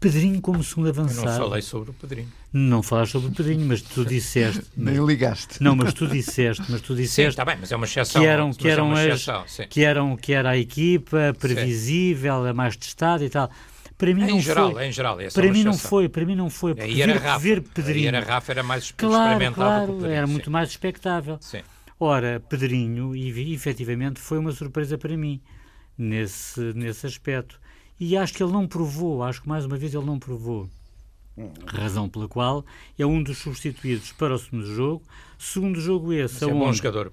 Pedrinho 0.07 0.41
como 0.41 0.63
segundo 0.63 0.89
avançado. 0.89 1.27
Eu 1.27 1.33
não 1.33 1.39
falei 1.49 1.63
sobre 1.63 1.91
o 1.91 1.93
Pedrinho. 1.93 2.33
Não 2.53 2.83
falaste 2.83 3.13
sobre 3.13 3.29
o 3.29 3.33
Pedrinho, 3.33 3.67
mas 3.67 3.83
tu 3.83 4.05
disseste. 4.07 4.63
Nem 4.77 5.05
ligaste. 5.05 5.61
Não, 5.61 5.75
mas 5.75 5.93
tu 5.93 6.07
disseste, 6.07 6.63
mas 6.69 6.81
tu 6.81 6.95
disseste. 6.95 7.23
Sim, 7.23 7.29
está 7.29 7.45
bem, 7.45 7.57
mas 7.61 7.73
é 7.73 7.77
uma 7.77 7.87
exceção. 7.87 8.23
Que 8.23 8.29
eram, 8.29 8.53
que 8.53 8.69
eram 8.69 8.97
é 8.97 9.11
as, 9.11 9.27
que 9.69 9.83
eram 9.83 10.17
que 10.17 10.33
era 10.33 10.51
a 10.51 10.57
equipa 10.57 11.35
previsível, 11.39 12.45
sim. 12.45 12.49
a 12.51 12.55
mais 12.55 12.77
testada 12.77 13.25
e 13.25 13.29
tal. 13.29 13.51
Para 13.99 14.15
mim 14.15 14.23
é 14.23 14.27
não 14.29 14.37
em 14.37 14.41
geral, 14.41 14.73
foi. 14.73 14.85
É 14.85 14.89
em 14.89 14.93
geral, 14.93 15.19
para 15.35 15.53
mim 15.53 15.65
não 15.65 15.75
foi, 15.75 16.09
para 16.09 16.25
mim 16.25 16.37
não 16.37 16.51
foi. 16.51 16.75
Porque 16.75 16.95
ver, 16.95 17.17
Rafa, 17.17 17.39
ver 17.39 17.63
Pedrinho. 17.63 18.17
A 18.17 18.21
Rafa 18.21 18.53
era 18.53 18.63
mais 18.63 18.93
claro. 18.93 19.53
Claro, 19.53 20.07
era 20.07 20.27
muito 20.27 20.51
mais 20.51 20.69
expectável. 20.69 21.39
Sim. 21.41 21.63
Ora, 21.99 22.41
Pedrinho, 22.49 23.17
e 23.17 23.53
efetivamente 23.53 24.21
foi 24.21 24.39
uma 24.39 24.53
surpresa 24.53 24.97
para 24.97 25.17
mim 25.17 25.41
nesse, 25.99 26.61
nesse 26.75 27.07
aspecto. 27.07 27.59
E 27.99 28.17
acho 28.17 28.33
que 28.35 28.43
ele 28.43 28.53
não 28.53 28.67
provou, 28.67 29.23
acho 29.23 29.43
que 29.43 29.49
mais 29.49 29.65
uma 29.65 29.77
vez 29.77 29.95
ele 29.95 30.05
não 30.05 30.19
provou. 30.19 30.69
Razão 31.67 32.09
pela 32.09 32.27
qual 32.29 32.65
é 32.99 33.05
um 33.05 33.23
dos 33.23 33.39
substituídos 33.39 34.11
para 34.13 34.35
o 34.35 34.39
segundo 34.39 34.67
jogo. 34.67 35.03
Segundo 35.39 35.79
jogo 35.79 36.13
esse, 36.13 36.35
Mas 36.35 36.43
é 36.43 36.55
bom 36.55 36.73
jogador. 36.73 37.13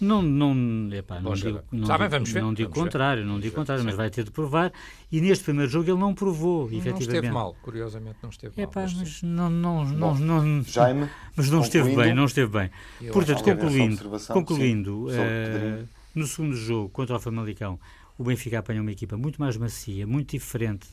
Não, 0.00 0.20
não, 0.20 0.92
epá, 0.92 1.20
não 1.20 1.34
digo, 1.34 1.60
não 1.70 1.86
Sabe, 1.86 2.04
digo, 2.04 2.10
vamos 2.10 2.30
ver, 2.30 2.42
não 2.42 2.52
digo 2.52 2.70
vamos 2.70 2.84
contrário, 2.84 3.22
ver. 3.22 3.28
não 3.28 3.38
digo 3.38 3.54
Vamos 3.54 3.62
contrário, 3.62 3.84
ver, 3.84 3.90
mas 3.90 3.96
vai 3.96 4.10
ter 4.10 4.24
de 4.24 4.30
provar. 4.32 4.72
E 5.10 5.20
neste 5.20 5.44
primeiro 5.44 5.70
jogo 5.70 5.88
ele 5.88 5.98
não 6.00 6.12
provou, 6.12 6.62
Não 6.62 6.72
efetivamente. 6.72 7.02
esteve 7.02 7.30
mal, 7.30 7.56
curiosamente 7.62 8.16
não 8.20 8.28
esteve 8.30 8.54
mal. 8.56 8.64
Epá, 8.64 8.80
mas 8.82 8.90
sim. 8.90 8.98
mas 8.98 9.22
não, 9.22 9.48
não, 9.48 9.84
não, 9.84 10.14
Bom, 10.14 10.18
não, 10.18 10.64
Jaime, 10.64 11.08
mas 11.36 11.48
não 11.48 11.60
esteve 11.60 11.94
bem, 11.94 12.12
não 12.12 12.24
esteve 12.24 12.50
bem. 12.50 12.70
Portanto, 13.12 13.48
é 13.48 13.54
concluindo, 13.54 14.10
concluindo 14.32 15.06
sim, 15.08 15.14
sobre 15.16 15.28
eh, 15.30 15.84
no 16.12 16.26
segundo 16.26 16.56
jogo 16.56 16.88
contra 16.88 17.16
o 17.16 17.20
Famalicão, 17.20 17.78
o 18.18 18.24
Benfica 18.24 18.58
apanhou 18.58 18.82
uma 18.82 18.92
equipa 18.92 19.16
muito 19.16 19.40
mais 19.40 19.56
macia, 19.56 20.06
muito 20.06 20.30
diferente 20.30 20.86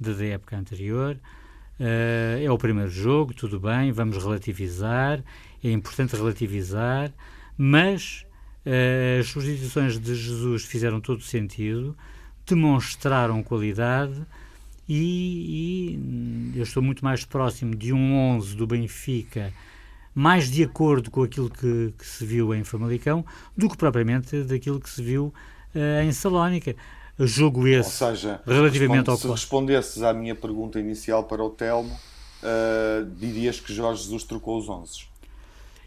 da 0.00 0.12
da 0.12 0.24
época 0.24 0.56
anterior. 0.56 1.18
Eh, 1.78 2.42
é 2.44 2.50
o 2.50 2.58
primeiro 2.58 2.90
jogo, 2.90 3.34
tudo 3.34 3.58
bem, 3.58 3.90
vamos 3.92 4.16
relativizar, 4.16 5.22
é 5.62 5.70
importante 5.70 6.14
relativizar, 6.14 7.12
mas 7.56 8.26
eh, 8.64 9.18
as 9.20 9.28
substituições 9.28 9.98
de 9.98 10.14
Jesus 10.14 10.64
fizeram 10.64 11.00
todo 11.00 11.22
sentido, 11.22 11.96
demonstraram 12.46 13.42
qualidade 13.42 14.20
e, 14.88 15.96
e, 16.54 16.58
eu 16.58 16.62
estou 16.62 16.82
muito 16.82 17.04
mais 17.04 17.24
próximo 17.24 17.74
de 17.74 17.92
um 17.92 18.14
11 18.36 18.56
do 18.56 18.66
Benfica, 18.66 19.52
mais 20.14 20.50
de 20.50 20.64
acordo 20.64 21.10
com 21.10 21.22
aquilo 21.22 21.48
que, 21.48 21.94
que 21.96 22.06
se 22.06 22.26
viu 22.26 22.54
em 22.54 22.64
Famalicão, 22.64 23.24
do 23.56 23.68
que 23.68 23.76
propriamente 23.76 24.42
daquilo 24.42 24.80
que 24.80 24.90
se 24.90 25.02
viu 25.02 25.32
eh, 25.74 26.04
em 26.04 26.12
Salónica. 26.12 26.74
Jogo 27.18 27.60
Ou 27.60 27.68
esse, 27.68 27.90
seja, 27.90 28.40
relativamente 28.46 29.10
ao 29.10 29.16
se 29.16 29.28
respondesses 29.28 30.02
à 30.02 30.12
minha 30.14 30.34
pergunta 30.34 30.80
inicial 30.80 31.24
para 31.24 31.44
o 31.44 31.50
Telmo, 31.50 31.94
ah, 32.42 33.04
dirias 33.18 33.60
que 33.60 33.74
Jorge 33.74 34.04
Jesus 34.04 34.24
trocou 34.24 34.58
os 34.58 34.68
11. 34.68 35.02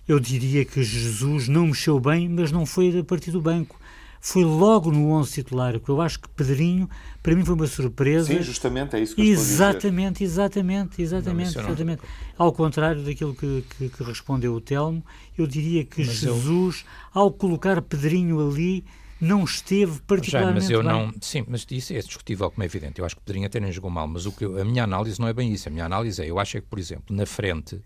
eu 0.08 0.20
diria 0.20 0.64
que 0.66 0.84
Jesus 0.84 1.48
não 1.48 1.68
mexeu 1.68 2.00
bem, 2.00 2.30
mas 2.30 2.52
não 2.52 2.66
foi 2.66 3.00
a 3.00 3.04
partir 3.04 3.32
do 3.32 3.42
banco. 3.42 3.80
Foi 4.26 4.44
logo 4.46 4.90
no 4.92 5.10
11 5.10 5.34
titular, 5.34 5.74
porque 5.74 5.92
eu 5.92 6.00
acho 6.00 6.20
que 6.20 6.30
Pedrinho, 6.30 6.90
para 7.22 7.36
mim, 7.36 7.44
foi 7.44 7.56
uma 7.56 7.68
surpresa. 7.68 8.28
Sim, 8.34 8.42
justamente, 8.42 8.96
é 8.96 9.00
isso 9.02 9.16
que 9.16 9.22
eu 9.22 9.26
estou 9.26 9.42
a 9.42 9.46
dizer. 9.46 9.64
Exatamente, 9.64 10.24
exatamente, 10.24 11.02
exatamente, 11.02 11.56
eu 11.58 11.64
não 11.64 11.70
exatamente. 11.70 12.02
Ao 12.38 12.52
contrário 12.54 13.02
daquilo 13.04 13.34
que, 13.36 13.66
que- 13.78 13.90
que 13.90 14.04
respondeu 14.04 14.54
o 14.54 14.62
Telmo, 14.62 15.04
eu 15.38 15.46
diria 15.48 15.84
que 15.84 16.06
Mas 16.06 16.24
eu- 16.24 16.36
Jesus, 16.38 16.86
ao 17.14 17.32
colocar 17.32 17.82
Pedrinho 17.82 18.40
ali, 18.48 18.86
não 19.24 19.44
esteve 19.44 19.94
Já, 19.94 20.00
particularmente 20.06 20.56
mas 20.62 20.70
eu 20.70 20.80
bem. 20.84 20.88
não. 20.92 21.14
Sim, 21.22 21.46
mas 21.48 21.66
isso 21.72 21.94
é 21.94 22.00
discutível, 22.00 22.50
como 22.52 22.64
é 22.64 22.66
evidente. 22.66 23.00
Eu 23.00 23.06
acho 23.06 23.16
que 23.16 23.22
Pedrinho 23.22 23.46
até 23.48 23.60
nem 23.60 23.72
jogou 23.72 23.90
mal, 23.90 24.08
mas 24.08 24.26
o 24.26 24.32
que 24.32 24.46
eu- 24.46 24.60
a 24.62 24.66
minha 24.66 24.84
análise 24.84 25.20
não 25.20 25.28
é 25.28 25.34
bem 25.34 25.52
isso. 25.52 25.68
A 25.68 25.72
minha 25.72 25.86
análise 25.86 26.22
é: 26.22 26.30
eu 26.30 26.40
acho 26.40 26.58
é 26.58 26.62
que, 26.62 26.68
por 26.68 26.78
exemplo, 26.80 27.16
na 27.16 27.26
frente, 27.26 27.80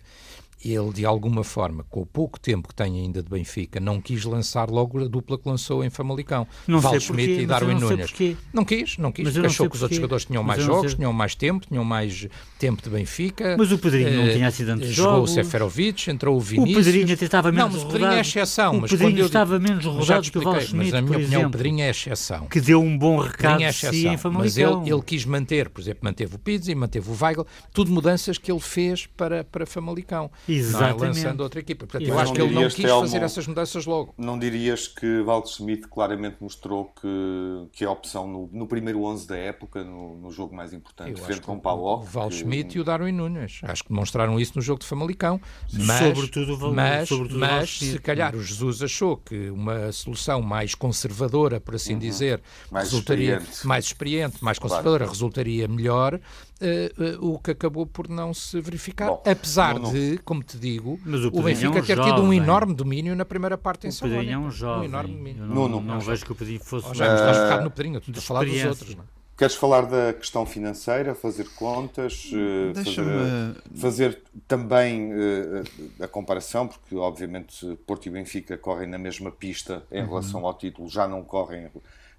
ele 0.64 0.92
de 0.94 1.06
alguma 1.06 1.44
forma, 1.44 1.84
com 1.90 2.02
o 2.02 2.06
pouco 2.06 2.40
tempo 2.40 2.68
que 2.70 2.76
tem 2.76 3.00
ainda 3.00 3.22
de 3.22 3.30
Benfica, 3.30 3.80
não 3.80 4.02
quis 4.02 4.24
lançar 4.26 4.70
logo 4.70 5.04
a 5.04 5.08
dupla 5.08 5.38
que 5.38 5.48
lançou 5.48 5.84
em 5.84 5.90
Famalicão. 5.90 6.48
Não 6.68 6.80
Val 6.80 6.94
porquê, 6.94 7.06
Schmidt 7.06 7.30
e 7.30 7.34
mas 7.34 7.42
eu 7.42 7.48
Darwin 7.48 7.74
não 7.80 7.90
Nunes. 7.90 8.10
porquê. 8.10 8.36
Não 8.54 8.66
quis, 8.66 8.98
não 8.98 9.12
quis, 9.12 9.26
Mas 9.26 9.34
porque 9.34 9.48
achou 9.48 9.70
que 9.70 9.76
os 9.76 9.80
porquê. 9.80 9.84
outros 9.84 9.96
jogadores 9.98 10.26
tinham 10.26 10.44
Mas 10.44 10.58
mais 10.58 10.68
jogos, 10.68 10.92
sei. 10.92 10.98
tinham 10.98 11.14
mais 11.14 11.36
tempo, 11.36 11.66
tinham 11.68 11.84
mais 11.86 12.28
tempo 12.60 12.82
de 12.82 12.90
Benfica. 12.90 13.56
Mas 13.58 13.72
o 13.72 13.78
Pedrinho 13.78 14.12
não 14.16 14.24
Eh, 14.28 14.34
tinha 14.34 14.48
acidentes 14.48 14.88
de 14.88 14.94
Jogou 14.94 15.14
jogos. 15.18 15.32
o 15.32 15.34
Seferovic, 15.34 16.10
entrou 16.10 16.34
o 16.36 16.38
O 16.38 16.42
Vinícius. 16.42 16.86
Pedrinho 16.86 17.14
até 17.14 17.26
estava 17.26 17.52
menos 17.52 17.66
Não, 17.66 17.74
mas 17.74 17.82
o 17.84 17.86
Pedrinho 17.86 18.04
rodado. 18.10 18.18
é 18.18 18.22
exceção. 18.22 18.78
O 18.78 18.82
mas 18.82 18.92
Pedrinho 18.92 19.12
quando 19.12 19.20
eu 19.20 19.26
estava 19.28 19.60
menos 19.60 19.86
rodado 19.86 20.32
que 20.32 20.38
o 20.38 20.42
Val 20.42 20.58
expliquei, 20.58 20.78
mas 20.78 20.88
Schmidt, 20.88 20.92
na 20.92 21.02
minha 21.02 21.18
opinião, 21.18 21.48
o. 21.48 21.52
Pedrinho 21.52 21.82
é 21.82 21.90
exceção. 21.90 22.46
que 22.48 22.60
deu 22.60 22.82
um 22.82 22.98
bom 22.98 23.20
recado 23.20 23.62
é 23.62 23.68
de 23.70 23.74
si 23.76 23.86
exceção, 23.88 24.00
em 24.10 24.12
mas 24.14 24.22
Famalicão. 24.22 24.82
ele, 24.84 24.92
ele 24.94 25.02
quis 25.04 25.26
manter, 25.26 25.70
por 25.70 25.82
exemplo, 25.82 26.00
manteve 26.04 26.36
o 26.36 26.40
Pizzi, 26.40 26.74
manteve 26.76 27.10
o 27.10 27.16
Weigl, 27.22 27.46
tudo 27.74 27.92
mudanças 27.92 28.38
que 28.38 28.52
ele 28.52 28.60
fez 28.60 29.06
para, 29.06 29.44
para 29.44 29.66
Famalicão, 29.66 30.30
não 30.48 30.56
é? 30.56 30.60
Exatamente. 30.60 31.02
lançando 31.02 31.42
outra 31.42 31.60
equipa. 31.60 31.86
Portanto, 31.88 32.08
eu 32.10 32.18
acho 32.18 32.26
não 32.28 32.34
que 32.34 32.42
ele 32.42 32.48
não 32.50 32.54
dirias, 32.56 32.74
quis 32.76 32.86
Telmo, 32.86 33.02
fazer 33.02 33.22
essas 33.24 33.48
mudanças 33.48 33.86
logo. 33.86 34.14
Não 34.18 34.38
dirias 34.40 34.88
que 34.88 35.22
Valdo 35.24 35.48
Schmidt 35.50 35.88
claramente 35.88 36.38
mostrou 36.42 36.86
que, 37.02 37.68
que 37.74 37.84
é 37.84 37.88
a 37.88 37.92
opção 37.92 38.28
no, 38.28 38.50
no 38.52 38.68
primeiro 38.68 39.04
11 39.04 39.28
da 39.28 39.38
época, 39.38 39.84
no, 39.84 40.18
no 40.18 40.32
jogo 40.32 40.56
mais 40.56 40.74
importante, 40.74 41.12
Eu 41.12 41.18
frente 41.18 41.40
que 41.42 41.46
com 41.46 41.54
o 41.54 41.58
o, 41.58 41.62
Paulo 41.62 42.02
o 42.02 42.04
Val 42.04 42.32
Schmidt 42.32 42.78
e 42.78 42.82
o 42.82 42.84
Darwin 42.84 43.12
Nunes. 43.12 43.60
Acho 43.64 43.84
que 43.84 43.90
demonstraram 43.90 44.40
isso 44.40 44.54
no 44.56 44.62
jogo 44.62 44.80
de 44.80 44.86
Famalicão. 44.86 45.40
Mas, 45.74 46.16
Sobretudo 46.16 46.54
o 46.54 46.58
Val- 46.58 46.74
mas, 46.74 47.10
sobretudo 47.10 47.40
mas 47.40 47.78
se 47.80 48.00
calhar 48.00 48.36
o 48.36 48.42
Jesus 48.42 48.82
achou 48.82 49.18
que 49.18 49.50
uma 49.50 49.92
solução 49.92 50.42
mais 50.42 50.74
conservadora, 50.76 51.60
por 51.60 51.76
assim 51.76 51.98
dizer, 51.98 52.38
Uhum. 52.38 52.68
Mais 52.72 52.86
resultaria 52.90 53.36
experiente. 53.38 53.68
mais 53.68 53.86
experiente, 53.86 54.44
mais 54.44 54.60
conservadora, 54.60 55.06
resultaria 55.08 55.68
melhor, 55.68 56.20
eh, 56.62 56.92
eh, 57.00 57.18
o 57.20 57.38
que 57.40 57.52
acabou 57.52 57.86
por 57.86 58.08
não 58.10 58.34
se 58.34 58.60
verificar. 58.62 59.08
Bom, 59.08 59.24
Apesar 59.26 59.76
não- 59.76 59.84
não- 59.84 59.92
de, 59.94 60.18
como 60.26 60.44
te 60.44 60.58
digo, 60.58 61.00
Mas 61.06 61.24
o 61.24 61.28
o, 61.28 61.42
Benfica 61.44 61.80
é 61.80 61.82
um 61.82 61.86
ter 61.86 61.96
tido 62.00 62.14
um 62.22 62.24
jovem. 62.26 62.38
enorme 62.40 62.74
domínio 62.74 63.16
na 63.16 63.26
primeira 63.26 63.58
parte 63.58 63.88
em 63.88 63.90
O 63.90 64.00
Pedrinho 64.00 64.32
é 64.34 64.38
um 64.38 64.46
Um 64.48 64.52
jovem. 64.52 64.86
enorme 64.86 65.12
Eu 65.12 65.18
domínio. 65.18 65.46
não, 65.46 65.56
Nuno. 65.68 65.82
não 65.82 66.00
vejo 66.00 66.26
que 66.26 66.32
o 66.32 66.36
Pedrinho 66.36 66.60
fosse... 66.60 66.88
Oh, 66.90 66.94
já 66.94 67.08
me 67.10 67.16
estás 67.16 67.38
Ah, 67.38 67.42
focado 67.44 67.64
no 67.64 67.72
Pedrinho, 67.72 68.00
tu 68.02 68.10
estás 68.10 68.24
a 68.24 68.28
falar 68.28 68.46
dos 68.46 68.64
outros. 68.66 68.96
Não? 68.96 69.04
é? 69.04 69.08
Queres 69.38 69.54
falar 69.54 69.82
da 69.86 70.14
questão 70.14 70.48
financeira, 70.48 71.14
fazer 71.14 71.48
contas, 71.56 72.32
eh, 72.34 72.74
fazer, 72.84 73.62
fazer 73.76 74.22
também 74.48 75.12
eh, 75.14 75.64
a 76.04 76.08
comparação, 76.08 76.68
porque 76.68 76.96
obviamente 76.96 77.78
Porto 77.86 78.08
e 78.08 78.10
Benfica 78.10 78.58
correm 78.58 78.88
na 78.90 78.98
mesma 78.98 79.30
pista 79.30 79.84
em 79.92 80.02
Uhum. 80.02 80.08
relação 80.10 80.44
ao 80.44 80.56
título, 80.56 80.90
já 80.90 81.08
não 81.08 81.24
correm 81.24 81.70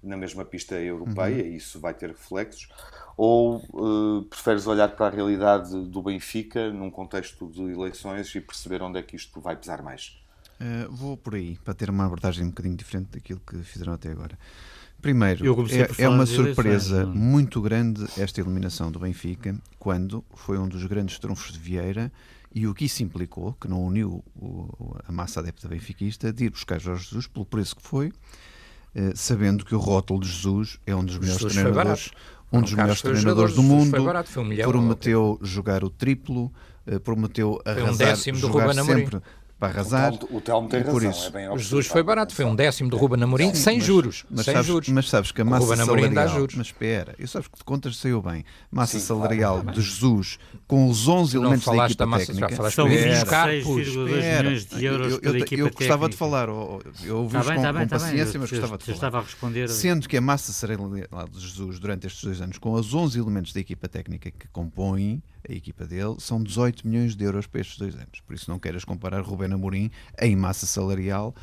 na 0.01 0.15
mesma 0.15 0.45
pista 0.45 0.75
europeia, 0.75 1.43
Uhum. 1.43 1.49
e 1.49 1.55
isso 1.57 1.77
vai 1.77 1.93
ter 1.93 2.07
reflexos, 2.07 2.69
ou 3.21 3.57
eh, 3.57 4.25
preferes 4.29 4.65
olhar 4.65 4.87
para 4.95 5.07
a 5.07 5.09
realidade 5.09 5.71
do 5.87 6.01
Benfica 6.01 6.71
num 6.71 6.89
contexto 6.89 7.47
de 7.51 7.61
eleições 7.61 8.33
e 8.33 8.39
perceber 8.39 8.81
onde 8.81 8.97
é 8.97 9.01
que 9.01 9.13
isto 9.17 9.41
vai 9.41 9.57
pesar 9.57 9.81
mais? 9.83 10.17
Eh, 10.57 10.87
vou 10.89 11.17
por 11.17 11.35
aí, 11.35 11.57
para 11.61 11.73
ter 11.73 11.89
uma 11.89 12.05
abordagem 12.05 12.45
um 12.45 12.49
bocadinho 12.49 12.77
diferente 12.77 13.09
daquilo 13.11 13.41
que 13.45 13.57
fizeram 13.61 13.91
até 13.91 14.09
agora. 14.09 14.39
Primeiro, 15.01 15.45
é, 15.69 16.03
é 16.03 16.07
uma 16.07 16.23
eleições, 16.23 16.29
surpresa 16.55 17.05
não 17.05 17.11
é? 17.11 17.15
muito 17.15 17.61
grande 17.61 18.05
esta 18.17 18.39
eliminação 18.39 18.89
do 18.89 18.99
Benfica, 18.99 19.53
quando 19.77 20.23
foi 20.33 20.57
um 20.57 20.67
dos 20.67 20.85
grandes 20.85 21.19
trunfos 21.19 21.51
de 21.51 21.59
Vieira 21.59 22.09
e 22.55 22.67
o 22.67 22.73
que 22.73 22.85
isso 22.85 23.03
implicou, 23.03 23.51
que 23.53 23.67
não 23.67 23.83
uniu 23.85 24.23
o- 24.35 24.95
a 25.05 25.11
massa 25.11 25.41
adepta 25.41 25.67
benfiquista, 25.67 26.31
de 26.31 26.45
ir 26.45 26.49
buscar 26.51 26.79
Jorge 26.79 27.03
Jesus 27.03 27.27
pelo 27.27 27.45
preço 27.45 27.75
que 27.75 27.83
foi, 27.83 28.11
eh, 28.95 29.11
sabendo 29.15 29.63
que 29.63 29.75
o 29.75 29.79
rótulo 29.79 30.19
de 30.21 30.27
Jesus 30.27 30.79
é 30.85 30.95
um 30.95 31.03
dos 31.05 31.17
melhores 31.17 31.41
Jesus 31.41 31.53
treinadores. 31.53 32.11
Um 32.51 32.61
dos 32.61 32.73
melhores 32.73 33.01
treinadores 33.01 33.55
do 33.55 33.63
mundo, 33.63 34.03
barato, 34.03 34.39
um 34.39 34.45
milhão, 34.45 34.69
prometeu 34.69 35.39
jogar 35.41 35.83
o 35.83 35.89
triplo, 35.89 36.51
eh, 36.85 36.99
prometeu 36.99 37.61
um 37.65 37.69
arrasar, 37.69 38.15
do 38.15 38.39
jogar 38.39 38.73
sempre 38.73 39.21
para 39.59 39.67
arrasar. 39.73 40.13
O 40.13 40.17
Telmo, 40.17 40.37
o 40.37 40.41
Telmo 40.41 40.69
tem 40.69 40.79
e 40.79 40.83
por 40.85 41.03
razão, 41.03 41.11
isso, 41.11 41.37
é 41.37 41.57
Jesus 41.57 41.87
foi 41.87 42.01
barato, 42.01 42.33
foi 42.33 42.45
um 42.45 42.55
décimo 42.55 42.89
do 42.89 42.95
Ruben 42.97 43.21
Amorim, 43.21 43.53
sem 43.53 43.77
mas- 43.77 43.85
juros. 43.85 44.25
Mas 44.29 44.45
sem 44.45 44.53
sabes, 44.53 44.67
juros. 44.67 44.87
mas 44.89 45.09
sabes 45.09 45.31
que 45.31 45.41
a 45.41 45.45
massa 45.45 45.65
Ruben 45.65 45.81
Amorim 45.81 46.01
dá 46.03 46.07
salarial. 46.21 46.39
juros. 46.39 46.55
Mas 46.55 46.67
espera, 46.67 47.13
eu 47.19 47.27
sabes 47.27 47.47
que 47.49 47.57
de 47.57 47.63
contas 47.65 47.97
saiu 47.97 48.21
bem. 48.21 48.45
Massa 48.71 48.97
Sim, 48.97 49.05
salarial 49.05 49.61
claro. 49.61 49.77
de 49.79 49.85
Jesus 49.85 50.39
com 50.65 50.87
os 50.89 51.07
11 51.07 51.35
não 51.35 51.43
elementos 51.43 51.65
da 51.65 51.85
equipa 51.85 51.95
da 51.97 52.05
massa- 52.05 52.25
já 52.25 52.33
técnica. 52.33 52.55
falaste 52.55 52.75
São 52.75 52.87
Espera, 52.87 53.09
26,2 53.19 54.15
espera. 54.15 54.43
milhões 54.43 54.65
de 54.65 54.85
euros 54.85 55.11
eu, 55.11 55.19
eu, 55.21 55.33
eu, 55.33 55.37
equipa 55.37 55.61
eu 55.61 55.69
gostava 55.71 56.09
de 56.09 56.15
falar, 56.15 56.47
eu 56.47 56.79
Está 57.25 57.43
bem, 57.43 57.55
com, 57.55 57.61
bem, 57.61 57.71
com 57.73 57.73
bem. 57.73 57.87
paciência, 57.87 58.39
mas 58.39 58.51
eu- 58.51 58.59
gostava 58.59 58.77
de 58.77 58.85
falar. 58.85 58.95
estava 58.95 59.17
a 59.19 59.21
responder. 59.21 59.67
Sendo 59.69 60.07
que 60.07 60.15
a 60.15 60.21
massa 60.21 60.53
salarial 60.53 60.89
de 61.29 61.39
Jesus 61.41 61.79
durante 61.79 62.07
estes 62.07 62.23
dois 62.23 62.39
anos, 62.41 62.57
com 62.57 62.71
os 62.71 62.93
11 62.93 63.19
elementos 63.19 63.51
da 63.51 63.59
equipa 63.59 63.89
técnica 63.89 64.31
que 64.31 64.47
compõem 64.49 65.21
a 65.47 65.53
equipa 65.53 65.85
dele, 65.85 66.15
são 66.19 66.41
18 66.41 66.87
milhões 66.87 67.15
de 67.15 67.23
euros 67.23 67.47
para 67.47 67.61
estes 67.61 67.77
dois 67.77 67.95
anos. 67.95 68.19
Por 68.25 68.33
isso 68.33 68.49
não 68.49 68.59
queiras 68.59 68.83
comparar 68.83 69.21
Ruben 69.21 69.53
Amorim 69.53 69.91
em 70.19 70.35
massa 70.35 70.65
salarial 70.65 71.33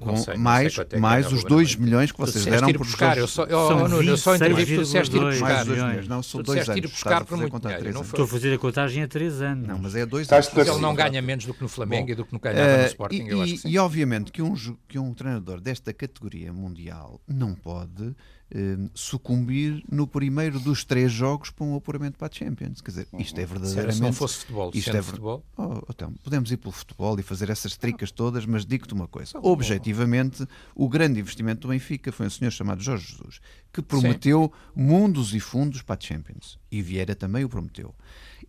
com 0.00 0.16
sei, 0.16 0.36
mais, 0.36 0.78
é 0.78 0.84
que 0.84 0.96
mais 0.98 1.26
o 1.26 1.34
os 1.34 1.42
Ruben 1.42 1.48
2 1.56 1.68
Amorim. 1.74 1.84
milhões 1.84 2.12
que 2.12 2.18
vocês 2.18 2.44
deram 2.44 2.72
por 2.72 2.78
buscar, 2.86 3.06
Jorge 3.16 3.20
eu 3.20 3.28
só, 3.28 3.46
São 3.46 3.84
oh, 3.84 3.88
Nuno, 3.88 4.02
eu 4.10 4.16
só 4.16 4.34
entendi 4.36 4.64
que 4.66 4.74
tu 4.76 4.82
disseste 4.82 5.16
ir 5.16 5.20
26,2 5.20 5.22
mais 5.22 5.38
buscar. 5.40 5.54
dois 5.64 5.68
milhões. 5.68 5.90
milhões. 5.90 6.08
Não, 6.08 6.22
são 6.22 6.40
Tu 6.42 6.46
dois 6.46 6.58
disseste 6.60 6.78
ir 6.78 6.82
anos. 6.84 6.90
buscar 6.92 7.08
Estás 7.10 7.22
a 7.22 7.24
por 7.24 7.30
fazer 7.38 7.50
muito 7.50 7.62
dinheiro, 7.68 7.84
não 7.84 7.90
anos. 8.00 8.06
Estou 8.08 8.24
a 8.24 8.28
fazer 8.28 8.54
a 8.54 8.58
contagem 8.58 9.02
há 9.02 9.08
3 9.08 9.42
anos. 9.42 9.68
Não, 9.68 9.78
mas 9.78 9.94
é 9.94 10.06
dois 10.06 10.22
Estás 10.22 10.46
anos. 10.46 10.58
Mas 10.58 10.68
ele 10.68 10.80
não 10.82 10.94
ganha 10.94 11.20
menos 11.22 11.44
do 11.44 11.52
que 11.54 11.62
no 11.62 11.68
Flamengo 11.68 12.06
Bom, 12.06 12.12
e 12.12 12.14
do 12.14 12.24
que 12.24 12.32
no 12.32 12.38
ganhava 12.40 12.76
no 12.78 12.82
Eh, 12.82 12.86
Sporting, 12.86 13.16
e, 13.24 13.28
eu 13.28 13.42
acho 13.42 13.52
que 13.52 13.58
sim. 13.58 13.68
e, 13.68 13.78
obviamente 13.78 14.32
que 14.32 14.40
um, 14.42 14.54
que 14.88 14.98
um 14.98 15.12
treinador 15.12 15.60
desta 15.60 15.92
categoria 15.92 16.52
mundial 16.52 17.20
não 17.28 17.54
pode 17.54 18.14
eh, 18.50 18.76
sucumbir 18.94 19.82
no 19.90 20.06
primeiro 20.06 20.58
dos 20.58 20.82
três 20.84 21.12
jogos 21.12 21.50
para 21.50 21.66
um 21.66 21.76
apuramento 21.76 22.16
para 22.18 22.28
a 22.28 22.30
Champions. 22.34 22.80
Quer 22.80 22.90
dizer, 22.92 23.08
isto 23.18 23.38
é 23.38 23.44
verdadeiramente. 23.44 23.96
Se 23.96 24.00
não 24.02 24.12
fosse 24.12 24.38
futebol, 24.38 24.70
isto 24.72 24.88
é 24.90 24.92
ver- 24.94 25.02
futebol, 25.02 25.44
Oh, 25.56 25.80
então, 25.90 26.12
podemos 26.24 26.50
ir 26.50 26.56
pelo 26.56 26.72
futebol 26.72 27.18
e 27.18 27.22
fazer 27.22 27.50
essas 27.50 27.76
tricas 27.76 28.10
todas, 28.10 28.46
mas 28.46 28.64
digo-te 28.64 28.94
uma 28.94 29.06
coisa: 29.06 29.38
objetivamente, 29.58 30.46
o 30.74 30.88
grande 30.88 31.20
investimento 31.20 31.62
do 31.62 31.68
Benfica 31.68 32.12
foi 32.12 32.26
um 32.26 32.30
senhor 32.30 32.50
chamado 32.50 32.82
Jorge 32.82 33.06
Jesus, 33.08 33.40
que 33.72 33.82
prometeu 33.82 34.52
mundos 34.74 35.34
e 35.34 35.40
fundos 35.40 35.82
para 35.82 35.96
a 35.96 36.00
Champions. 36.00 36.58
E 36.70 36.80
Vieira 36.80 37.14
também 37.14 37.44
o 37.44 37.48
prometeu. 37.48 37.94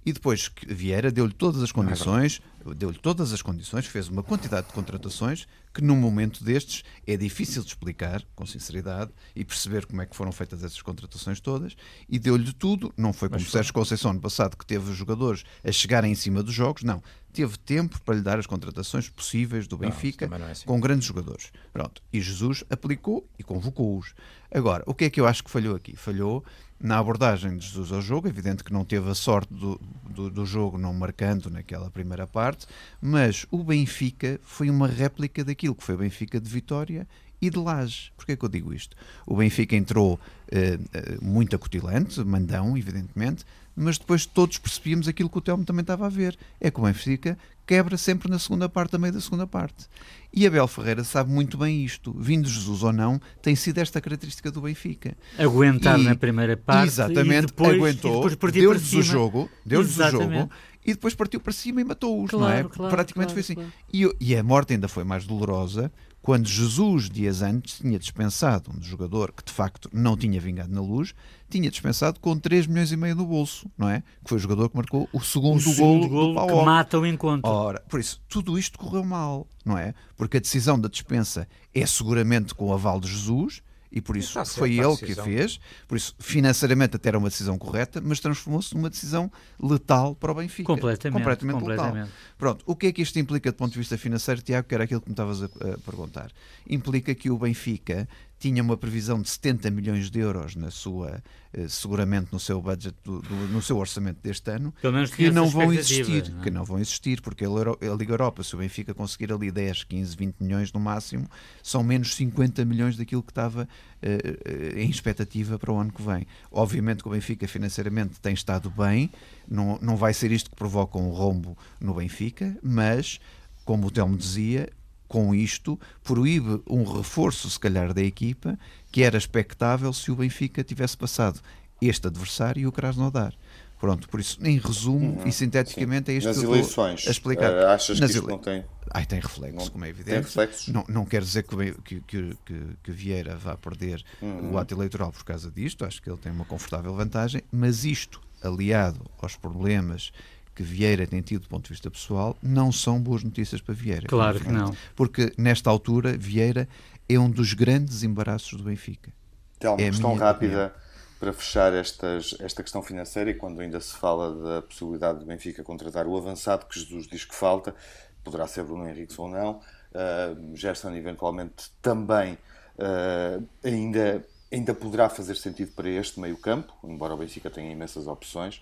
E 0.05 0.13
depois 0.13 0.51
Vieira 0.67 1.11
deu-lhe 1.11 1.33
todas 1.33 1.61
as 1.61 1.71
condições, 1.71 2.41
deu-lhe 2.75 2.97
todas 2.97 3.33
as 3.33 3.41
condições, 3.41 3.85
fez 3.85 4.07
uma 4.07 4.23
quantidade 4.23 4.67
de 4.67 4.73
contratações 4.73 5.47
que 5.73 5.83
num 5.83 5.95
momento 5.95 6.43
destes 6.43 6.83
é 7.05 7.15
difícil 7.15 7.61
de 7.61 7.69
explicar, 7.69 8.23
com 8.35 8.45
sinceridade, 8.45 9.11
e 9.35 9.45
perceber 9.45 9.85
como 9.85 10.01
é 10.01 10.05
que 10.05 10.15
foram 10.15 10.31
feitas 10.31 10.63
essas 10.63 10.81
contratações 10.81 11.39
todas, 11.39 11.75
e 12.07 12.17
deu-lhe 12.17 12.51
tudo, 12.53 12.91
não 12.97 13.13
foi 13.13 13.29
como 13.29 13.41
o 13.41 13.45
Sérgio 13.45 13.73
Conceição 13.73 14.13
no 14.13 14.19
passado, 14.19 14.57
que 14.57 14.65
teve 14.65 14.89
os 14.89 14.97
jogadores 14.97 15.43
a 15.63 15.71
chegarem 15.71 16.11
em 16.11 16.15
cima 16.15 16.41
dos 16.41 16.53
jogos, 16.53 16.83
não, 16.83 17.01
teve 17.31 17.57
tempo 17.57 18.01
para 18.01 18.15
lhe 18.15 18.21
dar 18.21 18.39
as 18.39 18.47
contratações 18.47 19.09
possíveis 19.09 19.67
do 19.67 19.77
Benfica 19.77 20.27
não, 20.27 20.47
é 20.47 20.51
assim. 20.51 20.65
com 20.65 20.79
grandes 20.79 21.07
jogadores. 21.07 21.51
Pronto, 21.71 22.01
e 22.11 22.19
Jesus 22.19 22.63
aplicou 22.69 23.27
e 23.37 23.43
convocou-os. 23.43 24.13
Agora, 24.51 24.83
o 24.85 24.93
que 24.93 25.05
é 25.05 25.09
que 25.09 25.21
eu 25.21 25.27
acho 25.27 25.43
que 25.43 25.51
falhou 25.51 25.75
aqui? 25.75 25.95
Falhou 25.95 26.43
na 26.79 26.97
abordagem 26.97 27.57
de 27.57 27.67
Jesus 27.67 27.91
ao 27.91 28.01
jogo, 28.01 28.27
evidente 28.27 28.63
que 28.63 28.71
não 28.71 28.85
teve 28.85 29.09
a 29.09 29.15
sorte 29.15 29.53
do, 29.53 29.79
do, 30.09 30.29
do, 30.29 30.45
jogo 30.45 30.77
não 30.77 30.93
marcando 30.93 31.49
naquela 31.49 31.91
primeira 31.91 32.25
parte, 32.25 32.58
mas 33.01 33.45
o 33.51 33.63
Benfica 33.63 34.39
foi 34.43 34.69
uma 34.69 34.87
réplica 34.87 35.43
daquilo 35.43 35.75
que 35.75 35.83
foi 35.83 35.95
o 35.95 35.99
Benfica 35.99 36.39
de 36.39 36.49
Vitória 36.49 37.07
e 37.41 37.49
de 37.49 37.57
Laje. 37.57 38.11
Porquê 38.17 38.35
que 38.35 38.43
eu 38.43 38.49
digo 38.49 38.73
isto? 38.73 38.95
O 39.25 39.35
Benfica 39.35 39.75
entrou 39.75 40.19
eh, 40.51 40.77
eh, 40.93 41.17
muito 41.21 41.55
acutilante, 41.55 42.23
mandão, 42.23 42.77
evidentemente, 42.77 43.45
mas 43.75 43.97
depois 43.97 44.25
todos 44.25 44.57
percebíamos 44.57 45.07
aquilo 45.07 45.29
que 45.29 45.37
o 45.37 45.41
Telmo 45.41 45.63
também 45.63 45.81
estava 45.81 46.05
a 46.05 46.09
ver. 46.09 46.37
É 46.59 46.69
que 46.69 46.79
o 46.79 46.83
Benfica 46.83 47.37
quebra 47.69 47.97
sempre 47.97 48.31
na 48.31 48.39
segunda 48.39 48.67
parte, 48.67 48.95
a 48.95 48.99
meio 48.99 49.13
da 49.13 49.21
segunda 49.21 49.45
parte. 49.45 49.85
E 50.33 50.47
Abel 50.47 50.67
Ferreira 50.67 51.03
sabe 51.03 51.31
muito 51.31 51.55
bem 51.55 51.85
isto. 51.85 52.11
Vindo 52.17 52.49
Jesus 52.49 52.81
ou 52.81 52.91
não, 52.91 53.21
tem 53.43 53.55
sido 53.55 53.77
esta 53.77 54.01
característica 54.01 54.49
do 54.49 54.61
Benfica. 54.61 55.15
Aguentar 55.37 55.99
e, 55.99 56.03
na 56.03 56.15
primeira 56.15 56.57
parte. 56.57 56.87
Exatamente, 56.87 57.45
depois, 57.47 57.75
aguentou, 57.75 58.27
deu-lhes 58.51 58.91
o 58.93 59.03
jogo, 59.03 59.47
deu-lhes 59.63 59.99
o 59.99 60.09
jogo 60.09 60.49
e 60.83 60.93
depois 60.93 61.13
partiu 61.13 61.39
para 61.39 61.53
cima 61.53 61.79
e 61.79 61.83
matou-os, 61.83 62.31
claro, 62.31 62.43
não 62.43 62.51
é? 62.51 62.63
Claro, 62.63 62.91
Praticamente 62.91 63.33
claro, 63.33 63.45
foi 63.45 63.63
assim. 63.63 63.71
E, 63.93 64.11
e 64.19 64.35
a 64.35 64.41
morte 64.41 64.73
ainda 64.73 64.87
foi 64.87 65.03
mais 65.03 65.27
dolorosa 65.27 65.91
quando 66.21 66.47
Jesus, 66.47 67.09
dias 67.09 67.41
antes, 67.41 67.79
tinha 67.79 67.97
dispensado 67.97 68.71
um 68.71 68.81
jogador 68.81 69.31
que 69.31 69.43
de 69.43 69.51
facto 69.51 69.89
não 69.93 70.17
tinha 70.17 70.39
vingado 70.39 70.73
na 70.73 70.81
luz, 70.81 71.13
tinha 71.49 71.69
dispensado 71.71 72.19
com 72.19 72.37
3 72.37 72.67
milhões 72.67 72.91
e 72.91 72.97
meio 72.97 73.15
no 73.15 73.25
bolso, 73.25 73.69
não 73.77 73.89
é? 73.89 74.01
Que 74.23 74.29
foi 74.29 74.37
o 74.37 74.41
jogador 74.41 74.69
que 74.69 74.75
marcou 74.75 75.09
o 75.13 75.21
segundo, 75.21 75.57
o 75.57 75.61
segundo 75.61 76.07
golo, 76.07 76.33
golo 76.33 76.47
que 76.47 76.65
mata 76.65 76.99
o 76.99 77.05
encontro. 77.05 77.49
Ora, 77.49 77.81
por 77.89 77.99
isso, 77.99 78.21
tudo 78.27 78.59
isto 78.59 78.77
correu 78.77 79.03
mal, 79.03 79.47
não 79.65 79.77
é? 79.77 79.93
Porque 80.17 80.37
a 80.37 80.41
decisão 80.41 80.79
da 80.79 80.89
dispensa 80.89 81.47
é 81.73 81.85
seguramente 81.85 82.53
com 82.53 82.67
o 82.67 82.73
aval 82.73 82.99
de 82.99 83.07
Jesus, 83.07 83.61
e 83.91 84.01
por 84.01 84.15
isso 84.15 84.43
foi 84.45 84.77
ele 84.77 84.95
que 84.97 85.15
fez. 85.15 85.59
Por 85.87 85.97
isso, 85.97 86.15
financeiramente 86.19 86.95
até 86.95 87.09
era 87.09 87.17
uma 87.17 87.29
decisão 87.29 87.57
correta, 87.57 88.01
mas 88.03 88.19
transformou-se 88.19 88.75
numa 88.75 88.89
decisão 88.89 89.31
letal 89.61 90.15
para 90.15 90.31
o 90.31 90.35
Benfica. 90.35 90.67
Completamente. 90.67 91.17
Completamente, 91.17 91.59
completamente. 91.59 91.95
letal. 91.95 92.09
Pronto, 92.37 92.63
o 92.65 92.75
que 92.75 92.87
é 92.87 92.91
que 92.91 93.01
isto 93.01 93.17
implica 93.17 93.51
do 93.51 93.55
ponto 93.55 93.71
de 93.71 93.79
vista 93.79 93.97
financeiro, 93.97 94.41
Tiago, 94.41 94.67
que 94.67 94.75
era 94.75 94.83
aquilo 94.83 95.01
que 95.01 95.09
me 95.09 95.13
estavas 95.13 95.43
a, 95.43 95.45
a 95.45 95.77
perguntar? 95.79 96.31
Implica 96.67 97.13
que 97.15 97.29
o 97.31 97.37
Benfica 97.37 98.07
tinha 98.39 98.63
uma 98.63 98.77
previsão 98.77 99.21
de 99.21 99.29
70 99.29 99.69
milhões 99.69 100.09
de 100.09 100.19
euros 100.19 100.55
na 100.55 100.71
sua, 100.71 101.21
eh, 101.51 101.67
seguramente 101.67 102.29
no 102.31 102.39
seu 102.39 102.61
budget, 102.61 102.95
do, 103.03 103.21
do, 103.21 103.35
no 103.49 103.61
seu 103.61 103.77
orçamento 103.77 104.19
deste 104.23 104.49
ano, 104.49 104.73
que 105.15 105.29
não 105.29 105.49
vão 105.49 105.73
existir, 105.73 106.29
não 106.31 106.39
é? 106.39 106.43
que 106.43 106.49
não 106.49 106.63
vão 106.63 106.79
existir, 106.79 107.21
porque 107.21 107.43
a, 107.43 107.49
a 107.49 107.95
Liga 107.95 108.13
Europa, 108.13 108.41
se 108.41 108.55
o 108.55 108.59
Benfica 108.59 108.93
conseguir 108.93 109.33
ali 109.33 109.51
10, 109.51 109.83
15, 109.83 110.15
20 110.15 110.35
milhões 110.39 110.71
no 110.71 110.79
máximo, 110.79 111.27
são 111.61 111.83
menos 111.83 112.15
50 112.15 112.63
milhões 112.63 112.95
daquilo 112.95 113.21
que 113.21 113.31
estava 113.31 113.63
uh, 113.67 114.77
em 114.79 114.89
expectativa 114.89 115.59
para 115.59 115.73
o 115.73 115.77
ano 115.77 115.91
que 115.91 116.01
vem. 116.01 116.25
Obviamente 116.49 117.03
que 117.03 117.09
o 117.09 117.11
Benfica 117.11 117.45
financeiramente 117.47 118.21
tem 118.21 118.33
estado 118.33 118.69
bem, 118.69 119.11
não, 119.47 119.77
não 119.81 119.97
vai 119.97 120.13
ser 120.13 120.31
isto 120.31 120.49
que 120.49 120.55
provoca 120.55 120.97
um 120.97 121.09
rombo 121.09 121.57
no 121.79 121.93
Benfica, 121.93 122.57
mas 122.63 123.19
como 123.65 123.85
o 123.85 123.91
Telmo 123.91 124.17
dizia, 124.17 124.69
com 125.09 125.33
isto, 125.35 125.77
proíbe 126.03 126.61
um 126.69 126.83
reforço, 126.83 127.49
se 127.49 127.59
calhar, 127.59 127.93
da 127.93 128.01
equipa, 128.01 128.57
que 128.91 129.03
era 129.03 129.17
expectável 129.17 129.91
se 129.91 130.11
o 130.11 130.15
Benfica 130.15 130.63
tivesse 130.63 130.95
passado 130.95 131.41
este 131.81 132.07
adversário 132.07 132.61
e 132.61 132.67
o 132.67 132.71
Krasnodar. 132.71 133.33
Pronto, 133.79 134.09
por 134.09 134.19
isso, 134.19 134.37
em 134.43 134.57
resumo 134.57 135.21
uhum, 135.21 135.27
e 135.27 135.31
sinteticamente, 135.31 136.07
sim. 136.07 136.11
é 136.11 136.17
isto 136.17 136.27
Nas 136.27 136.37
que 136.37 136.45
eu 136.45 136.51
eleições, 136.53 137.07
a 137.07 137.11
explicar. 137.11 137.51
Uh, 137.51 137.67
achas 137.67 137.99
Nas 137.99 138.11
que 138.11 138.17
isto 138.17 138.25
ele... 138.25 138.33
não 138.33 138.39
tem... 138.39 138.65
Ai, 138.91 139.05
tem 139.05 139.19
reflexo, 139.19 139.55
não, 139.55 139.67
como 139.69 139.85
é 139.85 139.89
evidente. 139.89 140.15
Tem 140.15 140.21
reflexos? 140.21 140.67
Não, 140.67 140.83
não 140.89 141.05
quer 141.05 141.21
dizer 141.21 141.43
que, 141.43 141.73
que, 141.83 142.01
que, 142.01 142.37
que, 142.83 142.91
Vieira 142.91 143.37
vá 143.37 143.55
perder 143.55 144.03
uhum. 144.21 144.51
o 144.51 144.57
ato 144.57 144.73
eleitoral 144.73 145.11
por 145.11 145.23
causa 145.23 145.49
disto, 145.49 145.85
acho 145.85 146.01
que 146.01 146.09
ele 146.09 146.17
tem 146.17 146.31
uma 146.31 146.43
confortável 146.43 146.93
vantagem, 146.93 147.41
mas 147.51 147.85
isto, 147.85 148.21
aliado 148.43 148.99
aos 149.21 149.37
problemas 149.37 150.11
que 150.59 150.63
Vieira 150.63 151.07
tem 151.07 151.21
tido 151.21 151.43
do 151.43 151.47
ponto 151.47 151.63
de 151.63 151.69
vista 151.69 151.89
pessoal, 151.89 152.35
não 152.43 152.69
são 152.69 152.99
boas 152.99 153.23
notícias 153.23 153.61
para 153.61 153.73
Vieira. 153.73 154.07
Claro 154.09 154.41
que 154.41 154.51
não. 154.51 154.75
Porque 154.93 155.31
nesta 155.37 155.69
altura, 155.69 156.17
Vieira 156.17 156.67
é 157.07 157.17
um 157.17 157.29
dos 157.29 157.53
grandes 157.53 158.03
embaraços 158.03 158.57
do 158.57 158.63
Benfica. 158.65 159.09
Tem 159.57 159.69
uma 159.69 159.79
é 159.79 159.85
questão 159.89 160.15
rápida 160.15 160.65
opinião. 160.65 160.71
para 161.17 161.31
fechar 161.31 161.73
estas, 161.73 162.35
esta 162.41 162.61
questão 162.61 162.83
financeira 162.83 163.29
e 163.29 163.35
quando 163.35 163.61
ainda 163.61 163.79
se 163.79 163.95
fala 163.95 164.35
da 164.35 164.61
possibilidade 164.61 165.19
do 165.19 165.25
Benfica 165.25 165.63
contratar 165.63 166.05
o 166.05 166.17
avançado 166.17 166.65
que 166.65 166.77
Jesus 166.77 167.07
diz 167.07 167.23
que 167.23 167.33
falta, 167.33 167.73
poderá 168.21 168.45
ser 168.45 168.65
Bruno 168.65 168.85
Henrique 168.85 169.13
ou 169.17 169.29
não, 169.29 169.61
uh, 169.93 170.55
Gerson 170.57 170.93
eventualmente 170.93 171.71
também 171.81 172.33
uh, 172.33 173.47
ainda, 173.63 174.25
ainda 174.51 174.73
poderá 174.73 175.07
fazer 175.07 175.37
sentido 175.37 175.71
para 175.71 175.87
este 175.87 176.19
meio 176.19 176.35
campo, 176.35 176.73
embora 176.83 177.13
o 177.13 177.17
Benfica 177.17 177.49
tenha 177.49 177.71
imensas 177.71 178.07
opções. 178.07 178.59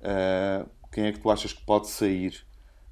Uh, 0.00 0.64
quem 0.90 1.04
é 1.04 1.12
que 1.12 1.20
tu 1.20 1.30
achas 1.30 1.52
que 1.52 1.64
pode 1.64 1.88
sair 1.88 2.44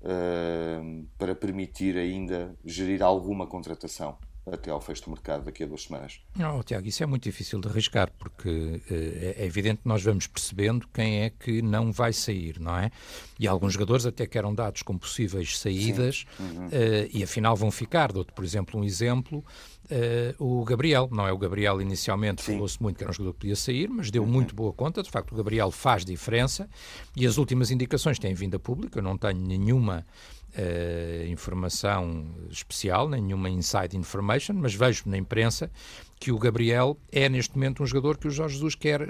uh, 0.02 1.06
para 1.18 1.34
permitir 1.34 1.96
ainda 1.96 2.56
gerir 2.64 3.02
alguma 3.02 3.46
contratação 3.46 4.16
até 4.52 4.70
ao 4.70 4.80
fecho 4.80 5.04
do 5.04 5.10
mercado 5.10 5.44
daqui 5.44 5.64
a 5.64 5.66
duas 5.66 5.82
semanas? 5.82 6.20
Não, 6.36 6.62
Tiago, 6.62 6.86
isso 6.86 7.02
é 7.02 7.06
muito 7.06 7.24
difícil 7.24 7.60
de 7.60 7.68
arriscar, 7.68 8.10
porque 8.18 8.48
uh, 8.48 8.82
é 8.90 9.44
evidente 9.44 9.82
que 9.82 9.88
nós 9.88 10.02
vamos 10.02 10.26
percebendo 10.26 10.86
quem 10.92 11.22
é 11.22 11.30
que 11.30 11.62
não 11.62 11.92
vai 11.92 12.12
sair, 12.12 12.58
não 12.58 12.76
é? 12.76 12.90
E 13.38 13.46
alguns 13.46 13.72
jogadores 13.72 14.06
até 14.06 14.26
que 14.26 14.38
eram 14.38 14.54
dados 14.54 14.82
como 14.82 14.98
possíveis 14.98 15.58
saídas 15.58 16.24
uhum. 16.38 16.66
uh, 16.66 16.70
e 17.12 17.22
afinal 17.22 17.56
vão 17.56 17.70
ficar. 17.70 18.12
Dou-te, 18.12 18.32
por 18.32 18.44
exemplo, 18.44 18.80
um 18.80 18.84
exemplo 18.84 19.44
Uh, 19.90 20.60
o 20.60 20.64
Gabriel, 20.64 21.08
não 21.10 21.26
é 21.26 21.32
o 21.32 21.38
Gabriel 21.38 21.80
inicialmente, 21.80 22.42
falou-se 22.42 22.80
muito 22.82 22.98
que 22.98 23.04
era 23.04 23.10
um 23.10 23.14
jogador 23.14 23.32
que 23.32 23.40
podia 23.40 23.56
sair, 23.56 23.88
mas 23.88 24.10
deu 24.10 24.22
uhum. 24.22 24.28
muito 24.28 24.54
boa 24.54 24.70
conta, 24.70 25.02
de 25.02 25.10
facto 25.10 25.32
o 25.32 25.34
Gabriel 25.34 25.70
faz 25.70 26.04
diferença 26.04 26.68
e 27.16 27.26
as 27.26 27.38
últimas 27.38 27.70
indicações 27.70 28.18
têm 28.18 28.34
vindo 28.34 28.54
a 28.54 28.60
público, 28.60 28.98
eu 28.98 29.02
não 29.02 29.16
tenho 29.16 29.40
nenhuma 29.40 30.04
uh, 30.56 31.26
informação 31.26 32.34
especial, 32.50 33.08
nenhuma 33.08 33.48
inside 33.48 33.96
information, 33.96 34.54
mas 34.54 34.74
vejo 34.74 35.04
na 35.06 35.16
imprensa 35.16 35.70
que 36.20 36.32
o 36.32 36.38
Gabriel 36.38 36.98
é 37.12 37.28
neste 37.28 37.54
momento 37.54 37.82
um 37.82 37.86
jogador 37.86 38.18
que 38.18 38.26
o 38.26 38.30
Jorge 38.30 38.54
Jesus 38.54 38.74
quer 38.74 39.02
uh, 39.02 39.06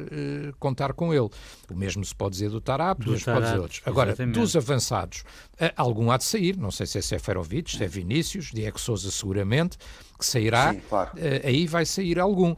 contar 0.59 0.93
com 0.93 1.13
ele. 1.13 1.29
O 1.71 1.75
mesmo 1.75 2.05
se 2.05 2.15
pode 2.15 2.33
dizer 2.33 2.51
do 2.51 2.61
Tarap, 2.61 2.99
do 2.99 3.19
pode 3.19 3.47
dizer 3.47 3.59
outros. 3.59 3.83
Agora, 3.87 4.11
exatamente. 4.11 4.39
dos 4.39 4.57
avançados, 4.57 5.25
uh, 5.55 5.73
algum 5.77 6.11
há 6.11 6.17
de 6.19 6.25
sair, 6.25 6.57
não 6.57 6.71
sei 6.71 6.87
se 6.87 6.99
é 6.99 7.03
Seferovic, 7.03 7.77
se 7.77 7.83
é 7.83 7.87
Vinícius, 7.87 8.51
Diego 8.53 8.79
Souza 8.79 9.11
seguramente, 9.11 9.79
que 10.19 10.27
sairá, 10.27 10.73
Sim, 10.73 10.81
claro. 10.89 11.11
uh, 11.13 11.47
aí 11.47 11.67
vai 11.67 11.87
sair 11.87 12.19
algum 12.19 12.55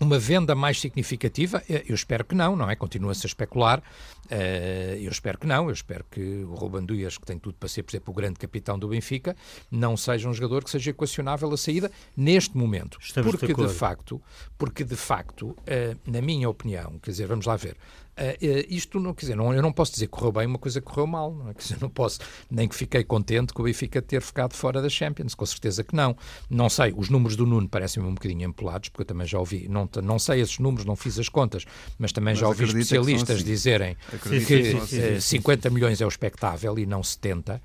uma 0.00 0.18
venda 0.18 0.54
mais 0.54 0.80
significativa? 0.80 1.62
Eu 1.68 1.94
espero 1.94 2.24
que 2.24 2.34
não, 2.34 2.56
não 2.56 2.68
é? 2.68 2.76
Continua-se 2.76 3.26
a 3.26 3.28
especular. 3.28 3.82
Uh, 4.26 4.96
eu 5.00 5.10
espero 5.10 5.38
que 5.38 5.46
não. 5.46 5.66
Eu 5.66 5.72
espero 5.72 6.04
que 6.10 6.20
o 6.20 6.54
Ruben 6.54 6.84
Dias, 6.84 7.18
que 7.18 7.26
tem 7.26 7.38
tudo 7.38 7.56
para 7.58 7.68
ser, 7.68 7.82
por 7.82 7.90
exemplo, 7.90 8.12
o 8.12 8.14
grande 8.14 8.38
capitão 8.38 8.78
do 8.78 8.88
Benfica, 8.88 9.36
não 9.70 9.96
seja 9.96 10.28
um 10.28 10.34
jogador 10.34 10.64
que 10.64 10.70
seja 10.70 10.90
equacionável 10.90 11.52
a 11.52 11.56
saída 11.56 11.90
neste 12.16 12.56
momento. 12.56 12.98
Estamos 13.00 13.30
porque 13.30 13.54
de, 13.54 13.66
de, 13.66 13.72
facto, 13.72 14.20
porque 14.56 14.84
de 14.84 14.96
facto, 14.96 15.50
uh, 15.50 15.56
na 16.06 16.20
minha 16.20 16.48
opinião, 16.48 16.98
quer 17.02 17.10
dizer, 17.10 17.26
vamos 17.26 17.46
lá 17.46 17.56
ver, 17.56 17.76
Uh, 18.16 18.66
isto 18.68 19.00
não, 19.00 19.12
quer 19.12 19.22
dizer, 19.22 19.36
não, 19.36 19.52
eu 19.52 19.60
não 19.60 19.72
posso 19.72 19.92
dizer 19.92 20.06
que 20.06 20.12
correu 20.12 20.30
bem 20.30 20.46
uma 20.46 20.58
coisa 20.58 20.80
que 20.80 20.86
correu 20.86 21.06
mal, 21.06 21.34
não 21.34 21.50
é? 21.50 21.54
Quer 21.54 21.62
dizer, 21.62 21.78
não 21.80 21.90
posso, 21.90 22.20
nem 22.50 22.68
que 22.68 22.74
fiquei 22.74 23.02
contente 23.02 23.52
com 23.52 23.62
o 23.62 23.64
Benfica 23.64 24.00
ter 24.00 24.22
ficado 24.22 24.54
fora 24.54 24.80
da 24.80 24.88
Champions, 24.88 25.34
com 25.34 25.44
certeza 25.44 25.82
que 25.82 25.96
não. 25.96 26.16
Não 26.48 26.68
sei, 26.68 26.94
os 26.96 27.08
números 27.08 27.36
do 27.36 27.44
Nuno 27.44 27.68
parecem-me 27.68 28.08
um 28.08 28.14
bocadinho 28.14 28.48
empolados, 28.48 28.88
porque 28.88 29.02
eu 29.02 29.06
também 29.06 29.26
já 29.26 29.38
ouvi, 29.38 29.68
não, 29.68 29.88
não 30.02 30.18
sei 30.18 30.40
esses 30.40 30.58
números, 30.58 30.86
não 30.86 30.94
fiz 30.94 31.18
as 31.18 31.28
contas, 31.28 31.64
mas 31.98 32.12
também 32.12 32.32
mas 32.32 32.38
já 32.38 32.48
ouvi 32.48 32.64
especialistas 32.64 33.36
assim. 33.36 33.44
dizerem 33.44 33.96
acredito 34.12 34.46
que 34.46 34.86
sim, 34.86 34.86
sim, 34.86 35.20
sim, 35.20 35.38
50 35.38 35.70
milhões 35.70 36.00
é 36.00 36.04
o 36.04 36.08
expectável 36.08 36.78
e 36.78 36.86
não 36.86 37.02
70. 37.02 37.60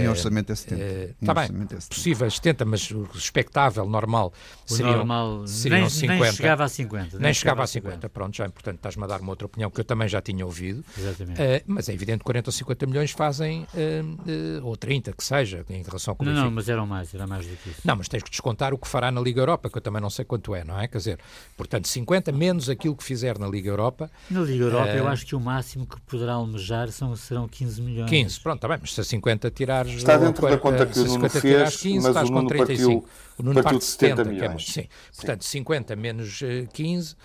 Em 0.00 0.08
orçamento 0.08 0.52
é 0.52 0.54
70. 0.54 1.14
Está 1.20 1.34
bem, 1.34 1.44
é 1.44 1.46
70. 1.46 1.76
possível 1.88 2.30
70, 2.30 2.64
mas 2.64 2.90
o 2.90 3.08
expectável, 3.14 3.86
normal, 3.86 4.32
o 4.68 4.74
seriam, 4.74 4.96
normal, 4.98 5.46
seriam 5.46 5.80
nem, 5.80 5.88
50. 5.90 6.22
Nem 6.22 6.32
chegava 6.32 6.64
a 6.64 6.68
50. 6.68 7.08
Nem, 7.12 7.22
nem 7.22 7.34
chegava 7.34 7.62
a 7.62 7.66
50. 7.66 7.92
50. 7.92 8.08
Pronto, 8.10 8.36
já 8.36 8.44
é 8.44 8.46
importante, 8.46 8.76
estás-me 8.76 9.04
a 9.04 9.06
dar 9.06 9.20
uma 9.20 9.30
outra 9.30 9.46
opinião 9.46 9.70
que 9.70 9.80
eu 9.80 9.84
também 9.84 10.08
já 10.08 10.20
tinha 10.20 10.44
ouvido. 10.44 10.84
Exatamente. 10.96 11.40
Uh, 11.40 11.62
mas 11.66 11.88
é 11.88 11.94
evidente 11.94 12.18
que 12.18 12.24
40 12.24 12.48
ou 12.48 12.52
50 12.52 12.86
milhões 12.86 13.10
fazem, 13.10 13.62
uh, 13.62 14.60
uh, 14.62 14.66
ou 14.66 14.76
30, 14.76 15.12
que 15.12 15.24
seja, 15.24 15.64
em 15.68 15.82
relação 15.82 16.14
com 16.14 16.24
o 16.24 16.26
Não, 16.26 16.44
não, 16.44 16.50
mas 16.50 16.68
eram 16.68 16.86
mais, 16.86 17.14
era 17.14 17.26
mais 17.26 17.46
do 17.46 17.56
que 17.56 17.70
isso. 17.70 17.80
Não, 17.84 17.96
mas 17.96 18.08
tens 18.08 18.22
que 18.22 18.30
descontar 18.30 18.74
o 18.74 18.78
que 18.78 18.88
fará 18.88 19.10
na 19.10 19.20
Liga 19.20 19.40
Europa, 19.40 19.70
que 19.70 19.78
eu 19.78 19.82
também 19.82 20.00
não 20.00 20.10
sei 20.10 20.24
quanto 20.24 20.54
é, 20.54 20.64
não 20.64 20.78
é? 20.78 20.88
Quer 20.88 20.98
dizer, 20.98 21.18
portanto, 21.56 21.88
50 21.88 22.32
menos 22.32 22.68
aquilo 22.68 22.96
que 22.96 23.04
fizer 23.04 23.38
na 23.38 23.46
Liga 23.46 23.68
Europa. 23.68 24.10
Na 24.30 24.40
Liga 24.40 24.64
Europa, 24.64 24.90
eu 24.90 25.08
acho 25.08 25.26
que 25.26 25.34
o 25.34 25.40
máximo 25.40 25.86
que 25.86 26.00
poderá 26.02 26.34
almejar 26.34 26.90
são, 26.90 27.14
serão 27.16 27.48
15 27.48 27.82
milhões. 27.82 28.10
15, 28.10 28.40
pronto, 28.40 28.56
está 28.56 28.68
bem, 28.68 28.78
mas 28.80 28.92
se 28.92 29.00
a 29.00 29.04
50 29.04 29.50
tirares. 29.62 29.92
Está 29.94 30.16
dentro 30.16 30.48
da 30.48 30.58
conta 30.58 30.86
que 30.86 30.98
o 30.98 31.04
Nuno 31.04 31.28
fez, 31.28 31.76
15, 31.76 32.12
mas 32.12 32.28
o 32.28 32.32
Nuno 32.32 32.48
partiu, 32.48 33.04
o 33.38 33.42
Nuno 33.42 33.62
partiu 33.62 33.78
de 33.78 33.84
70, 33.84 34.16
70 34.16 34.30
milhões. 34.30 34.68
É, 34.68 34.72
sim. 34.72 34.88
Portanto, 35.16 35.44
50 35.44 35.96
menos 35.96 36.40
15 36.72 37.16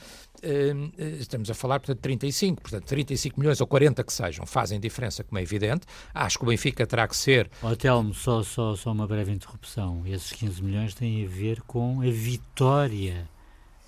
eh, 0.41 0.73
eh, 0.97 1.07
estamos 1.19 1.49
a 1.49 1.53
falar, 1.53 1.79
portanto, 1.79 1.99
35, 1.99 2.61
portanto, 2.61 2.85
35 2.85 3.39
milhões 3.39 3.59
ou 3.59 3.67
40 3.67 4.03
que 4.03 4.13
sejam, 4.13 4.45
fazem 4.45 4.79
diferença, 4.79 5.23
como 5.23 5.39
é 5.39 5.41
evidente. 5.41 5.85
Acho 6.13 6.37
que 6.37 6.43
o 6.43 6.47
Benfica 6.47 6.85
terá 6.85 7.07
que 7.07 7.15
ser. 7.15 7.49
Oh, 7.61 7.75
Telmo, 7.75 8.13
só, 8.13 8.43
só, 8.43 8.75
só 8.75 8.91
uma 8.91 9.07
breve 9.07 9.31
interrupção. 9.31 10.03
Esses 10.05 10.31
15 10.33 10.63
milhões 10.63 10.93
têm 10.93 11.25
a 11.25 11.27
ver 11.27 11.61
com 11.61 12.01
a 12.01 12.11
vitória 12.11 13.27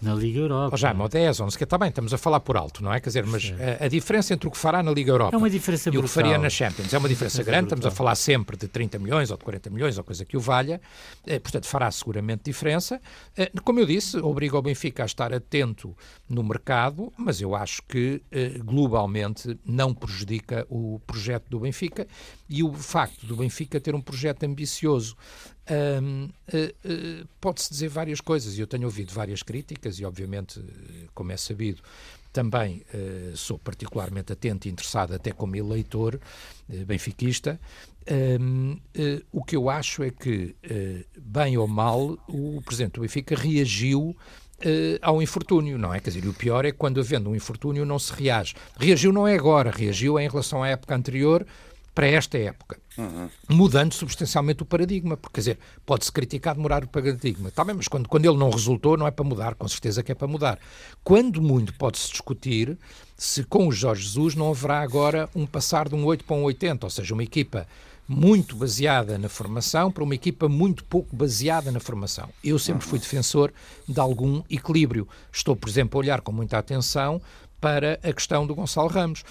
na 0.02 0.14
Liga 0.14 0.40
Europa. 0.40 0.74
Oh, 0.74 0.78
já, 0.78 0.94
ou 0.94 1.10
10, 1.10 1.40
11, 1.40 1.58
que 1.58 1.64
está 1.64 1.78
bem, 1.78 1.90
estamos 1.90 2.14
a 2.14 2.18
falar 2.18 2.40
por 2.40 2.56
alto, 2.56 2.84
não 2.84 2.94
é? 2.94 3.00
Quer 3.00 3.10
dizer, 3.10 3.26
mas 3.26 3.54
a, 3.82 3.86
a, 3.86 3.88
diferença 3.88 4.34
entre 4.34 4.48
o 4.48 4.52
que 4.52 4.58
fará 4.58 4.82
na 4.82 4.92
Liga 4.92 5.12
Europa 5.12 5.36
é 5.36 5.38
uma 5.38 5.50
diferença 5.50 5.90
e 5.90 5.92
brutal. 5.92 6.06
o 6.06 6.08
que 6.08 6.14
faria 6.14 6.38
na 6.38 6.50
Champions 6.50 6.94
é 6.94 6.98
uma 6.98 7.10
diferença, 7.10 7.44
grande. 7.44 7.68
Brutal. 7.68 7.78
Estamos 7.78 7.94
a 7.94 7.98
falar 7.98 8.16
sempre 8.16 8.58
de 8.58 8.68
30 8.68 9.00
milhões 9.00 9.32
ou 9.32 9.38
de 9.38 9.44
40 9.44 9.70
milhões 9.70 9.98
ou 9.98 10.04
coisa 10.04 10.24
que 10.24 10.38
o 10.38 10.40
valha. 10.40 10.80
Eh, 11.26 11.40
portanto, 11.40 11.68
fará 11.68 11.92
seguramente 11.92 12.44
diferença. 12.46 13.02
Eh, 13.36 13.52
como 13.64 13.80
eu 13.80 13.86
disse, 13.86 14.18
obriga 14.18 14.58
o 14.58 14.62
Benfica 14.62 15.04
a 15.04 15.06
estar 15.06 15.34
atento 15.34 15.96
no 16.30 16.44
mercado, 16.44 17.12
mas 17.18 17.42
eu 17.42 17.56
acho 17.56 17.82
que 17.84 18.22
eh, 18.32 18.60
globalmente 18.64 19.60
não 19.66 19.94
prejudica 19.94 20.66
o 20.70 21.00
projeto 21.06 21.50
do 21.50 21.60
Benfica 21.60 22.08
e 22.50 22.64
o 22.64 22.74
facto 22.74 23.26
do 23.26 23.36
Benfica 23.36 23.80
ter 23.80 23.94
um 23.94 24.02
projeto 24.02 24.44
ambicioso 24.44 25.16
uh, 25.70 26.26
uh, 26.26 27.28
pode-se 27.40 27.70
dizer 27.70 27.90
várias 27.90 28.22
coisas 28.22 28.58
e 28.58 28.62
eu 28.62 28.68
tenho 28.68 28.86
ouvido 28.86 29.14
várias 29.14 29.44
críticas 29.44 30.00
e 30.00 30.06
obviamente, 30.06 30.64
como 31.14 31.32
é 31.32 31.38
sabido, 31.38 31.82
também 32.32 32.84
uh, 32.94 33.36
sou 33.36 33.58
particularmente 33.58 34.32
atento 34.34 34.68
e 34.68 34.72
interessado 34.72 35.14
até 35.14 35.32
como 35.32 35.56
eleitor 35.56 36.20
benfiquista. 36.86 37.60
Um, 38.40 38.80
o 39.32 39.44
que 39.44 39.56
eu 39.56 39.70
acho 39.70 40.02
é 40.02 40.10
que, 40.10 40.56
bem 41.18 41.58
ou 41.58 41.68
mal, 41.68 42.18
o 42.28 42.62
Presidente 42.66 42.94
do 42.94 43.02
Benfica 43.02 43.36
reagiu 43.36 44.16
Uh, 44.60 45.00
ao 45.02 45.22
infortúnio, 45.22 45.78
não 45.78 45.94
é? 45.94 46.02
Quer 46.02 46.10
dizer, 46.10 46.28
o 46.28 46.34
pior 46.34 46.66
é 46.66 46.72
quando 46.74 47.00
havendo 47.00 47.30
um 47.30 47.36
infortúnio 47.36 47.86
não 47.86 47.98
se 47.98 48.12
reage. 48.12 48.56
Reagiu 48.78 49.14
não 49.14 49.26
é 49.26 49.34
agora, 49.34 49.72
reagiu 49.72 50.20
em 50.20 50.28
relação 50.28 50.62
à 50.62 50.68
época 50.68 50.94
anterior, 50.94 51.48
para 51.94 52.08
esta 52.08 52.38
época, 52.38 52.80
uhum. 52.98 53.30
mudando 53.50 53.94
substancialmente 53.94 54.64
o 54.64 54.66
paradigma, 54.66 55.18
porque, 55.18 55.36
quer 55.36 55.42
dizer, 55.42 55.60
pode-se 55.86 56.12
criticar 56.12 56.56
demorar 56.56 56.84
o 56.84 56.88
paradigma, 56.88 57.50
está 57.50 57.64
bem, 57.64 57.76
mas 57.76 57.88
quando, 57.88 58.08
quando 58.08 58.26
ele 58.26 58.38
não 58.38 58.50
resultou, 58.50 58.98
não 58.98 59.08
é 59.08 59.12
para 59.12 59.26
mudar, 59.26 59.56
com 59.56 59.68
certeza 59.68 60.04
que 60.04 60.12
é 60.12 60.16
para 60.16 60.28
mudar. 60.28 60.60
Quando 61.04 61.42
muito 61.42 61.74
pode-se 61.74 62.12
discutir 62.12 62.78
se 63.18 63.44
com 63.44 63.68
o 63.68 63.72
Jorge 63.72 64.04
Jesus 64.04 64.34
não 64.36 64.50
haverá 64.50 64.80
agora 64.80 65.30
um 65.36 65.46
passar 65.46 65.90
de 65.90 65.96
um 65.96 66.06
8 66.06 66.24
para 66.24 66.36
um 66.36 66.44
80, 66.44 66.86
ou 66.86 66.90
seja, 66.90 67.14
uma 67.14 67.24
equipa 67.24 67.68
muito 68.08 68.56
baseada 68.56 69.20
na 69.20 69.30
formação 69.30 69.92
para 69.92 70.04
uma 70.04 70.16
equipa 70.16 70.50
muito 70.50 70.84
pouco 70.84 71.16
baseada 71.16 71.72
na 71.72 71.80
formação. 71.80 72.28
Eu 72.44 72.58
sempre 72.58 72.88
fui 72.88 72.98
defensor 72.98 73.54
de 73.88 74.00
algum 74.00 74.42
equilíbrio. 74.50 75.08
Estou, 75.32 75.56
por 75.56 75.70
exemplo, 75.70 76.00
a 76.00 76.02
olhar 76.02 76.22
com 76.22 76.32
muita 76.32 76.58
atenção 76.58 77.22
para 77.60 78.00
a 78.04 78.14
questão 78.14 78.48
do 78.48 78.56
Gonçalo 78.56 78.88
Ramos. 78.88 79.24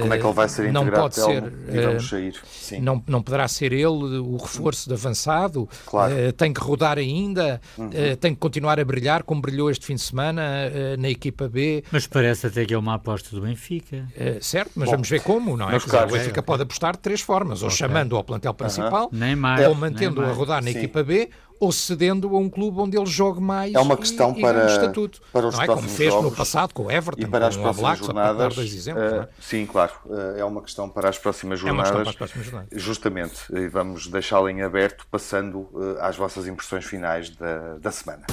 Como 0.00 0.12
é 0.12 0.18
que 0.18 0.26
ele 0.26 0.32
vai 0.32 0.48
ser 0.48 0.72
não 0.72 0.82
integrado, 0.82 1.02
pode 1.02 1.14
ser, 1.14 1.40
vamos 1.42 2.04
eh, 2.04 2.08
sair. 2.08 2.34
Sim. 2.44 2.80
Não, 2.80 3.02
não 3.06 3.22
poderá 3.22 3.46
ser 3.48 3.72
ele 3.72 4.18
o 4.18 4.36
reforço 4.36 4.88
de 4.88 4.94
avançado, 4.94 5.68
claro. 5.86 6.12
uh, 6.14 6.32
tem 6.32 6.52
que 6.52 6.60
rodar 6.60 6.98
ainda, 6.98 7.60
uhum. 7.78 7.86
uh, 7.86 8.16
tem 8.16 8.34
que 8.34 8.40
continuar 8.40 8.80
a 8.80 8.84
brilhar 8.84 9.22
como 9.22 9.40
brilhou 9.40 9.70
este 9.70 9.86
fim 9.86 9.94
de 9.94 10.02
semana 10.02 10.70
na 10.98 11.08
equipa 11.08 11.48
B. 11.48 11.84
Mas 11.90 12.06
parece 12.06 12.46
até 12.46 12.64
que 12.64 12.74
é 12.74 12.78
uma 12.78 12.94
aposta 12.94 13.34
do 13.34 13.42
Benfica. 13.42 14.06
certo, 14.40 14.72
mas 14.74 14.86
Bom, 14.86 14.92
vamos 14.92 15.08
ver 15.08 15.22
como, 15.22 15.56
não 15.56 15.70
é? 15.70 15.78
Claro, 15.80 16.10
o 16.10 16.12
Benfica 16.12 16.42
pode 16.42 16.62
apostar 16.62 16.92
de 16.92 17.00
três 17.00 17.20
formas, 17.20 17.62
ou 17.62 17.68
okay. 17.68 17.78
chamando 17.78 18.16
ao 18.16 18.24
plantel 18.24 18.54
principal, 18.54 19.10
uhum. 19.12 19.68
ou 19.68 19.74
mantendo-o 19.74 20.24
a 20.24 20.32
rodar 20.32 20.62
na 20.62 20.70
Sim. 20.70 20.78
equipa 20.78 21.02
B, 21.02 21.30
ou 21.58 21.72
cedendo 21.72 22.34
a 22.34 22.38
um 22.38 22.48
clube 22.48 22.80
onde 22.80 22.96
ele 22.96 23.06
jogue 23.06 23.40
mais 23.40 23.74
é 23.74 23.78
uma 23.78 23.96
questão 23.96 24.34
e, 24.36 24.40
para, 24.40 24.64
e 24.64 24.72
estatuto. 24.72 25.20
para 25.32 25.46
os 25.46 25.54
não 25.54 25.62
é? 25.62 25.66
Como 25.66 25.88
fez 25.88 26.12
jogos, 26.12 26.30
no 26.30 26.36
passado 26.36 26.72
com 26.72 26.84
o 26.84 26.90
Everton, 26.90 27.22
e 27.22 27.26
para 27.26 27.48
as 27.48 27.56
próximas 27.56 27.98
Black, 27.98 28.04
jornadas. 28.04 28.54
dois 28.54 28.74
exemplos, 28.74 29.12
uh, 29.12 29.16
é? 29.16 29.28
Sim, 29.40 29.66
claro. 29.66 29.92
Uh, 30.04 30.38
é 30.38 30.44
uma 30.44 30.62
questão 30.62 30.88
para 30.88 31.08
as 31.08 31.18
próximas 31.18 31.58
jornadas. 31.58 31.90
É 31.90 31.94
questão 31.94 32.02
para 32.02 32.10
as 32.10 32.16
próximas 32.16 32.46
jornadas. 32.46 32.82
Justamente. 32.82 33.52
E 33.52 33.68
vamos 33.68 34.06
deixá-la 34.06 34.50
em 34.50 34.62
aberto, 34.62 35.06
passando 35.10 35.60
uh, 35.72 35.96
às 36.00 36.16
vossas 36.16 36.46
impressões 36.46 36.84
finais 36.84 37.30
da, 37.30 37.78
da 37.78 37.90
semana. 37.90 38.26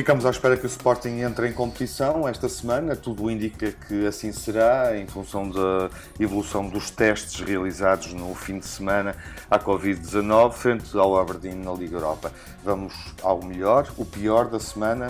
Ficamos 0.00 0.24
à 0.24 0.30
espera 0.30 0.56
que 0.56 0.64
o 0.64 0.66
Sporting 0.66 1.20
entre 1.20 1.46
em 1.46 1.52
competição 1.52 2.26
esta 2.26 2.48
semana. 2.48 2.96
Tudo 2.96 3.30
indica 3.30 3.70
que 3.70 4.06
assim 4.06 4.32
será, 4.32 4.96
em 4.96 5.06
função 5.06 5.50
da 5.50 5.90
evolução 6.18 6.66
dos 6.66 6.90
testes 6.90 7.38
realizados 7.40 8.14
no 8.14 8.34
fim 8.34 8.58
de 8.58 8.66
semana 8.66 9.14
à 9.50 9.58
Covid-19, 9.58 10.52
frente 10.52 10.96
ao 10.96 11.18
Aberdeen 11.20 11.56
na 11.56 11.74
Liga 11.74 11.96
Europa. 11.96 12.32
Vamos 12.64 12.94
ao 13.22 13.44
melhor, 13.44 13.92
o 13.98 14.06
pior 14.06 14.48
da 14.48 14.58
semana. 14.58 15.08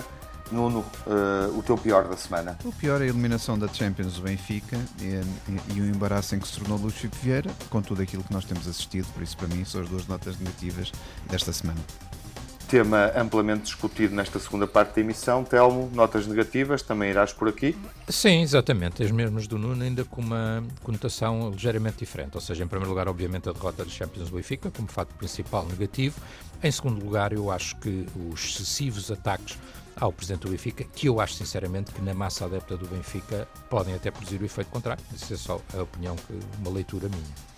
Nuno, 0.51 0.85
uh, 1.07 1.57
o 1.57 1.63
teu 1.63 1.79
pior 1.79 2.09
da 2.09 2.17
semana? 2.17 2.59
O 2.65 2.73
pior 2.73 3.01
é 3.01 3.05
a 3.05 3.07
eliminação 3.07 3.57
da 3.57 3.69
Champions 3.69 4.15
do 4.15 4.23
Benfica 4.23 4.77
e, 5.01 5.05
e, 5.49 5.77
e 5.77 5.81
o 5.81 5.85
embaraço 5.85 6.35
em 6.35 6.41
que 6.41 6.49
se 6.49 6.59
tornou 6.59 6.77
Luís 6.77 6.95
Filipe 6.95 7.17
Vieira, 7.23 7.51
com 7.71 7.81
tudo 7.81 8.03
aquilo 8.03 8.25
que 8.25 8.33
nós 8.33 8.45
temos 8.45 8.67
assistido, 8.67 9.07
por 9.15 9.23
isso 9.23 9.37
para 9.37 9.47
mim 9.47 9.65
são 9.65 9.83
as 9.83 9.89
duas 9.89 10.09
notas 10.09 10.37
negativas 10.37 10.91
desta 11.29 11.53
semana 11.53 11.79
tema 12.71 13.11
amplamente 13.17 13.65
discutido 13.65 14.15
nesta 14.15 14.39
segunda 14.39 14.65
parte 14.65 14.95
da 14.95 15.01
emissão. 15.01 15.43
Telmo, 15.43 15.91
notas 15.93 16.29
negativas, 16.29 16.83
também 16.83 17.11
irás 17.11 17.33
por 17.33 17.49
aqui? 17.49 17.77
Sim, 18.09 18.43
exatamente, 18.43 19.03
as 19.03 19.11
mesmas 19.11 19.49
do 19.49 19.59
Nuno, 19.59 19.83
ainda 19.83 20.05
com 20.05 20.21
uma 20.21 20.63
conotação 20.85 21.51
ligeiramente 21.51 21.99
diferente. 21.99 22.37
Ou 22.37 22.41
seja, 22.41 22.63
em 22.63 22.69
primeiro 22.69 22.89
lugar, 22.89 23.09
obviamente, 23.09 23.49
a 23.49 23.53
derrota 23.53 23.85
dos 23.85 23.93
Champions 23.93 24.31
do 24.31 24.37
Benfica, 24.37 24.71
como 24.71 24.87
fato 24.87 25.13
principal 25.17 25.67
negativo. 25.67 26.21
Em 26.63 26.71
segundo 26.71 27.05
lugar, 27.05 27.33
eu 27.33 27.51
acho 27.51 27.77
que 27.77 28.07
os 28.31 28.45
excessivos 28.45 29.11
ataques 29.11 29.59
ao 29.97 30.13
presidente 30.13 30.43
do 30.43 30.51
Benfica, 30.51 30.85
que 30.95 31.09
eu 31.09 31.21
acho 31.21 31.35
sinceramente 31.35 31.91
que 31.91 32.01
na 32.01 32.15
massa 32.15 32.45
adepta 32.45 32.77
do 32.77 32.87
Benfica 32.87 33.49
podem 33.69 33.95
até 33.95 34.13
produzir 34.13 34.41
o 34.41 34.45
efeito 34.45 34.69
contrário. 34.71 35.03
Isso 35.13 35.35
é 35.35 35.37
só 35.37 35.61
a 35.77 35.83
opinião, 35.83 36.15
uma 36.61 36.71
leitura 36.71 37.09
minha. 37.09 37.51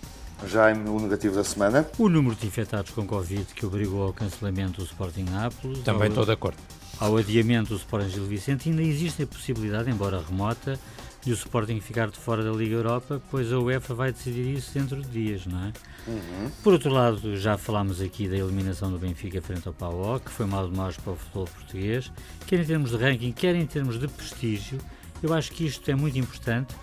Jaime, 0.47 0.89
o 0.89 0.99
negativo 0.99 1.35
da 1.35 1.43
semana. 1.43 1.87
O 1.97 2.09
número 2.09 2.35
de 2.35 2.45
infectados 2.47 2.91
com 2.91 3.05
Covid 3.05 3.45
que 3.53 3.65
obrigou 3.65 4.03
ao 4.03 4.13
cancelamento 4.13 4.81
do 4.81 4.85
Sporting 4.85 5.25
Nápoles. 5.25 5.79
Também 5.83 6.03
ao, 6.03 6.09
estou 6.09 6.25
de 6.25 6.31
acordo. 6.31 6.57
Ao 6.99 7.17
adiamento 7.17 7.69
do 7.69 7.75
Sporting 7.75 8.09
Gil 8.09 8.25
Vicente, 8.25 8.69
ainda 8.69 8.81
existe 8.81 9.23
a 9.23 9.27
possibilidade, 9.27 9.89
embora 9.89 10.21
remota, 10.21 10.79
de 11.23 11.31
o 11.31 11.33
Sporting 11.33 11.79
ficar 11.79 12.09
de 12.09 12.17
fora 12.17 12.43
da 12.43 12.51
Liga 12.51 12.75
Europa, 12.75 13.21
pois 13.31 13.51
a 13.51 13.59
UEFA 13.59 13.93
vai 13.93 14.11
decidir 14.11 14.57
isso 14.57 14.73
dentro 14.73 15.01
de 15.01 15.07
dias, 15.07 15.45
não 15.45 15.59
é? 15.59 15.73
Uhum. 16.05 16.51
Por 16.61 16.73
outro 16.73 16.91
lado, 16.91 17.37
já 17.37 17.57
falámos 17.57 18.01
aqui 18.01 18.27
da 18.27 18.35
eliminação 18.35 18.91
do 18.91 18.99
Benfica 18.99 19.41
frente 19.41 19.67
ao 19.67 19.73
PAOK, 19.73 20.25
que 20.25 20.31
foi 20.31 20.45
mal 20.45 20.69
demais 20.69 20.97
para 20.97 21.13
o 21.13 21.15
futebol 21.15 21.45
português, 21.45 22.11
quer 22.45 22.59
em 22.59 22.65
termos 22.65 22.91
de 22.91 22.97
ranking, 22.97 23.31
quer 23.31 23.55
em 23.55 23.65
termos 23.65 23.97
de 23.97 24.07
prestígio. 24.07 24.79
Eu 25.21 25.33
acho 25.33 25.51
que 25.53 25.65
isto 25.65 25.89
é 25.89 25.95
muito 25.95 26.17
importante 26.19 26.75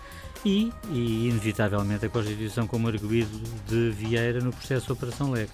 e, 0.45 0.71
e 0.89 1.29
inevitavelmente, 1.29 2.05
a 2.05 2.09
constituição 2.09 2.67
como 2.67 2.87
arguído 2.87 3.41
de 3.67 3.91
Vieira 3.91 4.39
no 4.39 4.51
processo 4.51 4.87
de 4.87 4.91
Operação 4.91 5.31
Lex. 5.31 5.51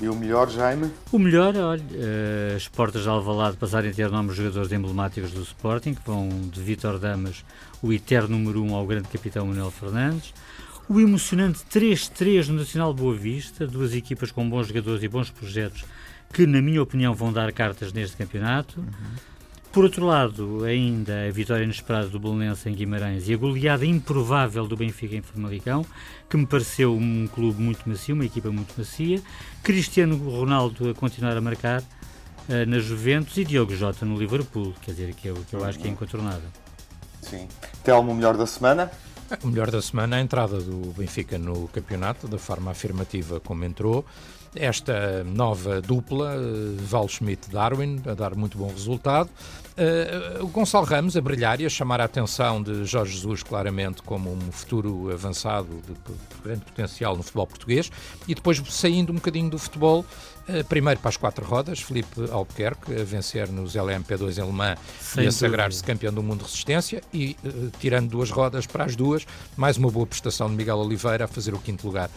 E 0.00 0.08
o 0.08 0.14
melhor, 0.14 0.48
Jaime? 0.48 0.92
O 1.10 1.18
melhor, 1.18 1.56
olha, 1.56 1.82
uh, 1.82 2.56
as 2.56 2.68
portas 2.68 3.02
de 3.02 3.08
Alvalade 3.08 3.56
passarem 3.56 3.90
a 3.90 3.94
ter 3.94 4.08
nomes 4.08 4.36
de 4.36 4.42
jogadores 4.42 4.70
emblemáticos 4.70 5.32
do 5.32 5.42
Sporting, 5.42 5.94
que 5.94 6.02
vão 6.06 6.28
de 6.28 6.60
Vítor 6.60 7.00
Damas, 7.00 7.44
o 7.82 7.92
eterno 7.92 8.38
número 8.38 8.62
1, 8.62 8.70
um, 8.70 8.74
ao 8.76 8.86
grande 8.86 9.08
capitão 9.08 9.46
Manuel 9.46 9.72
Fernandes. 9.72 10.32
O 10.88 11.00
emocionante 11.00 11.64
3-3 11.70 12.46
no 12.46 12.60
Nacional 12.60 12.94
Boa 12.94 13.14
Vista, 13.14 13.66
duas 13.66 13.92
equipas 13.92 14.30
com 14.30 14.48
bons 14.48 14.68
jogadores 14.68 15.02
e 15.02 15.08
bons 15.08 15.30
projetos 15.30 15.84
que, 16.32 16.46
na 16.46 16.62
minha 16.62 16.82
opinião, 16.82 17.12
vão 17.12 17.32
dar 17.32 17.52
cartas 17.52 17.92
neste 17.92 18.16
campeonato. 18.16 18.78
Uhum. 18.78 18.86
Por 19.78 19.84
outro 19.84 20.04
lado, 20.04 20.64
ainda 20.64 21.28
a 21.28 21.30
vitória 21.30 21.62
inesperada 21.62 22.08
do 22.08 22.18
Belenense 22.18 22.68
em 22.68 22.74
Guimarães 22.74 23.28
e 23.28 23.34
a 23.34 23.36
goleada 23.36 23.86
improvável 23.86 24.66
do 24.66 24.76
Benfica 24.76 25.14
em 25.14 25.22
Famalicão, 25.22 25.86
que 26.28 26.36
me 26.36 26.44
pareceu 26.44 26.96
um 26.96 27.28
clube 27.28 27.62
muito 27.62 27.88
macio, 27.88 28.16
uma 28.16 28.24
equipa 28.24 28.50
muito 28.50 28.74
macia. 28.76 29.22
Cristiano 29.62 30.16
Ronaldo 30.16 30.90
a 30.90 30.94
continuar 30.94 31.36
a 31.36 31.40
marcar 31.40 31.80
uh, 31.80 32.66
na 32.66 32.80
Juventus 32.80 33.36
e 33.36 33.44
Diogo 33.44 33.72
Jota 33.72 34.04
no 34.04 34.18
Liverpool, 34.18 34.74
quer 34.82 34.90
dizer, 34.90 35.14
que 35.14 35.28
eu, 35.28 35.36
que 35.48 35.54
eu 35.54 35.64
acho 35.64 35.78
que 35.78 35.86
é 35.86 35.90
incontornável. 35.92 36.50
Sim. 37.22 37.46
Telmo, 37.84 38.12
melhor 38.12 38.36
da 38.36 38.48
semana? 38.48 38.90
O 39.44 39.46
melhor 39.46 39.70
da 39.70 39.80
semana 39.80 40.16
é 40.16 40.18
a 40.18 40.22
entrada 40.22 40.58
do 40.58 40.92
Benfica 40.96 41.38
no 41.38 41.68
campeonato, 41.68 42.26
da 42.26 42.36
forma 42.36 42.72
afirmativa 42.72 43.38
como 43.38 43.64
entrou. 43.64 44.04
Esta 44.58 45.22
nova 45.22 45.80
dupla, 45.80 46.34
eh, 46.34 46.76
Val 46.78 47.08
Schmidt-Darwin, 47.08 48.02
a 48.06 48.14
dar 48.14 48.34
muito 48.34 48.58
bom 48.58 48.66
resultado. 48.68 49.30
Uh, 49.78 50.42
o 50.44 50.48
Gonçalo 50.48 50.84
Ramos 50.84 51.16
a 51.16 51.20
brilhar 51.20 51.60
e 51.60 51.66
a 51.66 51.68
chamar 51.68 52.00
a 52.00 52.04
atenção 52.04 52.60
de 52.60 52.84
Jorge 52.84 53.12
Jesus 53.12 53.44
claramente 53.44 54.02
como 54.02 54.32
um 54.32 54.50
futuro 54.50 55.08
avançado 55.12 55.68
de 55.86 55.94
grande 56.42 56.64
potencial 56.64 57.16
no 57.16 57.22
futebol 57.22 57.46
português 57.46 57.88
e 58.26 58.34
depois 58.34 58.60
saindo 58.70 59.12
um 59.12 59.14
bocadinho 59.14 59.48
do 59.48 59.56
futebol 59.56 60.04
primeiro 60.68 61.00
para 61.00 61.08
as 61.08 61.16
quatro 61.16 61.44
rodas, 61.44 61.80
Felipe 61.80 62.30
Albuquerque 62.30 63.00
a 63.00 63.04
vencer 63.04 63.48
nos 63.48 63.74
LMP2 63.74 64.42
em 64.42 64.46
Le 64.46 64.52
Mans 64.52 64.78
Sem 65.00 65.24
e 65.24 65.26
a 65.26 65.32
sagrar-se 65.32 65.82
campeão 65.82 66.12
do 66.12 66.22
mundo 66.22 66.38
de 66.38 66.44
resistência 66.44 67.02
e 67.12 67.36
uh, 67.44 67.70
tirando 67.78 68.08
duas 68.08 68.30
rodas 68.30 68.66
para 68.66 68.84
as 68.84 68.96
duas, 68.96 69.26
mais 69.56 69.76
uma 69.76 69.90
boa 69.90 70.06
prestação 70.06 70.48
de 70.48 70.56
Miguel 70.56 70.78
Oliveira 70.78 71.24
a 71.24 71.28
fazer 71.28 71.54
o 71.54 71.58
quinto 71.58 71.86
lugar 71.86 72.10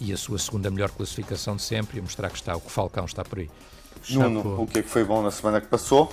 e 0.00 0.12
a 0.12 0.16
sua 0.16 0.38
segunda 0.38 0.70
melhor 0.70 0.90
classificação 0.90 1.56
de 1.56 1.62
sempre 1.62 1.98
e 1.98 2.00
a 2.00 2.02
mostrar 2.02 2.30
que 2.30 2.36
está, 2.36 2.56
o 2.56 2.60
que 2.60 2.70
Falcão 2.70 3.04
está 3.04 3.24
por 3.24 3.40
aí. 3.40 3.50
Nuno, 4.10 4.62
o 4.62 4.66
que 4.66 4.78
é 4.78 4.82
que 4.82 4.88
foi 4.88 5.04
bom 5.04 5.22
na 5.22 5.30
semana 5.30 5.60
que 5.60 5.66
passou? 5.66 6.12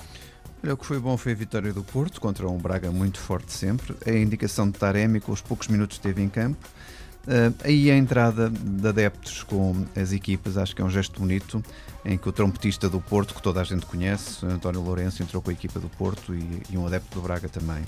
Olha, 0.64 0.74
o 0.74 0.78
que 0.78 0.86
foi 0.86 1.00
bom 1.00 1.16
foi 1.18 1.32
a 1.32 1.36
vitória 1.36 1.72
do 1.72 1.84
Porto 1.84 2.20
contra 2.20 2.48
um 2.48 2.58
Braga 2.58 2.92
muito 2.92 3.20
forte 3.20 3.54
sempre. 3.54 3.96
A 4.06 4.12
indicação 4.12 4.70
de 4.70 4.78
Taremi, 4.78 5.20
com 5.20 5.32
os 5.32 5.42
poucos 5.42 5.68
minutos 5.68 5.98
que 5.98 6.04
teve 6.04 6.22
em 6.22 6.30
campo. 6.30 6.68
Uh, 7.28 7.54
aí 7.64 7.92
a 7.92 7.98
entrada 7.98 8.50
de 8.50 8.88
adeptos 8.88 9.44
com 9.44 9.86
as 9.96 10.12
equipas, 10.12 10.58
acho 10.58 10.76
que 10.76 10.82
é 10.82 10.86
um 10.86 10.90
gesto 10.90 11.20
bonito, 11.20 11.64
em 12.04 12.18
que 12.18 12.28
o 12.28 12.32
trompetista 12.32 12.90
do 12.90 13.00
Porto, 13.00 13.36
que 13.36 13.42
toda 13.42 13.60
a 13.62 13.64
gente 13.64 13.86
conhece, 13.86 14.46
António 14.46 14.82
Lourenço, 14.82 15.22
entrou 15.22 15.42
com 15.42 15.50
a 15.50 15.54
equipa 15.54 15.80
do 15.80 15.90
Porto 15.90 16.34
e, 16.34 16.64
e 16.70 16.78
um 16.78 16.88
adepto 16.88 17.20
do 17.20 17.22
Braga 17.22 17.50
também. 17.50 17.84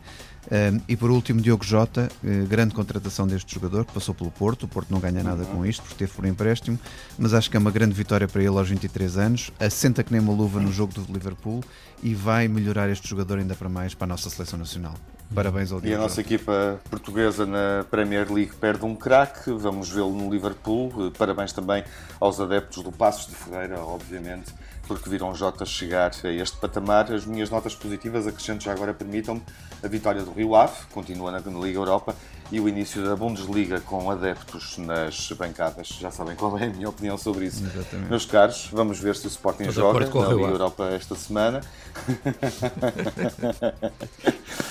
Uh, 0.46 0.82
e 0.88 0.96
por 0.96 1.10
último, 1.10 1.40
Diogo 1.40 1.64
Jota, 1.64 2.10
uh, 2.24 2.48
grande 2.48 2.76
contratação 2.76 3.26
deste 3.26 3.56
jogador, 3.56 3.86
que 3.86 3.94
passou 3.94 4.14
pelo 4.14 4.30
Porto. 4.32 4.64
O 4.64 4.68
Porto 4.68 4.92
não 4.92 5.00
ganha 5.00 5.24
nada 5.24 5.46
com 5.46 5.66
isto, 5.66 5.82
porque 5.82 5.96
teve 5.96 6.12
por 6.12 6.26
empréstimo, 6.26 6.78
mas 7.18 7.34
acho 7.34 7.50
que 7.50 7.56
é 7.56 7.60
uma 7.60 7.72
grande 7.72 7.94
vitória 7.94 8.28
para 8.28 8.42
ele 8.42 8.58
aos 8.58 8.70
23 8.70 9.18
anos. 9.18 9.52
Assenta 9.60 10.04
que 10.04 10.12
nem 10.12 10.22
uma 10.22 10.34
luva 10.34 10.60
no 10.60 10.72
jogo 10.72 10.94
do 10.94 11.12
Liverpool 11.12 11.64
e 12.04 12.14
vai 12.14 12.48
melhorar 12.48 12.90
este 12.90 13.08
jogador 13.08 13.40
ainda 13.40 13.56
para 13.56 13.70
mais 13.70 13.94
para 13.94 14.06
a 14.06 14.10
nossa 14.10 14.30
seleção 14.30 14.60
nacional. 14.60 14.96
Parabéns 15.34 15.72
ao 15.72 15.80
Diogo. 15.80 15.94
E 15.94 15.96
a 15.96 15.98
nossa 15.98 16.20
equipa 16.20 16.80
portuguesa 16.90 17.46
na 17.46 17.86
Premier 17.90 18.32
League 18.32 18.52
perde 18.60 18.84
um 18.84 18.96
craque, 18.96 19.52
vamos 19.52 19.90
vê-lo 19.90 20.12
no 20.12 20.30
Liverpool. 20.30 21.12
Parabéns 21.18 21.54
também 21.54 21.84
aos 22.20 22.40
adeptos 22.40 22.84
do 22.84 22.92
Passos 22.92 23.28
de 23.28 23.36
Ferreira, 23.36 23.80
obviamente, 23.80 24.54
porque 24.88 25.10
viram 25.10 25.34
Jota 25.34 25.66
chegar 25.66 26.12
a 26.24 26.30
este 26.30 26.58
patamar. 26.58 27.12
As 27.14 27.26
minhas 27.26 27.50
notas 27.50 27.74
positivas, 27.74 28.28
acrescento 28.28 28.64
já 28.64 28.74
agora, 28.74 28.94
permitam-me 28.94 29.42
a 29.82 29.88
vitória 29.88 30.22
do 30.22 30.32
Rio 30.32 30.54
Ave, 30.54 30.76
continua 30.92 31.32
na 31.32 31.40
Liga 31.40 31.80
Europa, 31.80 32.14
e 32.52 32.60
o 32.60 32.68
início 32.68 33.02
da 33.02 33.16
Bundesliga 33.16 33.80
com 33.80 34.12
adeptos 34.12 34.78
nas 34.78 35.32
bancadas. 35.32 35.88
Já 35.88 36.12
sabem 36.12 36.36
qual 36.36 36.58
é 36.60 36.66
a 36.66 36.70
minha 36.70 36.90
opinião 36.90 37.18
sobre 37.18 37.46
isso. 37.46 37.64
Exatamente. 37.64 38.10
Meus 38.10 38.26
caros, 38.26 38.70
vamos 38.74 39.00
ver 39.00 39.16
se 39.16 39.28
o 39.28 39.30
Sporting 39.30 39.64
Estou 39.64 39.94
joga 39.94 40.28
na 40.28 40.34
Liga 40.34 40.50
Europa 40.50 40.90
esta 40.90 41.16
semana. 41.16 41.62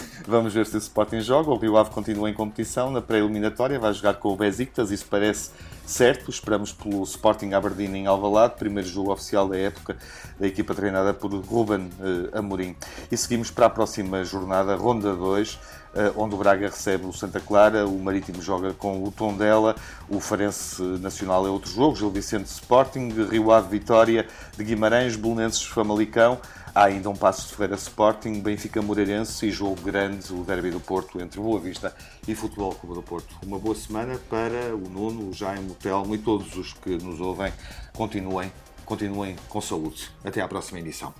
Vamos 0.27 0.53
ver 0.53 0.67
se 0.67 0.77
o 0.77 0.79
Sporting 0.79 1.21
joga. 1.21 1.51
O 1.51 1.57
Rio 1.57 1.77
Ave 1.77 1.91
continua 1.91 2.29
em 2.29 2.35
competição 2.35 2.91
na 2.91 3.01
pré-eliminatória, 3.01 3.79
vai 3.79 3.93
jogar 3.93 4.15
com 4.15 4.33
o 4.33 4.37
Besiktas, 4.37 4.91
isso 4.91 5.07
parece 5.09 5.51
certo. 5.87 6.31
Esperamos 6.31 6.73
pelo 6.73 7.03
Sporting 7.03 7.53
Aberdeen 7.53 7.97
em 7.97 8.07
Alvalade, 8.07 8.55
primeiro 8.57 8.89
jogo 8.89 9.13
oficial 9.13 9.49
da 9.49 9.57
época 9.57 9.97
da 10.39 10.47
equipa 10.47 10.75
treinada 10.75 11.13
por 11.13 11.33
Ruben 11.35 11.91
uh, 11.99 12.39
Amorim. 12.39 12.77
E 13.11 13.17
seguimos 13.17 13.51
para 13.51 13.67
a 13.67 13.71
próxima 13.71 14.25
jornada, 14.25 14.75
ronda 14.77 15.15
2, 15.15 15.55
uh, 15.55 15.59
eh, 15.95 16.13
onde 16.17 16.35
o 16.35 16.39
Braga 16.39 16.69
recebe 16.69 17.07
o 17.07 17.13
Santa 17.13 17.41
Clara, 17.41 17.87
o 17.87 17.99
Marítimo 17.99 18.41
joga 18.41 18.73
com 18.73 19.05
o 19.05 19.11
Tondela, 19.11 19.75
o 20.09 20.21
Farense 20.21 20.83
Nacional 20.83 21.47
é 21.47 21.51
outro 21.51 21.71
jogo, 21.71 21.97
Gil 21.97 22.11
Vicente 22.11 22.47
Sporting, 22.47 23.09
Rio 23.31 23.51
Ave 23.51 23.69
Vitória 23.79 24.27
de 24.57 24.65
Guimarães, 24.65 25.17
Belenenses 25.17 25.63
Famalicão. 25.63 26.39
Há 26.75 26.85
ainda 26.85 27.11
um 27.11 27.17
passo 27.17 27.49
de 27.49 27.55
Ferreira 27.55 27.75
Sporting, 27.75 28.41
Benfica 28.41 28.81
Moreirense 28.81 29.47
e 29.47 29.51
jogo 29.51 29.81
grande, 29.83 30.33
o 30.33 30.45
derby 30.45 30.71
do 30.71 30.81
Porto 30.81 31.21
entre 31.21 31.41
Boa 31.41 31.59
Vista 31.59 31.95
e 32.29 32.35
Futebol 32.35 32.75
Clube 32.75 32.95
do 32.95 33.03
Porto. 33.03 33.35
Uma 33.45 33.59
boa 33.59 33.75
semana 33.75 34.19
para 34.29 34.75
o 34.75 34.89
Nuno, 34.89 35.31
o 35.31 35.33
Jaime, 35.33 35.71
o 35.71 35.75
Telmo 35.75 36.15
e 36.15 36.19
todos 36.19 36.57
os 36.57 36.73
que 36.73 36.91
nos 36.91 37.21
ouvem. 37.21 37.53
Continuem, 37.93 38.53
continuem 38.85 39.37
com 39.49 39.61
saúde. 39.61 40.11
Até 40.25 40.41
à 40.41 40.49
próxima 40.49 40.79
edição. 40.79 41.13